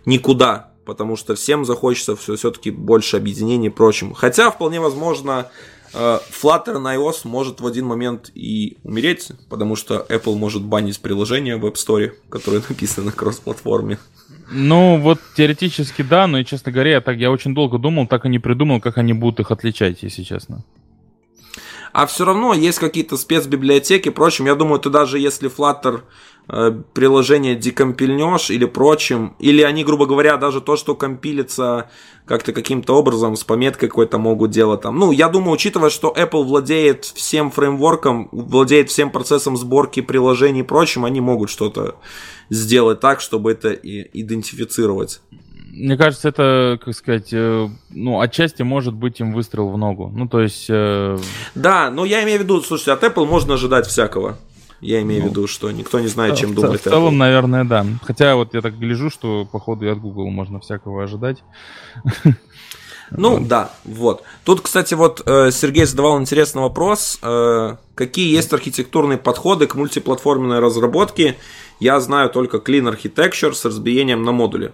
[0.06, 4.14] никуда, потому что всем захочется все-таки больше объединений и прочим.
[4.14, 5.50] Хотя вполне возможно
[5.94, 11.56] Flutter на iOS может в один момент и умереть, потому что Apple может банить приложение
[11.56, 13.98] в App Store, которое написано на кросс-платформе.
[14.50, 18.28] Ну, вот теоретически да, но, честно говоря, я, так, я очень долго думал, так и
[18.28, 20.62] не придумал, как они будут их отличать, если честно.
[21.94, 26.02] А все равно есть какие-то спецбиблиотеки, впрочем, я думаю, ты даже если Flutter
[26.46, 31.88] Э, приложение декомпильнешь или прочим, или они, грубо говоря, даже то, что компилится
[32.26, 34.98] как-то каким-то образом с пометкой какой-то могут делать там.
[34.98, 40.64] Ну, я думаю, учитывая, что Apple владеет всем фреймворком, владеет всем процессом сборки приложений и
[40.64, 41.96] прочим, они могут что-то
[42.50, 45.22] сделать так, чтобы это и идентифицировать.
[45.76, 50.10] Мне кажется, это, как сказать, э, ну, отчасти может быть им выстрел в ногу.
[50.14, 50.66] Ну, то есть...
[50.68, 51.18] Э...
[51.54, 54.38] Да, но я имею в виду, слушайте, от Apple можно ожидать всякого.
[54.80, 56.80] Я имею ну, в виду, что никто не знает, чем в, думает.
[56.80, 57.18] В целом, Apple.
[57.18, 57.86] наверное, да.
[58.02, 61.42] Хотя вот я так гляжу, что походу и от Google можно всякого ожидать.
[63.10, 64.22] Ну да, вот.
[64.44, 67.18] Тут, кстати, вот э, Сергей задавал интересный вопрос.
[67.22, 71.36] Э, какие есть архитектурные подходы к мультиплатформенной разработке?
[71.80, 74.72] Я знаю только Clean Architecture с разбиением на модули.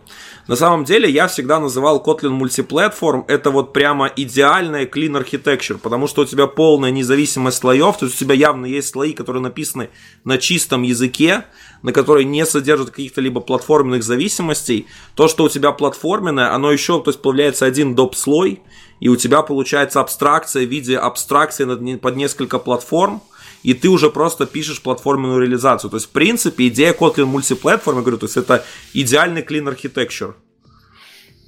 [0.49, 6.09] На самом деле я всегда называл Kotlin Multiplatform это вот прямо идеальная clean architecture, потому
[6.09, 9.91] что у тебя полная независимость слоев, то есть у тебя явно есть слои, которые написаны
[10.25, 11.45] на чистом языке,
[11.83, 14.87] на которые не содержат каких-то либо платформенных зависимостей.
[15.15, 18.15] То, что у тебя платформенное, оно еще, то есть появляется один доп.
[18.15, 18.63] слой,
[18.99, 23.23] и у тебя получается абстракция в виде абстракции под несколько платформ,
[23.62, 25.91] и ты уже просто пишешь платформенную реализацию.
[25.91, 28.65] То есть, в принципе, идея Kotlin мультиплатформ, я говорю, то есть это
[28.95, 30.35] идеальный clean architecture.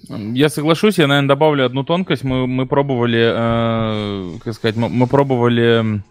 [0.09, 2.25] Я соглашусь, я, наверное, добавлю одну тонкость.
[2.25, 6.03] Мы, мы пробовали, э, как сказать, мы, мы пробовали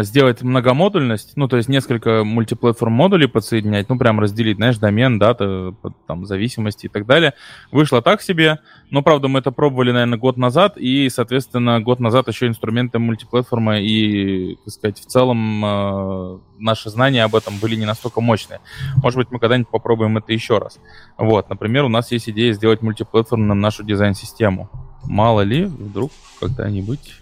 [0.00, 5.74] сделать многомодульность, ну, то есть несколько мультиплатформ модулей подсоединять, ну, прям разделить, знаешь, домен, дата,
[6.06, 7.34] там, зависимости и так далее.
[7.72, 8.58] Вышло так себе,
[8.90, 13.82] но, правда, мы это пробовали, наверное, год назад, и, соответственно, год назад еще инструменты мультиплатформы
[13.82, 18.60] и, так сказать, в целом э, наши знания об этом были не настолько мощные.
[19.02, 20.78] Может быть, мы когда-нибудь попробуем это еще раз.
[21.16, 24.70] Вот, например, у нас есть идея сделать мультиплатформенным нашу дизайн-систему.
[25.04, 27.14] Мало ли, вдруг когда-нибудь.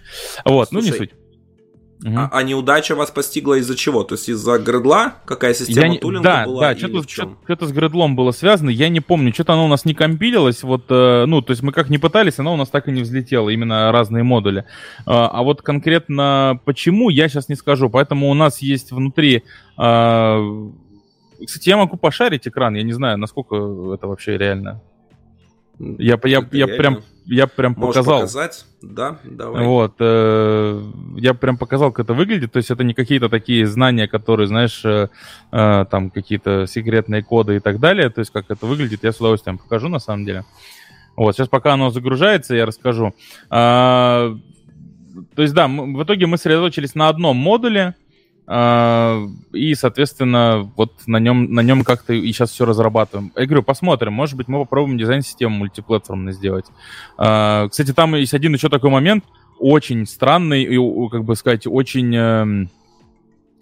[0.45, 1.11] Вот, Слушай, ну не суть.
[2.05, 2.15] Угу.
[2.15, 4.05] А, а неудача вас постигла из-за чего?
[4.05, 5.15] То есть из-за гредла?
[5.25, 6.61] Какая система я тулинга да, была?
[6.61, 9.33] Да, что-то, что-то с гредлом было связано, я не помню.
[9.33, 12.39] Что-то оно у нас не компилилось, вот, э, ну, то есть мы как не пытались,
[12.39, 14.67] оно у нас так и не взлетело, именно разные модули.
[15.07, 17.89] А, а вот конкретно почему, я сейчас не скажу.
[17.89, 19.45] Поэтому у нас есть внутри...
[19.79, 20.39] А,
[21.45, 23.57] кстати, я могу пошарить экран, я не знаю, насколько
[23.95, 24.83] это вообще реально.
[25.79, 28.21] Я, я, я, прям, я прям Можешь показал.
[28.21, 28.67] показать?
[28.83, 29.65] Да, давай.
[29.65, 30.83] Вот, э,
[31.17, 32.53] я прям показал, как это выглядит.
[32.53, 35.09] То есть это не какие-то такие знания, которые, знаешь, э,
[35.51, 38.11] э, там какие-то секретные коды и так далее.
[38.11, 40.45] То есть как это выглядит, я с удовольствием покажу на самом деле.
[41.17, 43.15] Вот, сейчас пока оно загружается, я расскажу.
[43.51, 44.37] А,
[45.35, 47.95] то есть да, мы, в итоге мы сосредоточились на одном модуле,
[48.49, 53.33] и, соответственно, вот на нем, на нем как-то и сейчас все разрабатываем.
[53.35, 56.67] Я говорю, посмотрим, может быть, мы попробуем дизайн-систему мультиплатформенно сделать.
[57.19, 59.25] А, кстати, там есть один еще такой момент,
[59.59, 62.71] очень странный, и, как бы сказать, очень эм,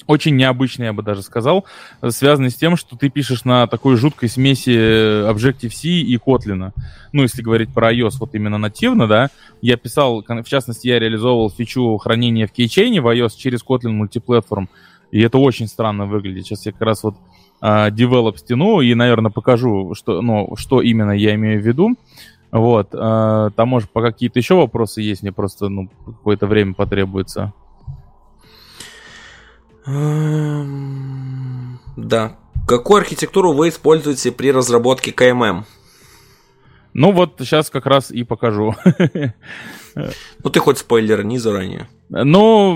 [0.07, 1.65] очень необычный, я бы даже сказал,
[2.09, 6.73] связанный с тем, что ты пишешь на такой жуткой смеси э, Objective-C и Kotlin.
[7.13, 9.31] Ну, если говорить про iOS вот именно нативно, да,
[9.63, 14.69] я писал, в частности, я реализовывал фичу хранения в кейчейне в iOS через Kotlin мультиплатформ,
[15.11, 16.45] и это очень странно выглядит.
[16.45, 17.15] Сейчас я как раз вот
[17.63, 21.95] uh, develop стяну и, наверное, покажу, что, ну, что именно я имею в виду.
[22.51, 27.53] Вот, uh, там, может, по какие-то еще вопросы есть, мне просто, ну, какое-то время потребуется.
[29.87, 32.37] Эм, да.
[32.67, 35.67] Какую архитектуру вы используете при разработке КММ?
[36.95, 38.75] Ну вот сейчас как раз и покажу.
[40.43, 41.87] Ну ты хоть спойлер не заранее.
[42.09, 42.75] Ну,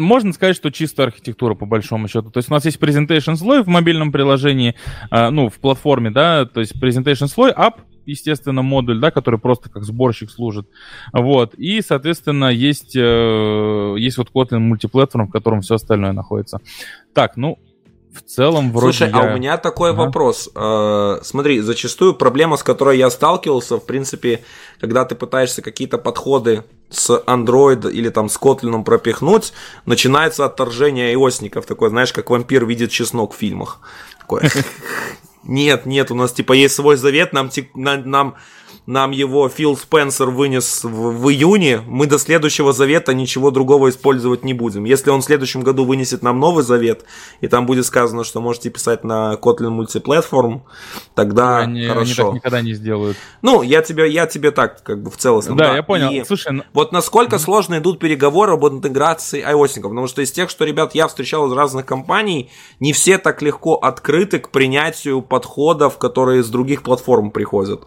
[0.00, 2.30] можно сказать, что чисто архитектура по большому счету.
[2.30, 4.74] То есть у нас есть presentation слой в мобильном приложении,
[5.10, 9.70] а, ну, в платформе, да, то есть presentation слой, app, естественно, модуль, да, который просто
[9.70, 10.66] как сборщик служит.
[11.12, 11.54] Вот.
[11.54, 16.60] И, соответственно, есть, э, есть вот Kotlin мультиплатформ, в котором все остальное находится.
[17.12, 17.58] Так, ну,
[18.12, 19.30] в целом вроде Слушай, я...
[19.30, 20.04] а у меня такой ага.
[20.04, 20.50] вопрос.
[20.54, 24.42] Э, смотри, зачастую проблема, с которой я сталкивался, в принципе,
[24.80, 29.52] когда ты пытаешься какие-то подходы с Android или там с Kotlin пропихнуть,
[29.86, 31.64] начинается отторжение iOSников.
[31.64, 33.80] Такое, знаешь, как вампир видит чеснок в фильмах.
[34.20, 34.50] Такое.
[35.44, 38.36] Нет, нет, у нас типа есть свой завет, нам, нам
[38.86, 44.54] его Фил Спенсер вынес в, в июне, мы до следующего завета ничего другого использовать не
[44.54, 44.84] будем.
[44.84, 47.04] Если он в следующем году вынесет нам новый завет,
[47.40, 50.64] и там будет сказано, что можете писать на Kotlin мультиплатформ,
[51.14, 52.22] тогда они, хорошо.
[52.22, 53.16] Они так никогда не сделают.
[53.40, 55.56] Ну, я тебе, я тебе так, как бы в целом.
[55.56, 55.76] Да, да.
[55.76, 56.10] я понял.
[56.10, 57.40] И Слушай, вот насколько mm-hmm.
[57.40, 61.52] сложно идут переговоры об интеграции iOS, потому что из тех, что, ребят, я встречал из
[61.52, 62.50] разных компаний,
[62.80, 67.84] не все так легко открыты к принятию подходов, которые из других платформ приходят.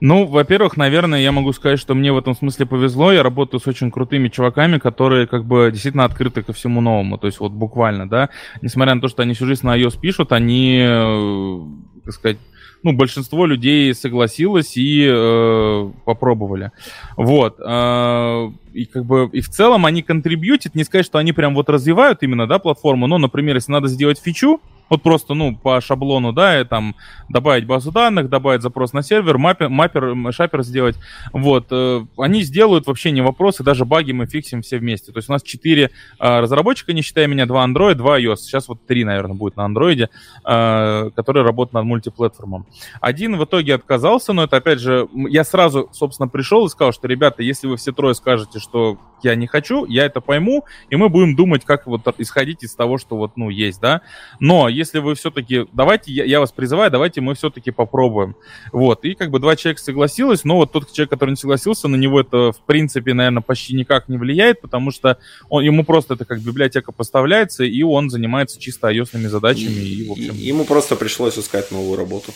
[0.00, 3.12] Ну, во-первых, наверное, я могу сказать, что мне в этом смысле повезло.
[3.12, 7.18] Я работаю с очень крутыми чуваками, которые как бы действительно открыты ко всему новому.
[7.18, 8.28] То есть вот буквально, да,
[8.62, 11.58] несмотря на то, что они всю жизнь на iOS пишут, они, э,
[12.04, 12.38] так сказать,
[12.82, 16.72] ну, большинство людей согласилось и э, попробовали.
[17.16, 17.58] Вот.
[17.58, 21.70] Э, и как бы и в целом они контрибьютят, не сказать, что они прям вот
[21.70, 26.32] развивают именно, да, платформу, но, например, если надо сделать фичу, вот просто, ну, по шаблону,
[26.32, 26.94] да, и там
[27.28, 30.96] добавить базу данных, добавить запрос на сервер, маппер, маппер шапер сделать.
[31.32, 31.66] Вот.
[31.70, 35.12] Э, они сделают вообще не вопросы, даже баги мы фиксим все вместе.
[35.12, 38.36] То есть у нас 4 а, разработчика, не считая меня, 2 Android, 2 iOS.
[38.36, 40.08] Сейчас вот 3, наверное, будет на Android,
[40.44, 42.66] а, которые работают над мультиплатформом.
[43.00, 47.08] Один в итоге отказался, но это, опять же, я сразу, собственно, пришел и сказал, что,
[47.08, 51.08] ребята, если вы все трое скажете, что я не хочу, я это пойму, и мы
[51.08, 54.02] будем думать, как вот исходить из того, что вот, ну, есть, да.
[54.40, 58.36] Но если вы все-таки, давайте, я, я вас призываю, давайте мы все-таки попробуем.
[58.72, 61.96] Вот, и как бы два человека согласилось, но вот тот человек, который не согласился, на
[61.96, 65.18] него это, в принципе, наверное, почти никак не влияет, потому что
[65.48, 69.72] он, ему просто это как библиотека поставляется, и он занимается чисто ios задачами.
[69.72, 70.34] И, и, в общем...
[70.34, 72.32] Ему просто пришлось искать новую работу.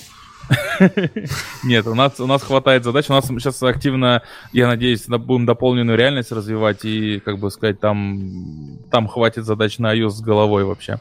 [1.65, 3.09] Нет, у нас, у нас хватает задач.
[3.09, 4.23] У нас сейчас активно,
[4.53, 9.95] я надеюсь, будем дополненную реальность развивать и, как бы сказать, там, там хватит задач на
[9.97, 10.99] iOS с головой вообще.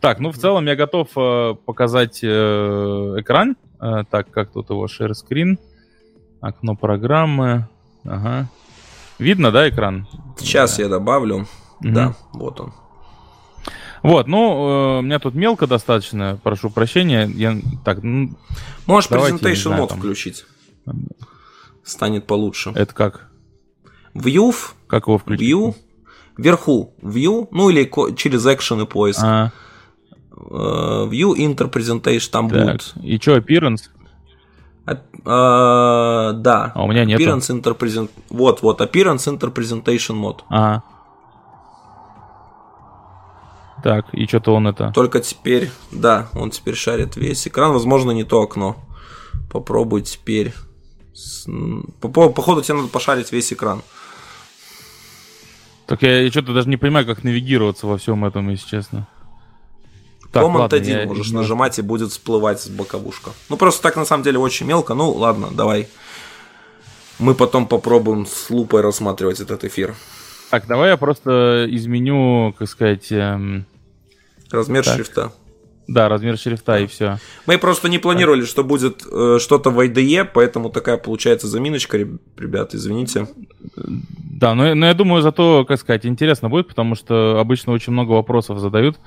[0.00, 2.26] Так, ну в целом я готов э, показать э,
[3.18, 3.56] экран.
[3.80, 5.58] Э, так, как тут его share screen,
[6.40, 7.68] окно программы.
[8.04, 8.48] Ага.
[9.18, 10.06] Видно, да, экран?
[10.38, 10.84] Сейчас да.
[10.84, 11.46] я добавлю.
[11.80, 11.92] Угу.
[11.92, 12.72] Да, вот он.
[14.02, 17.30] Вот, ну, э, у меня тут мелко достаточно, прошу прощения.
[17.34, 18.30] Я, так, ну,
[18.86, 20.44] Можешь Presentation мод включить.
[21.84, 22.72] Станет получше.
[22.74, 23.28] Это как?
[24.14, 24.54] View.
[24.86, 25.48] Как его включить?
[25.48, 25.74] View.
[26.36, 29.20] Вверху View, ну или через Action и поиск.
[29.22, 29.50] А.
[30.30, 32.64] Uh, view Interpresentation там так.
[32.64, 32.92] будет.
[33.02, 33.90] И что, Appearance?
[34.86, 36.72] Uh, да.
[36.74, 37.20] А у меня нет.
[37.20, 38.08] Appearance Interpresent...
[38.30, 40.44] Вот, вот, Appearance Interpresentation мод.
[40.48, 40.84] Ага.
[43.82, 44.90] Так, и что-то он это...
[44.92, 47.72] Только теперь, да, он теперь шарит весь экран.
[47.72, 48.76] Возможно, не то окно.
[49.50, 50.52] Попробуй теперь.
[52.00, 53.82] Походу, тебе надо пошарить весь экран.
[55.86, 59.08] Так я, я что-то даже не понимаю, как навигироваться во всем этом, если честно.
[60.32, 61.06] Так, Command ладно, 1 я...
[61.06, 63.30] можешь нажимать и будет всплывать с боковушка.
[63.48, 64.94] Ну, просто так на самом деле очень мелко.
[64.94, 65.88] Ну, ладно, давай.
[67.18, 69.94] Мы потом попробуем с лупой рассматривать этот эфир.
[70.50, 73.10] Так, давай я просто изменю, как сказать...
[73.10, 73.66] Эм...
[74.50, 74.94] Размер так.
[74.94, 75.32] шрифта.
[75.88, 76.80] Да, размер шрифта да.
[76.80, 77.18] и все.
[77.46, 82.74] Мы просто не планировали, что будет э, что-то в IDE, поэтому такая получается заминочка, ребят,
[82.74, 83.26] извините.
[83.74, 88.12] Да, но, но я думаю, зато, как сказать, интересно будет, потому что обычно очень много
[88.12, 88.98] вопросов задают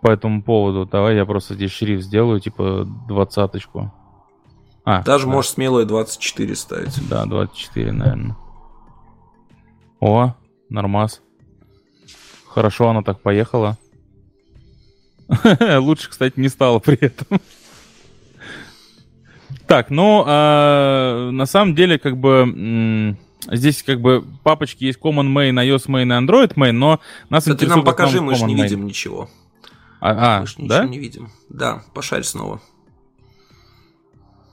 [0.00, 0.86] по этому поводу.
[0.86, 3.92] Давай я просто здесь шрифт сделаю, типа двадцаточку.
[4.84, 5.32] А, Даже да.
[5.32, 7.08] можешь смело и 24 ставить.
[7.08, 8.36] Да, 24, наверное.
[10.00, 10.34] О,
[10.68, 11.22] Нормас.
[12.46, 13.78] Хорошо она так поехала.
[15.78, 17.40] Лучше, кстати, не стало при этом.
[19.66, 23.16] Так, ну, а, на самом деле, как бы,
[23.50, 27.52] здесь, как бы, папочки есть Common Main, iOS Main и Android Main, но нас да
[27.52, 27.58] интересует...
[27.60, 28.62] ты нам покажи, мы же не main.
[28.62, 29.28] видим ничего.
[30.00, 30.62] А, а мы же да?
[30.62, 31.28] ничего не видим.
[31.50, 32.62] Да, пошарь снова.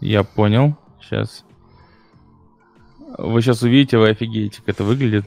[0.01, 0.77] Я понял.
[1.01, 1.45] Сейчас.
[3.17, 5.25] Вы сейчас увидите, вы офигеете, как это выглядит.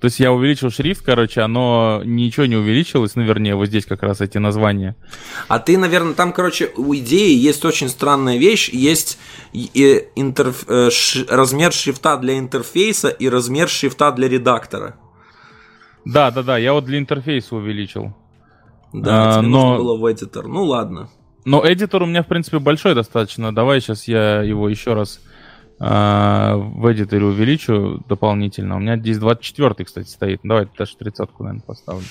[0.00, 4.04] То есть я увеличил шрифт, короче, оно ничего не увеличилось, ну, вернее, вот здесь как
[4.04, 4.94] раз эти названия.
[5.48, 9.18] А ты, наверное, там, короче, у идеи есть очень странная вещь, есть
[9.52, 10.64] интерф...
[10.68, 11.24] Э, ш...
[11.28, 14.96] размер шрифта для интерфейса и размер шрифта для редактора.
[16.04, 18.14] Да, да, да, я вот для интерфейса увеличил.
[18.92, 19.70] Да, а, тебе но...
[19.70, 20.46] нужно было в эдитор.
[20.46, 21.10] Ну ладно.
[21.44, 23.54] Но эдитор у меня, в принципе, большой достаточно.
[23.54, 25.20] Давай сейчас я его еще раз
[25.80, 28.76] а, в эдиторе увеличу дополнительно.
[28.76, 30.40] У меня здесь 24 кстати, стоит.
[30.42, 32.06] Давай даже 30 наверное, поставлю.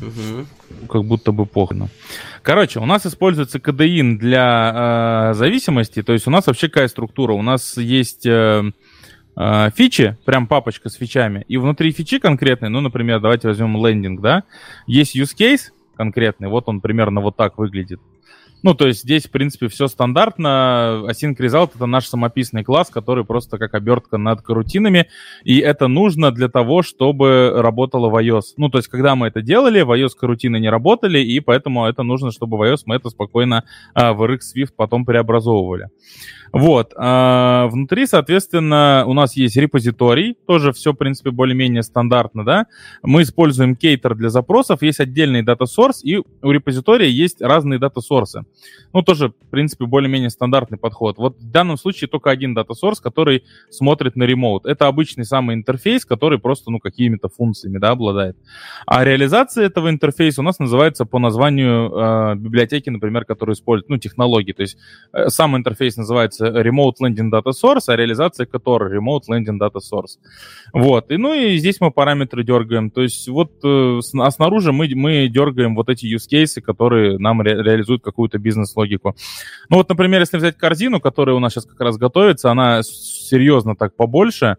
[0.00, 0.86] Угу.
[0.88, 1.88] Как будто бы похрена.
[2.42, 6.02] Короче, у нас используется кадеин для э, зависимости.
[6.02, 7.32] То есть у нас вообще какая структура?
[7.32, 8.70] У нас есть э,
[9.36, 11.44] э, фичи, прям папочка с фичами.
[11.48, 14.44] И внутри фичи конкретной, ну, например, давайте возьмем лендинг, да,
[14.86, 16.48] есть use case конкретный.
[16.48, 18.00] Вот он примерно вот так выглядит.
[18.62, 21.04] Ну, то есть здесь, в принципе, все стандартно.
[21.08, 25.08] Async Result— это наш самописный класс, который просто как обертка над карутинами,
[25.44, 28.54] и это нужно для того, чтобы работало в iOS.
[28.56, 32.02] Ну, то есть когда мы это делали, в iOS карутины не работали, и поэтому это
[32.02, 33.64] нужно, чтобы в iOS мы это спокойно
[33.94, 35.88] а, в RX потом преобразовывали.
[36.52, 36.92] Вот.
[36.96, 42.66] А, внутри, соответственно, у нас есть репозиторий, тоже все, в принципе, более-менее стандартно, да.
[43.02, 48.00] Мы используем кейтер для запросов, есть отдельный дата source, и у репозитория есть разные дата
[48.00, 48.44] source.
[48.92, 51.18] Ну, тоже, в принципе, более-менее стандартный подход.
[51.18, 54.66] Вот в данном случае только один дата source, который смотрит на ремоут.
[54.66, 58.36] Это обычный самый интерфейс, который просто, ну, какими-то функциями, да, обладает.
[58.86, 63.98] А реализация этого интерфейса у нас называется по названию э, библиотеки, например, которую используют, ну,
[63.98, 64.52] технологии.
[64.52, 64.78] То есть
[65.12, 70.18] э, сам интерфейс называется Remote Landing Data Source, а реализация которой Remote Landing Data Source.
[70.72, 71.10] Вот.
[71.10, 72.90] И, ну и здесь мы параметры дергаем.
[72.90, 77.40] То есть вот, э, а снаружи мы, мы дергаем вот эти use cases, которые нам
[77.42, 79.16] ре- реализуют какую-то бизнес-логику.
[79.68, 83.76] Ну вот, например, если взять корзину, которая у нас сейчас как раз готовится, она серьезно
[83.76, 84.56] так побольше,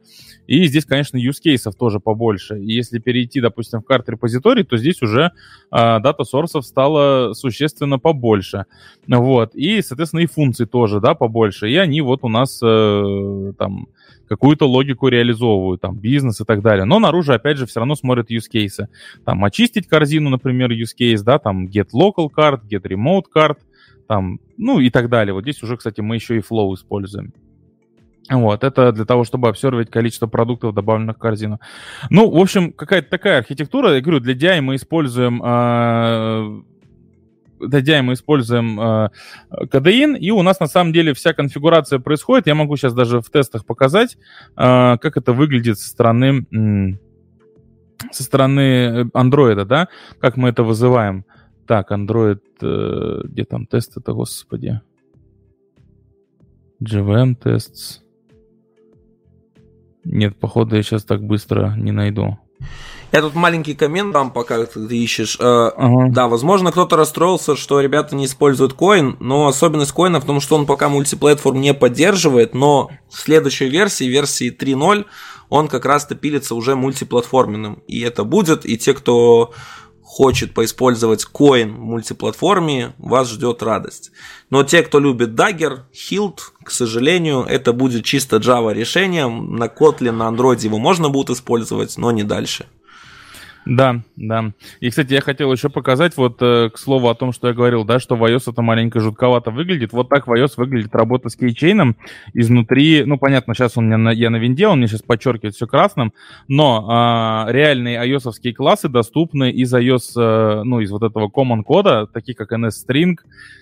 [0.49, 2.59] и здесь, конечно, use cases тоже побольше.
[2.59, 5.31] И если перейти, допустим, в карт репозиторий, то здесь уже
[5.69, 8.65] а, дата сорсов стало существенно побольше.
[9.07, 9.53] Вот.
[9.53, 11.67] И, соответственно, и функций тоже, да, побольше.
[11.69, 13.87] И они вот у нас э, там
[14.29, 16.85] какую-то логику реализовывают, там, бизнес и так далее.
[16.85, 18.85] Но наружу, опять же, все равно смотрят use cases.
[19.25, 23.57] Там, очистить корзину, например, use case, да, там, get local card, get remote card,
[24.07, 25.33] там, ну и так далее.
[25.33, 27.33] Вот здесь уже, кстати, мы еще и flow используем.
[28.29, 31.59] Вот, это для того, чтобы обсервить количество продуктов, добавленных в корзину.
[32.11, 33.95] Ну, в общем, какая-то такая архитектура.
[33.95, 36.61] Я говорю, для DI мы используем э,
[37.59, 39.09] DI мы используем э,
[39.69, 42.47] кадеин, и у нас на самом деле вся конфигурация происходит.
[42.47, 44.17] Я могу сейчас даже в тестах показать,
[44.57, 46.97] э, как это выглядит со стороны
[48.11, 49.87] со стороны андроида, да,
[50.21, 51.25] как мы это вызываем.
[51.67, 54.81] Так, Android, э, где там тест-то, господи?
[56.81, 57.99] JVM tests.
[60.05, 62.39] Нет, походу я сейчас так быстро не найду.
[63.11, 65.37] Я тут маленький коммент там, пока ты ищешь.
[65.39, 66.09] Э, ага.
[66.09, 70.55] Да, возможно, кто-то расстроился, что ребята не используют коин, но особенность коина в том, что
[70.55, 75.05] он пока мультиплатформ не поддерживает, но в следующей версии, версии 3.0,
[75.49, 77.81] он как раз-то пилится уже мультиплатформенным.
[77.87, 79.53] И это будет, и те, кто
[80.03, 84.11] хочет поиспользовать коин в мультиплатформе, вас ждет радость.
[84.49, 89.55] Но те, кто любит Dagger, Hilt, к сожалению, это будет чисто Java решением.
[89.55, 92.65] На Kotlin, на Android его можно будет использовать, но не дальше.
[93.69, 94.51] Да, да.
[94.79, 97.83] И, кстати, я хотел еще показать, вот, э, к слову о том, что я говорил,
[97.85, 99.93] да, что в iOS это маленько жутковато выглядит.
[99.93, 101.95] Вот так в iOS выглядит работа с кейчейном
[102.33, 103.03] изнутри.
[103.05, 106.13] Ну, понятно, сейчас он меня на, я на винде, он мне сейчас подчеркивает все красным,
[106.47, 112.07] но э, реальные ios классы доступны из iOS, э, ну, из вот этого common кода,
[112.11, 113.17] такие как NSString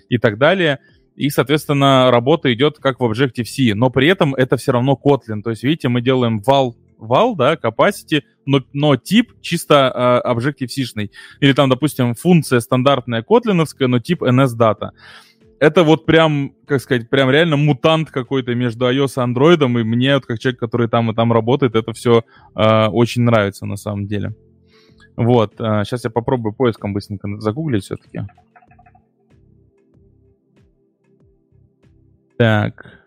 [0.08, 0.80] и так далее
[1.18, 5.42] и, соответственно, работа идет как в Objective-C, но при этом это все равно Kotlin.
[5.42, 9.92] То есть, видите, мы делаем val val, да, capacity, но, но тип чисто
[10.26, 11.12] э, Objective-C-шный.
[11.40, 14.92] Или там, допустим, функция стандартная котлиновская, но тип NS-data.
[15.60, 20.16] Это вот прям, как сказать, прям реально мутант какой-то между iOS и Android, и мне,
[20.16, 22.24] вот как человек, который там и там работает, это все
[22.56, 24.36] э, очень нравится на самом деле.
[25.16, 28.22] Вот, э, сейчас я попробую поиском быстренько загуглить все-таки.
[32.38, 33.07] Так.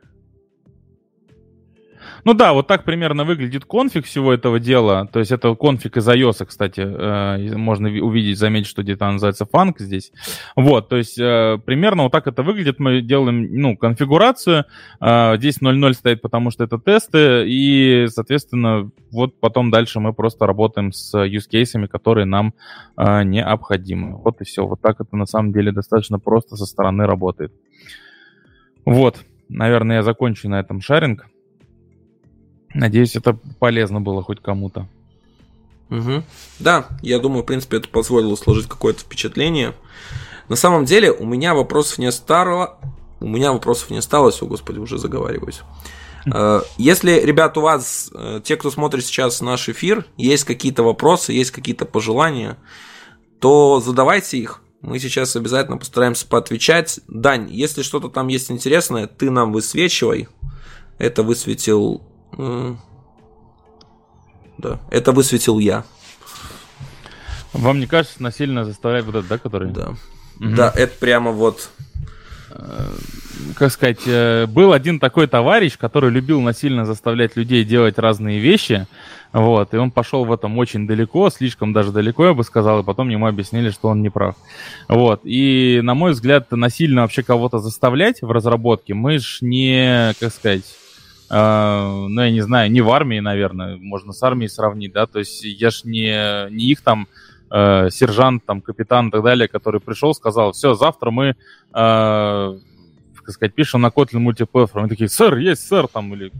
[2.25, 5.09] Ну да, вот так примерно выглядит конфиг всего этого дела.
[5.13, 6.81] То есть это конфиг из iOS, кстати.
[6.81, 10.13] Э, можно увидеть, заметить, что где-то называется фанк здесь.
[10.57, 12.79] Вот, то есть э, примерно вот так это выглядит.
[12.79, 14.65] Мы делаем, ну, конфигурацию.
[15.01, 17.45] Э, здесь 0.0 стоит, потому что это тесты.
[17.47, 22.55] И, соответственно, вот потом дальше мы просто работаем с use cases, которые нам
[22.97, 24.17] необходимы.
[24.17, 24.67] Вот и все.
[24.67, 27.53] Вот так это на самом деле достаточно просто со стороны работает.
[28.85, 29.17] Вот,
[29.49, 31.27] наверное, я закончу на этом шаринг.
[32.75, 34.89] Надеюсь, это полезно было хоть кому-то.
[35.91, 36.23] Угу.
[36.61, 39.75] Да, я думаю, в принципе, это позволило сложить какое-то впечатление.
[40.49, 42.79] На самом деле, у меня вопросов не стало.
[43.21, 45.63] У меня вопросов не осталось, о господи, уже заговариваюсь.
[46.33, 51.33] Э, если, ребят, у вас, э, те, кто смотрит сейчас наш эфир, есть какие-то вопросы,
[51.33, 52.57] есть какие-то пожелания,
[53.41, 54.63] то задавайте их.
[54.81, 57.01] Мы сейчас обязательно постараемся поотвечать.
[57.07, 60.29] Дань, если что-то там есть интересное, ты нам высвечивай.
[60.99, 62.03] Это высветил...
[62.39, 62.75] Э,
[64.59, 65.85] да, это высветил я.
[67.53, 69.71] Вам не кажется, насильно заставлять вот это, да, который?
[69.71, 69.91] Да.
[70.41, 70.55] Угу.
[70.57, 71.71] Да, это прямо вот
[73.55, 78.87] как сказать, э, был один такой товарищ, который любил насильно заставлять людей делать разные вещи,
[79.33, 82.85] вот, и он пошел в этом очень далеко, слишком даже далеко, я бы сказал, и
[82.85, 84.35] потом ему объяснили, что он не прав.
[84.89, 90.33] Вот, и, на мой взгляд, насильно вообще кого-то заставлять в разработке, мы ж не, как
[90.33, 90.65] сказать,
[91.31, 95.45] ну, я не знаю, не в армии, наверное, можно с армией сравнить, да, то есть
[95.45, 97.07] я ж не, не их там
[97.51, 101.37] uh, сержант, там, капитан и так далее, который пришел, сказал, все, завтра мы
[101.73, 102.59] uh,
[103.31, 104.85] так сказать, пишем на Kotlin мультиплатформ.
[104.85, 106.33] Они такие, сэр, есть сэр, там, или...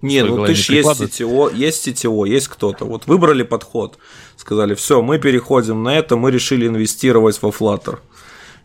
[0.00, 2.86] Не, ну ты ж есть CTO, есть CTO, есть кто-то.
[2.86, 3.98] Вот выбрали подход,
[4.36, 7.98] сказали, все, мы переходим на это, мы решили инвестировать во Flutter.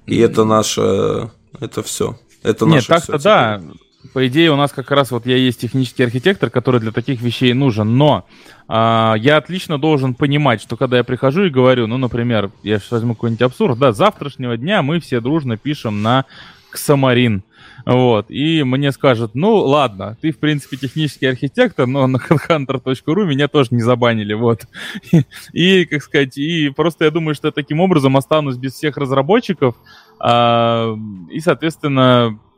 [0.05, 2.17] И это наше, это все.
[2.43, 3.61] Это Нет, так-то да.
[4.13, 7.51] По идее, у нас как раз вот я есть технический архитектор, который для таких вещей
[7.53, 8.25] нужен, но
[8.69, 12.91] а, я отлично должен понимать, что когда я прихожу и говорю, ну, например, я сейчас
[12.91, 16.25] возьму какой-нибудь абсурд, да, завтрашнего дня мы все дружно пишем на
[16.69, 17.43] Ксамарин.
[17.85, 23.49] Вот, и мне скажут, ну ладно, ты в принципе технический архитектор, но на headhunter.ru меня
[23.49, 24.61] тоже не забанили, вот.
[25.53, 29.75] И, как сказать, и просто я думаю, что я таким образом останусь без всех разработчиков,
[30.19, 30.95] а,
[31.31, 32.48] и, соответственно, Э,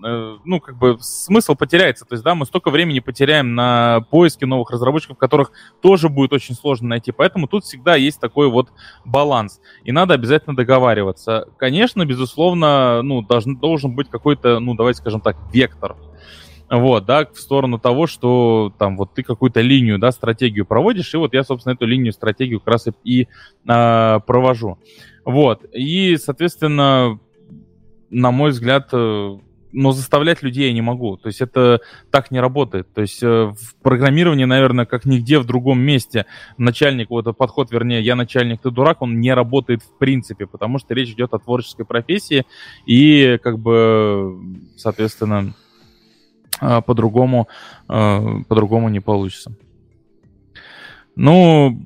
[0.00, 2.04] ну, как бы смысл потеряется.
[2.04, 6.54] То есть, да, мы столько времени потеряем на поиски новых разработчиков, которых тоже будет очень
[6.54, 7.12] сложно найти.
[7.12, 8.68] Поэтому тут всегда есть такой вот
[9.04, 9.60] баланс.
[9.84, 11.48] И надо обязательно договариваться.
[11.58, 15.96] Конечно, безусловно, ну, должен, должен быть какой-то, ну, давайте скажем так, вектор.
[16.68, 21.16] Вот, да, в сторону того, что там вот ты какую-то линию, да, стратегию проводишь, и
[21.16, 23.28] вот я, собственно, эту линию, стратегию как раз и,
[23.68, 24.78] а, провожу.
[25.24, 27.20] Вот, и, соответственно,
[28.10, 29.38] на мой взгляд, э,
[29.76, 31.18] но заставлять людей я не могу.
[31.18, 31.80] То есть это
[32.10, 32.92] так не работает.
[32.94, 36.24] То есть э, в программировании, наверное, как нигде в другом месте
[36.56, 40.94] начальник, вот подход, вернее, я начальник, ты дурак, он не работает в принципе, потому что
[40.94, 42.46] речь идет о творческой профессии,
[42.86, 44.38] и как бы,
[44.76, 45.52] соответственно,
[46.62, 47.48] э, по-другому,
[47.88, 49.54] э, по-другому не получится.
[51.16, 51.78] Ну,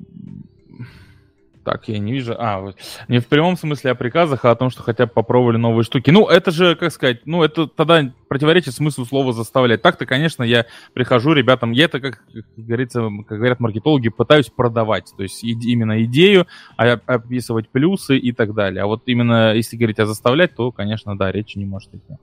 [1.63, 2.35] так, я не вижу.
[2.37, 2.73] А,
[3.07, 6.09] не в прямом смысле о приказах, а о том, что хотя бы попробовали новые штуки.
[6.09, 9.81] Ну, это же, как сказать, ну, это тогда противоречит смыслу слова заставлять.
[9.81, 15.11] Так-то, конечно, я прихожу ребятам, я это, как, как говорится, как говорят маркетологи, пытаюсь продавать.
[15.15, 16.47] То есть именно идею,
[16.77, 18.83] а, описывать плюсы и так далее.
[18.83, 22.17] А вот именно, если говорить о заставлять, то, конечно, да, речи не может идти.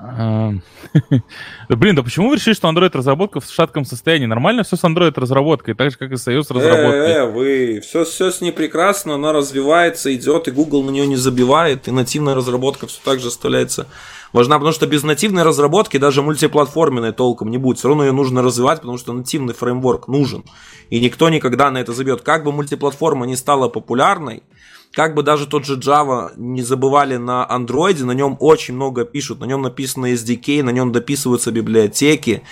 [1.68, 4.26] Блин, да почему вы решили, что Android разработка в шатком состоянии?
[4.26, 7.12] Нормально все с Android разработкой, так же, как и с iOS разработкой.
[7.12, 11.16] Э, вы, все, все с ней прекрасно, она развивается, идет, и Google на нее не
[11.16, 13.86] забивает, и нативная разработка все так же оставляется
[14.32, 17.78] важна, потому что без нативной разработки даже мультиплатформенной толком не будет.
[17.78, 20.44] Все равно ее нужно развивать, потому что нативный фреймворк нужен.
[20.90, 22.22] И никто никогда на это забьет.
[22.22, 24.42] Как бы мультиплатформа не стала популярной,
[24.92, 29.40] как бы даже тот же Java не забывали на Android, на нем очень много пишут,
[29.40, 32.42] на нем написано SDK, на нем дописываются библиотеки,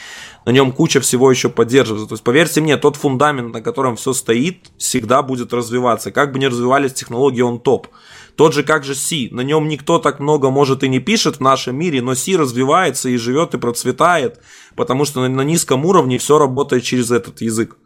[0.45, 2.09] на нем куча всего еще поддерживается.
[2.09, 6.13] То есть, поверьте мне, тот фундамент, на котором все стоит, всегда будет развиваться.
[6.13, 7.89] Как бы ни развивались технологии, он топ.
[8.37, 11.41] Тот же как же C, на нем никто так много может и не пишет в
[11.41, 14.41] нашем мире, но C развивается и живет и процветает,
[14.77, 17.77] потому что на низком уровне все работает через этот язык.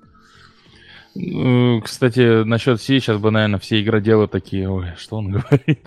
[1.21, 5.81] Э, кстати, насчет C сейчас бы, наверное, все игроделы такие, ой, что он говорит?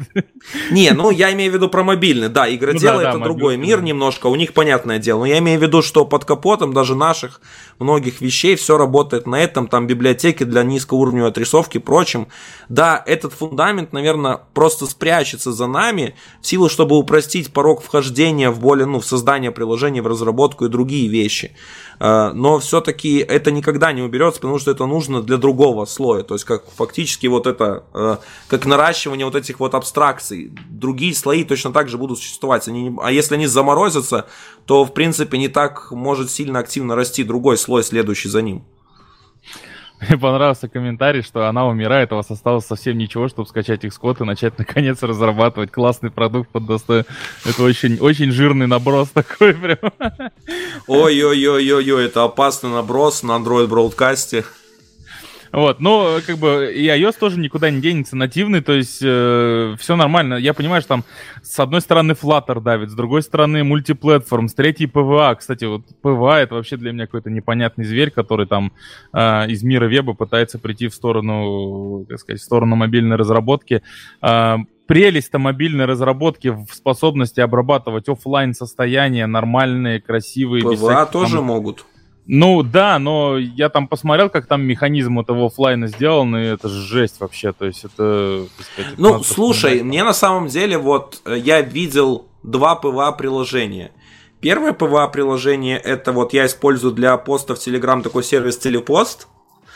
[0.72, 3.58] Не, ну я имею в виду про мобильный, да, игроделы ну, да, это да, другой
[3.58, 3.68] мобильный.
[3.68, 6.96] мир немножко, у них понятное дело, но я имею в виду, что под капотом даже
[6.96, 7.42] наших
[7.80, 12.28] многих вещей все работает на этом, там библиотеки для низкоуровневой отрисовки и прочим.
[12.70, 18.60] Да, этот фундамент, наверное, просто спрячется за нами в силу, чтобы упростить порог вхождения в
[18.60, 21.52] более, ну, в создание приложения, в разработку и другие вещи.
[22.00, 26.36] Э, но все-таки это никогда не уберется, потому что это нужно для другого слоя, то
[26.36, 28.18] есть как фактически вот это, э,
[28.48, 30.52] как наращивание вот этих вот абстракций.
[30.70, 34.28] Другие слои точно так же будут существовать, они, а если они заморозятся,
[34.66, 38.64] то в принципе не так может сильно активно расти другой слой, следующий за ним.
[40.08, 43.94] Мне понравился комментарий, что она умирает, а у вас осталось совсем ничего, чтобы скачать их
[43.94, 47.06] скот и начать наконец разрабатывать классный продукт под достоин.
[47.46, 49.78] Это очень, очень жирный наброс такой прям.
[50.88, 54.46] Ой-ой-ой-ой-ой, это опасный наброс на Android Broadcast.
[55.54, 59.96] Вот, но как бы и iOS тоже никуда не денется нативный, то есть э, все
[59.96, 60.34] нормально.
[60.34, 61.04] Я понимаю, что там
[61.44, 65.36] с одной стороны Flutter давит, с другой стороны Multiplatform, с третьей PWA.
[65.36, 68.74] Кстати, вот PWA это вообще для меня какой-то непонятный зверь, который там
[69.14, 73.84] э, из мира веба пытается прийти в сторону, как сказать, в сторону мобильной разработки.
[74.24, 74.56] Э,
[74.88, 80.64] прелесть-то мобильной разработки в способности обрабатывать офлайн состояния нормальные, красивые.
[80.64, 81.86] Всяких, тоже там, могут.
[82.26, 87.20] Ну да, но я там посмотрел, как там механизм этого офлайна сделан, и это жесть
[87.20, 87.52] вообще.
[87.52, 88.46] То есть это.
[88.60, 93.92] Сказать, ну, слушай, мне на самом деле вот э, я видел два PWA приложения.
[94.40, 99.28] Первое PWA приложение это вот я использую для поста в Telegram такой сервис Телепост.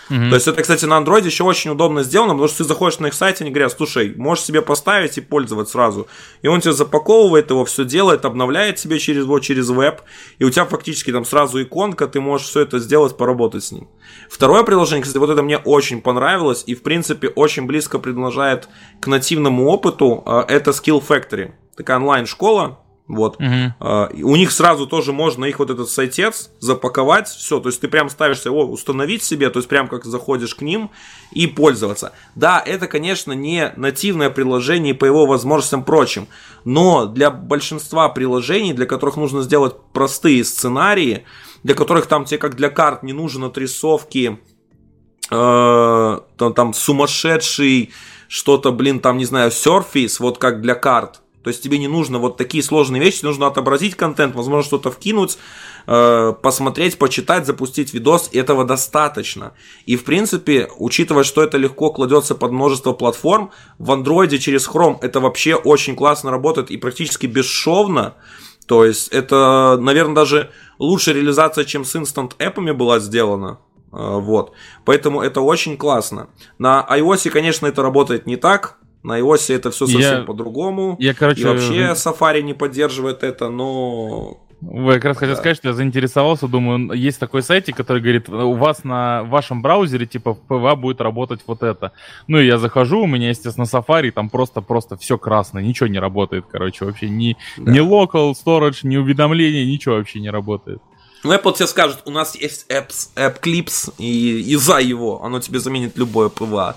[0.10, 0.30] Mm-hmm.
[0.30, 3.08] То есть это, кстати, на Android еще очень удобно сделано, потому что ты заходишь на
[3.08, 6.08] их сайт, они говорят, слушай, можешь себе поставить и пользоваться сразу.
[6.42, 10.02] И он тебе запаковывает его, все делает, обновляет себе через, вот, через веб,
[10.40, 13.88] и у тебя фактически там сразу иконка, ты можешь все это сделать, поработать с ним.
[14.30, 18.70] Второе приложение, кстати, вот это мне очень понравилось, и в принципе очень близко приближает
[19.00, 21.52] к нативному опыту, а, это Skill Factory.
[21.76, 23.38] Такая онлайн-школа, вот.
[23.38, 24.24] Угу.
[24.24, 28.10] у них сразу тоже можно их вот этот сайтец запаковать, все, то есть ты прям
[28.10, 30.92] ставишься его установить себе, то есть прям как заходишь к ним
[31.32, 32.12] и пользоваться.
[32.36, 36.28] Да, это, конечно, не нативное приложение по его возможностям прочим,
[36.66, 41.24] но для большинства приложений, для которых нужно сделать простые сценарии,
[41.64, 44.40] для которых там тебе как для карт не нужны отрисовки,
[45.32, 47.94] э, там, там сумасшедший
[48.28, 52.20] что-то, блин, там, не знаю, серфис, вот как для карт, то есть тебе не нужно
[52.20, 55.38] вот такие сложные вещи, нужно отобразить контент, возможно, что-то вкинуть,
[55.88, 59.54] э, посмотреть, почитать, запустить видос, этого достаточно.
[59.86, 64.98] И в принципе, учитывая, что это легко кладется под множество платформ, в андроиде через Chrome
[65.02, 68.16] это вообще очень классно работает и практически бесшовно.
[68.66, 73.60] То есть это, наверное, даже лучшая реализация, чем с Instant App'ами была сделана.
[73.94, 74.52] Э, вот.
[74.84, 76.28] Поэтому это очень классно.
[76.60, 78.80] На iOS, конечно, это работает не так.
[79.04, 80.96] На iOS это все совсем я, по-другому.
[81.00, 85.20] Я, короче, и вообще Safari не поддерживает это, но вы как раз да.
[85.20, 89.62] хотел сказать, что я заинтересовался, думаю, есть такой сайтик, который говорит, у вас на вашем
[89.62, 91.92] браузере, типа, в PWA будет работать вот это.
[92.28, 96.46] Ну, и я захожу, у меня, естественно, Safari, там просто-просто все красное, ничего не работает,
[96.52, 97.72] короче, вообще ни, да.
[97.72, 100.82] ни local storage, ни уведомления, ничего вообще не работает.
[101.24, 105.40] Ну, Apple тебе скажет, у нас есть apps, App Clips, и, и за его оно
[105.40, 106.76] тебе заменит любое PWA.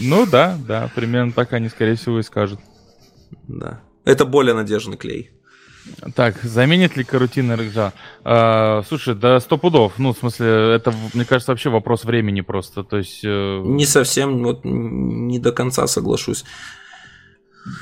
[0.00, 2.60] Ну да, да, примерно так они, скорее всего, и скажут.
[3.48, 3.80] Да.
[4.04, 5.30] Это более надежный клей.
[6.14, 7.92] Так, заменит ли карутин рыжа?
[8.24, 9.94] А, слушай, да сто пудов.
[9.98, 12.84] Ну, в смысле, это, мне кажется, вообще вопрос времени просто.
[12.84, 13.20] То есть...
[13.24, 13.60] Э...
[13.64, 16.44] Не совсем, вот не до конца соглашусь.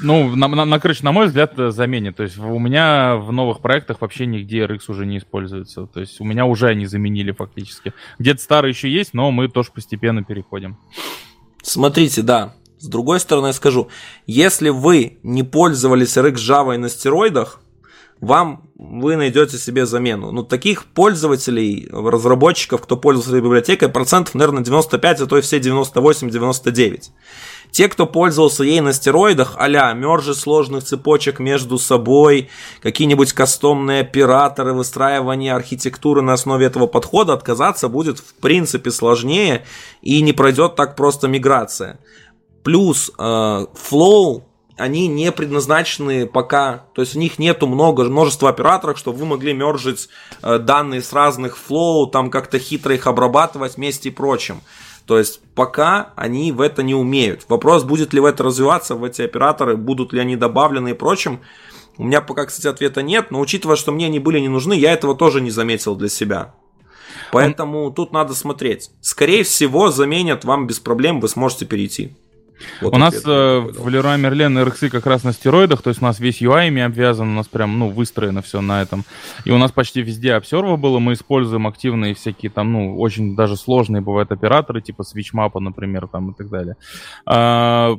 [0.03, 2.16] Ну, на, на, на, короче, на мой взгляд, заменит.
[2.16, 5.87] То есть у меня в новых проектах вообще нигде RX уже не используется.
[5.87, 7.93] То есть у меня уже они заменили фактически.
[8.19, 10.78] Где-то старый еще есть, но мы тоже постепенно переходим.
[11.62, 12.55] Смотрите, да.
[12.78, 13.89] С другой стороны, скажу,
[14.27, 17.61] если вы не пользовались RX Java на стероидах,
[18.20, 20.31] вам вы найдете себе замену.
[20.31, 27.11] Ну, таких пользователей, разработчиков, кто этой библиотекой, процентов, наверное, 95, а то и все 98-99.
[27.70, 32.48] Те, кто пользовался ей на стероидах, а-ля мержи сложных цепочек между собой,
[32.82, 39.64] какие-нибудь кастомные операторы, выстраивание архитектуры на основе этого подхода, отказаться будет в принципе сложнее
[40.02, 41.98] и не пройдет так просто миграция.
[42.62, 44.42] Плюс э, Flow
[44.80, 49.52] они не предназначены пока, то есть у них нету много, множества операторов, чтобы вы могли
[49.52, 50.09] мержить
[50.42, 54.62] э, данные с разных флоу, там как-то хитро их обрабатывать вместе и прочим.
[55.11, 57.47] То есть пока они в это не умеют.
[57.49, 61.41] Вопрос, будет ли в это развиваться, в эти операторы, будут ли они добавлены и прочим.
[61.97, 64.93] У меня пока, кстати, ответа нет, но учитывая, что мне они были не нужны, я
[64.93, 66.55] этого тоже не заметил для себя.
[67.32, 67.93] Поэтому Он...
[67.93, 68.93] тут надо смотреть.
[69.01, 72.16] Скорее всего, заменят вам без проблем, вы сможете перейти.
[72.81, 76.05] Вот у нас э, в Leroy Merlin RX как раз на стероидах, то есть у
[76.05, 79.05] нас весь UI ими обвязан, у нас прям, ну, выстроено все на этом.
[79.45, 83.57] И у нас почти везде обсерва было, мы используем активные всякие там, ну, очень даже
[83.57, 86.77] сложные бывают операторы, типа SwitchMap, например, там и так далее.
[87.27, 87.97] А,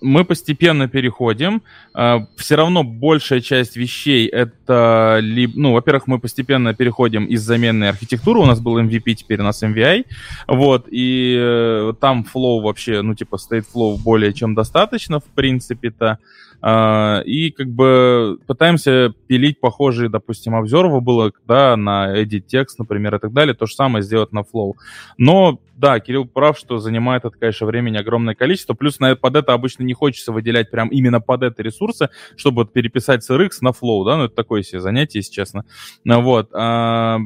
[0.00, 1.62] мы постепенно переходим.
[1.94, 5.20] А, Все равно большая часть вещей это,
[5.54, 8.40] ну, во-первых, мы постепенно переходим из заменной архитектуры.
[8.40, 10.04] У нас был MVP, теперь у нас MVI.
[10.48, 16.18] Вот, и э, там flow вообще, ну, типа, state flow более чем достаточно, в принципе-то.
[16.62, 23.16] А, и как бы пытаемся пилить похожие, допустим, обзоры было, да, на edit текст, например,
[23.16, 24.72] и так далее, то же самое сделать на Flow.
[25.18, 29.52] Но, да, Кирилл прав, что занимает это, конечно, времени огромное количество, плюс на, под это
[29.52, 34.16] обычно не хочется выделять прям именно под это ресурсы, чтобы переписать SRX на Flow, да,
[34.16, 35.64] ну это такое себе занятие, если честно.
[36.04, 36.50] Вот.
[36.52, 37.18] А,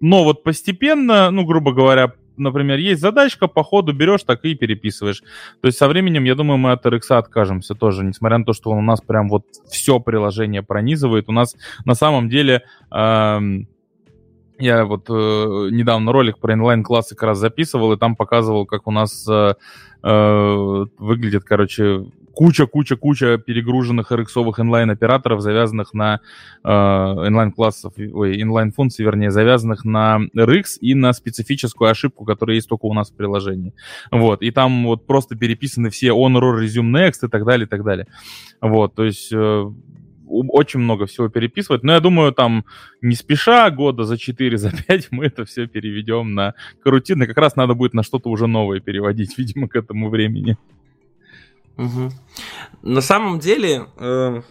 [0.00, 5.22] но вот постепенно, ну, грубо говоря, например, есть задачка, по ходу берешь, так и переписываешь.
[5.60, 8.70] То есть со временем, я думаю, мы от RX откажемся тоже, несмотря на то, что
[8.70, 11.28] он у нас прям вот все приложение пронизывает.
[11.28, 12.62] У нас на самом деле...
[12.90, 13.68] Эм,
[14.58, 18.90] я вот э, недавно ролик про инлайн-классы как раз записывал, и там показывал, как у
[18.90, 19.54] нас э,
[20.02, 26.20] э, выглядит, короче, куча-куча-куча перегруженных RX-овых инлайн-операторов, завязанных на
[26.62, 32.86] э, инлайн-классов, ой, инлайн-функций, вернее, завязанных на RX и на специфическую ошибку, которая есть только
[32.86, 33.72] у нас в приложении.
[34.10, 37.68] Вот, и там вот просто переписаны все on, row, resume, next и так далее, и
[37.68, 38.06] так далее.
[38.60, 39.70] Вот, то есть э,
[40.28, 41.82] очень много всего переписывать.
[41.82, 42.64] Но я думаю, там
[43.02, 47.26] не спеша, года за 4, за 5 мы это все переведем на карутины.
[47.26, 50.56] Как раз надо будет на что-то уже новое переводить, видимо, к этому времени.
[51.76, 52.10] Угу.
[52.82, 54.42] На самом деле, э,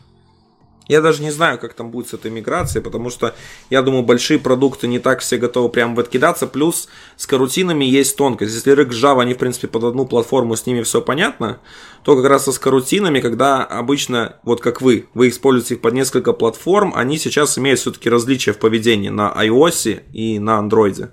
[0.88, 3.34] я даже не знаю, как там будет с этой миграцией, потому что,
[3.70, 6.46] я думаю, большие продукты не так все готовы прям откидаться.
[6.46, 8.54] Плюс с карутинами есть тонкость.
[8.54, 11.60] Если рык Java, они, в принципе, под одну платформу, с ними все понятно,
[12.04, 16.34] то как раз со скарутинами, когда обычно, вот как вы, вы используете их под несколько
[16.34, 21.10] платформ, они сейчас имеют все-таки различия в поведении на iOS и на Android.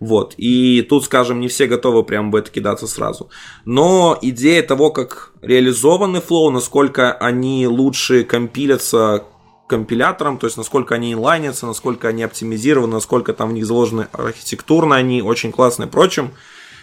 [0.00, 0.34] Вот.
[0.36, 3.30] И тут, скажем, не все готовы прям в это кидаться сразу.
[3.64, 9.24] Но идея того, как реализованы флоу, насколько они лучше компилятся
[9.66, 14.96] компилятором, то есть насколько они инлайнятся, насколько они оптимизированы, насколько там в них заложены архитектурно,
[14.96, 15.88] они очень классные.
[15.88, 16.32] Прочим,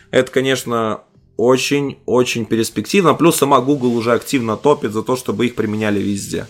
[0.10, 1.02] это, конечно,
[1.38, 3.14] очень-очень перспективно.
[3.14, 6.48] Плюс сама Google уже активно топит за то, чтобы их применяли везде.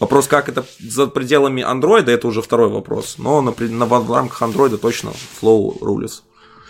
[0.00, 3.16] Вопрос, как это за пределами андроида, это уже второй вопрос.
[3.18, 6.22] Но на, на, в рамках андроида точно Flow рулится.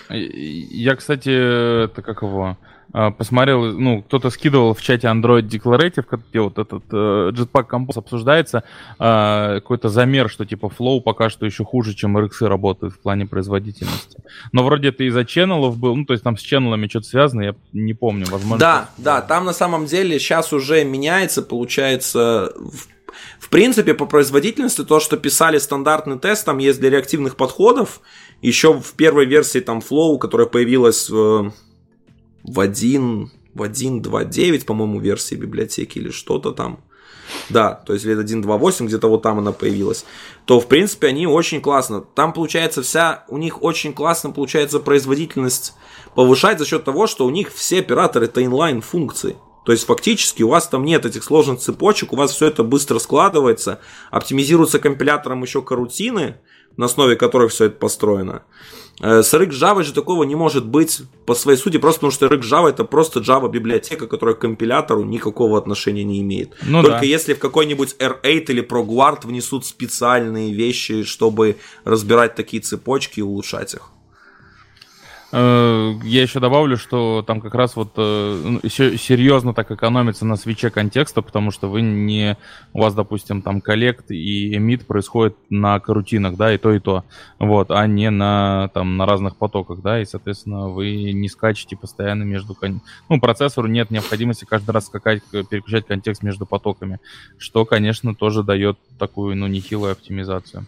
[0.09, 2.57] Я, кстати, это как его
[2.93, 7.99] а, посмотрел, ну, кто-то скидывал в чате Android Declarative, где вот этот э, Jetpack Compose
[7.99, 8.65] обсуждается,
[8.99, 13.27] э, какой-то замер, что типа Flow пока что еще хуже, чем RX работает в плане
[13.27, 14.19] производительности.
[14.51, 17.55] Но вроде это из-за ченнелов был, ну, то есть там с ченнелами что-то связано, я
[17.73, 18.59] не помню, возможно.
[18.59, 23.00] Да, да, там на самом деле сейчас уже меняется, получается, в
[23.39, 28.01] в принципе, по производительности то, что писали стандартный тест, там есть для реактивных подходов.
[28.43, 31.53] Еще в первой версии там Flow, которая появилась в,
[32.43, 36.81] в 1, в 1.2.9, по-моему, версии библиотеки или что-то там.
[37.49, 40.05] Да, то есть лет 1.2.8, где-то вот там она появилась.
[40.45, 42.01] То, в принципе, они очень классно.
[42.01, 45.75] Там получается вся, у них очень классно получается производительность
[46.15, 49.37] повышать за счет того, что у них все операторы это инлайн функции.
[49.71, 52.99] То есть фактически у вас там нет этих сложных цепочек, у вас все это быстро
[52.99, 53.79] складывается,
[54.11, 56.39] оптимизируется компилятором еще карутины,
[56.77, 58.43] на основе которых все это построено.
[59.01, 62.27] Э, с RX Java же такого не может быть по своей сути, просто потому что
[62.27, 66.53] RX Java это просто Java библиотека, которая к компилятору никакого отношения не имеет.
[66.63, 67.07] Ну, Только да.
[67.07, 73.75] если в какой-нибудь R8 или ProGuard внесут специальные вещи, чтобы разбирать такие цепочки и улучшать
[73.75, 73.93] их.
[75.33, 80.37] Э, я еще добавлю, что там как раз вот э, ну, серьезно так экономится на
[80.37, 82.37] свече контекста, потому что вы не...
[82.73, 87.05] У вас, допустим, там collect и emit происходит на корутинах, да, и то, и то,
[87.39, 92.25] вот, а не на, там, на разных потоках, да, и, соответственно, вы не скачете постоянно
[92.25, 92.57] между...
[93.09, 96.99] Ну, процессору нет необходимости каждый раз скакать, переключать контекст между потоками,
[97.39, 100.67] что, конечно, тоже дает такую, ну, нехилую оптимизацию.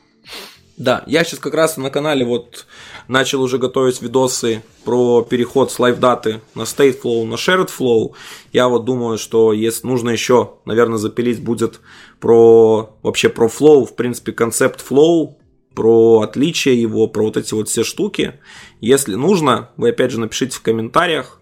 [0.76, 2.66] Да, я сейчас как раз на канале вот
[3.06, 8.12] начал уже готовить видосы про переход с лайв-даты на StateFlow, на Shared Flow.
[8.52, 11.80] Я вот думаю, что если нужно еще, наверное, запилить будет
[12.20, 15.34] про вообще про Flow, в принципе, концепт Flow,
[15.74, 18.40] про отличие его, про вот эти вот все штуки.
[18.80, 21.40] Если нужно, вы опять же напишите в комментариях,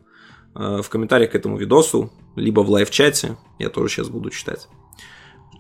[0.57, 4.69] э, в комментариях к этому видосу, либо в лайв-чате, я тоже сейчас буду читать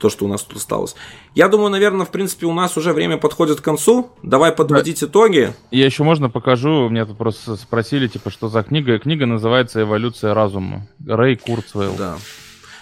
[0.00, 0.96] то, что у нас тут осталось.
[1.34, 4.10] Я думаю, наверное, в принципе, у нас уже время подходит к концу.
[4.22, 5.06] Давай подводить да.
[5.06, 5.52] итоги.
[5.70, 6.88] Я еще можно покажу.
[6.88, 8.98] Меня тут просто спросили, типа, что за книга.
[8.98, 10.86] Книга называется «Эволюция разума».
[11.06, 11.94] Рэй Курцвейл.
[11.96, 12.16] Да.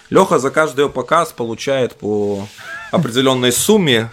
[0.09, 2.47] Леха за каждый ее показ получает по
[2.91, 4.09] определенной сумме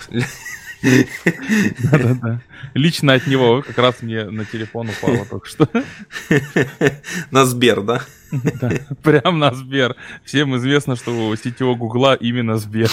[1.91, 2.41] да-да-да.
[2.75, 5.69] Лично от него как раз мне на телефон упало только что.
[7.31, 8.03] На Сбер, да?
[8.61, 8.71] Да,
[9.03, 9.97] прям на Сбер.
[10.25, 12.91] Всем известно, что у сетевого Гугла именно Сбер.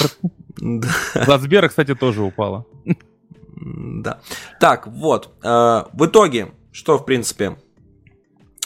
[0.58, 0.88] Да.
[1.14, 2.66] За Сбера, кстати, тоже упало.
[3.56, 4.20] Да.
[4.60, 5.34] Так, вот.
[5.44, 7.58] Э, в итоге, что, в принципе,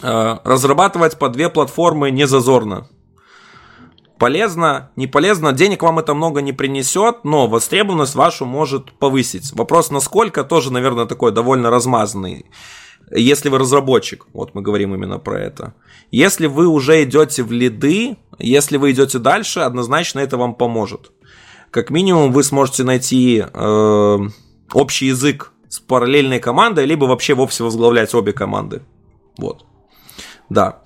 [0.02, 2.88] э, разрабатывать по две платформы не зазорно.
[4.18, 9.52] Полезно, не полезно, денег вам это много не принесет, но востребованность вашу может повысить.
[9.54, 12.46] Вопрос насколько тоже, наверное, такой довольно размазанный.
[13.10, 15.74] Если вы разработчик, вот мы говорим именно про это.
[16.12, 21.12] Если вы уже идете в лиды, если вы идете дальше, однозначно это вам поможет.
[21.72, 24.18] Как минимум вы сможете найти э,
[24.74, 28.82] общий язык с параллельной командой, либо вообще вовсе возглавлять обе команды.
[29.38, 29.66] Вот.
[30.50, 30.82] Да.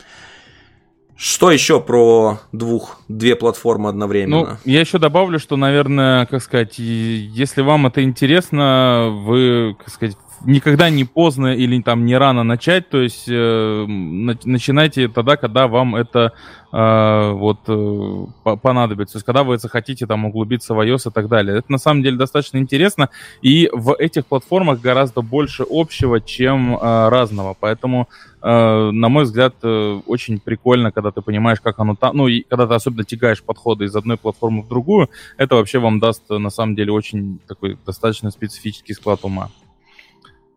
[1.23, 4.57] Что еще про двух, две платформы одновременно?
[4.65, 10.17] Ну, я еще добавлю, что, наверное, как сказать, если вам это интересно, вы, как сказать,
[10.45, 15.95] никогда не поздно или там не рано начать, то есть э, начинайте тогда, когда вам
[15.95, 16.33] это
[16.71, 21.27] э, вот э, понадобится, то есть когда вы захотите там углубиться в iOS и так
[21.27, 21.57] далее.
[21.57, 23.09] Это на самом деле достаточно интересно,
[23.41, 28.07] и в этих платформах гораздо больше общего, чем э, разного, поэтому
[28.43, 32.41] Uh, на мой взгляд, uh, очень прикольно, когда ты понимаешь, как оно там, ну, и
[32.41, 36.49] когда ты особенно тягаешь подходы из одной платформы в другую, это вообще вам даст, на
[36.49, 39.51] самом деле, очень такой достаточно специфический склад ума.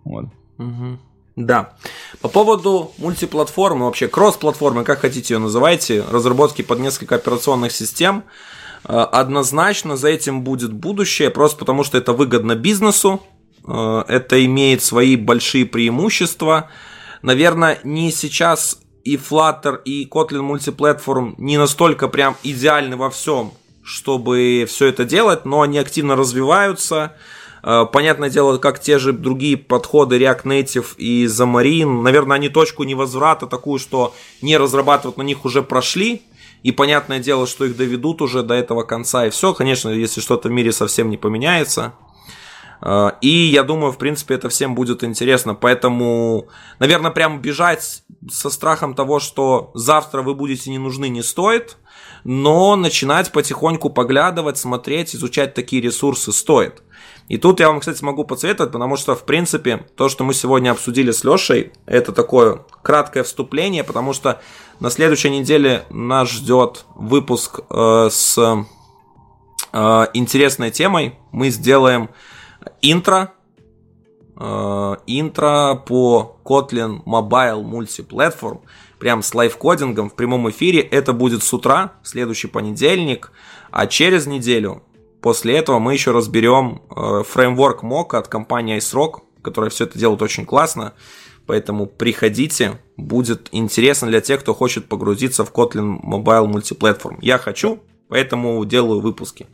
[0.04, 0.26] Вот.
[0.58, 0.98] Угу.
[1.36, 1.74] Да.
[2.20, 8.24] По поводу мультиплатформы, вообще кросс-платформы, как хотите ее называйте, разработки под несколько операционных систем,
[8.84, 13.20] э, однозначно за этим будет будущее, просто потому что это выгодно бизнесу,
[13.66, 16.70] э, это имеет свои большие преимущества.
[17.22, 23.52] Наверное, не сейчас и Flutter, и Kotlin Multiplatform не настолько прям идеальны во всем,
[23.82, 27.16] чтобы все это делать, но они активно развиваются.
[27.66, 32.84] Э, понятное дело, как те же другие подходы React Native и Xamarin, наверное, они точку
[32.84, 36.22] невозврата такую, что не разрабатывать на них уже прошли,
[36.62, 40.48] и понятное дело, что их доведут уже до этого конца, и все, конечно, если что-то
[40.48, 41.94] в мире совсем не поменяется.
[42.82, 45.54] Э, и я думаю, в принципе, это всем будет интересно.
[45.54, 51.78] Поэтому, наверное, прям бежать со страхом того, что завтра вы будете не нужны, не стоит.
[52.24, 56.82] Но начинать потихоньку поглядывать, смотреть, изучать такие ресурсы стоит.
[57.28, 60.70] И тут я вам, кстати, могу посоветовать, потому что, в принципе, то, что мы сегодня
[60.70, 64.42] обсудили с Лешей, это такое краткое вступление, потому что
[64.78, 68.38] на следующей неделе нас ждет выпуск э, с
[69.72, 71.18] э, интересной темой.
[71.32, 72.10] Мы сделаем
[72.82, 73.32] интро,
[74.36, 78.60] э, интро по Kotlin Mobile Multiplatform,
[78.98, 80.80] прям с лайфкодингом в прямом эфире.
[80.80, 83.32] Это будет с утра, следующий понедельник,
[83.70, 84.82] а через неделю
[85.24, 90.20] После этого мы еще разберем э, фреймворк Mock от компании iSrock, которая все это делает
[90.20, 90.92] очень классно.
[91.46, 97.20] Поэтому приходите, будет интересно для тех, кто хочет погрузиться в Kotlin Mobile Multiplatform.
[97.22, 99.46] Я хочу, поэтому делаю выпуски.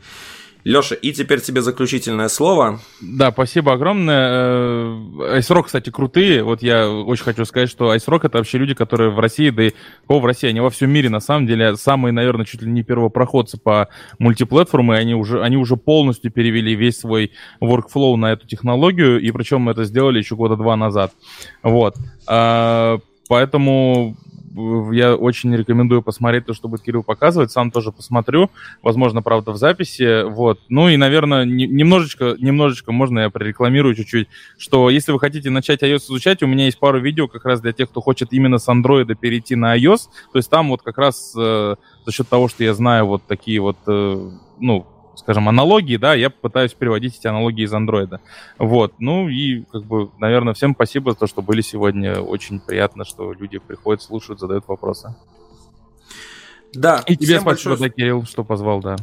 [0.64, 2.80] Леша, и теперь тебе заключительное слово.
[3.00, 5.32] Да, спасибо огромное.
[5.32, 6.42] Айсрок, кстати, крутые.
[6.42, 9.72] Вот я очень хочу сказать, что Айсрок это вообще люди, которые в России, да и
[10.06, 12.82] о, в России, они во всем мире, на самом деле, самые, наверное, чуть ли не
[12.82, 13.88] первопроходцы по
[14.18, 14.94] мультиплатформе.
[14.94, 17.32] Они уже, они уже полностью перевели весь свой
[17.62, 21.12] workflow на эту технологию, и причем это сделали еще года два назад.
[21.62, 21.96] Вот.
[22.26, 24.16] А, поэтому
[24.50, 27.52] я очень рекомендую посмотреть то, что будет Кирилл показывать.
[27.52, 28.50] Сам тоже посмотрю.
[28.82, 30.24] Возможно, правда, в записи.
[30.24, 30.60] Вот.
[30.68, 34.28] Ну и, наверное, немножечко, немножечко можно я прорекламирую чуть-чуть,
[34.58, 37.72] что если вы хотите начать iOS изучать, у меня есть пару видео как раз для
[37.72, 40.08] тех, кто хочет именно с Android перейти на iOS.
[40.32, 43.60] То есть там вот как раз э, за счет того, что я знаю вот такие
[43.60, 44.86] вот, э, ну,
[45.20, 48.20] скажем, аналогии, да, я пытаюсь переводить эти аналогии из андроида.
[48.58, 52.20] Вот, ну и, как бы, наверное, всем спасибо за то, что были сегодня.
[52.20, 55.14] Очень приятно, что люди приходят, слушают, задают вопросы.
[56.72, 57.02] Да.
[57.06, 57.76] И тебе спасибо, большое...
[57.76, 58.96] да, Кирилл, что позвал, да.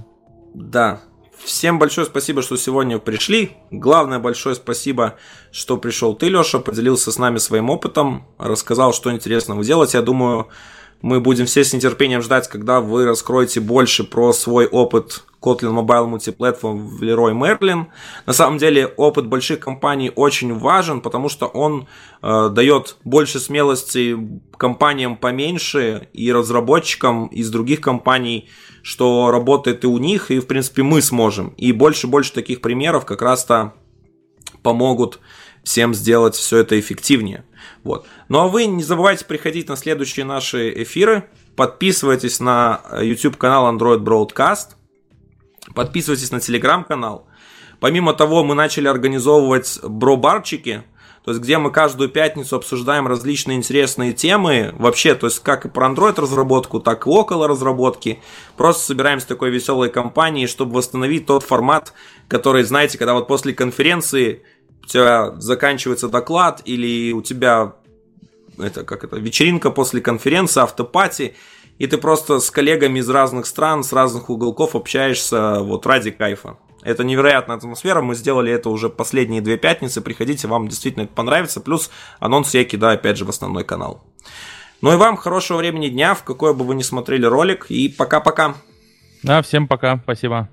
[0.54, 1.02] Да.
[1.44, 3.52] Всем большое спасибо, что сегодня пришли.
[3.70, 5.16] Главное большое спасибо,
[5.52, 10.00] что пришел ты, Леша, поделился с нами своим опытом, рассказал, что интересно вы делаете.
[10.00, 10.48] Я думаю,
[11.02, 16.10] мы будем все с нетерпением ждать, когда вы раскроете больше про свой опыт Kotlin Mobile
[16.10, 17.86] Multiplatform в Leroy Merlin.
[18.26, 21.88] На самом деле опыт больших компаний очень важен, потому что он
[22.22, 24.18] э, дает больше смелости
[24.58, 28.50] компаниям поменьше и разработчикам из других компаний,
[28.82, 31.50] что работает и у них, и в принципе мы сможем.
[31.58, 33.74] И больше-больше таких примеров как раз-то
[34.64, 35.20] помогут
[35.64, 37.44] всем сделать все это эффективнее.
[37.84, 38.06] Вот.
[38.30, 41.30] Ну а вы не забывайте приходить на следующие наши эфиры.
[41.56, 44.76] Подписывайтесь на YouTube канал Android Broadcast.
[45.74, 47.28] Подписывайтесь на телеграм-канал.
[47.80, 50.84] Помимо того, мы начали организовывать бро-барчики,
[51.24, 55.70] то есть где мы каждую пятницу обсуждаем различные интересные темы, вообще, то есть как и
[55.70, 58.22] про Android разработку, так и около разработки.
[58.56, 61.92] Просто собираемся такой веселой компанией, чтобы восстановить тот формат,
[62.30, 64.44] который, знаете, когда вот после конференции
[64.88, 67.74] у тебя заканчивается доклад или у тебя
[68.58, 71.36] это как это вечеринка после конференции, автопати,
[71.78, 76.58] и ты просто с коллегами из разных стран, с разных уголков общаешься вот ради кайфа.
[76.84, 81.60] Это невероятная атмосфера, мы сделали это уже последние две пятницы, приходите, вам действительно это понравится,
[81.60, 84.06] плюс анонс я кидаю опять же в основной канал.
[84.80, 88.56] Ну и вам хорошего времени дня, в какой бы вы ни смотрели ролик, и пока-пока.
[89.22, 90.48] Да, всем пока, спасибо.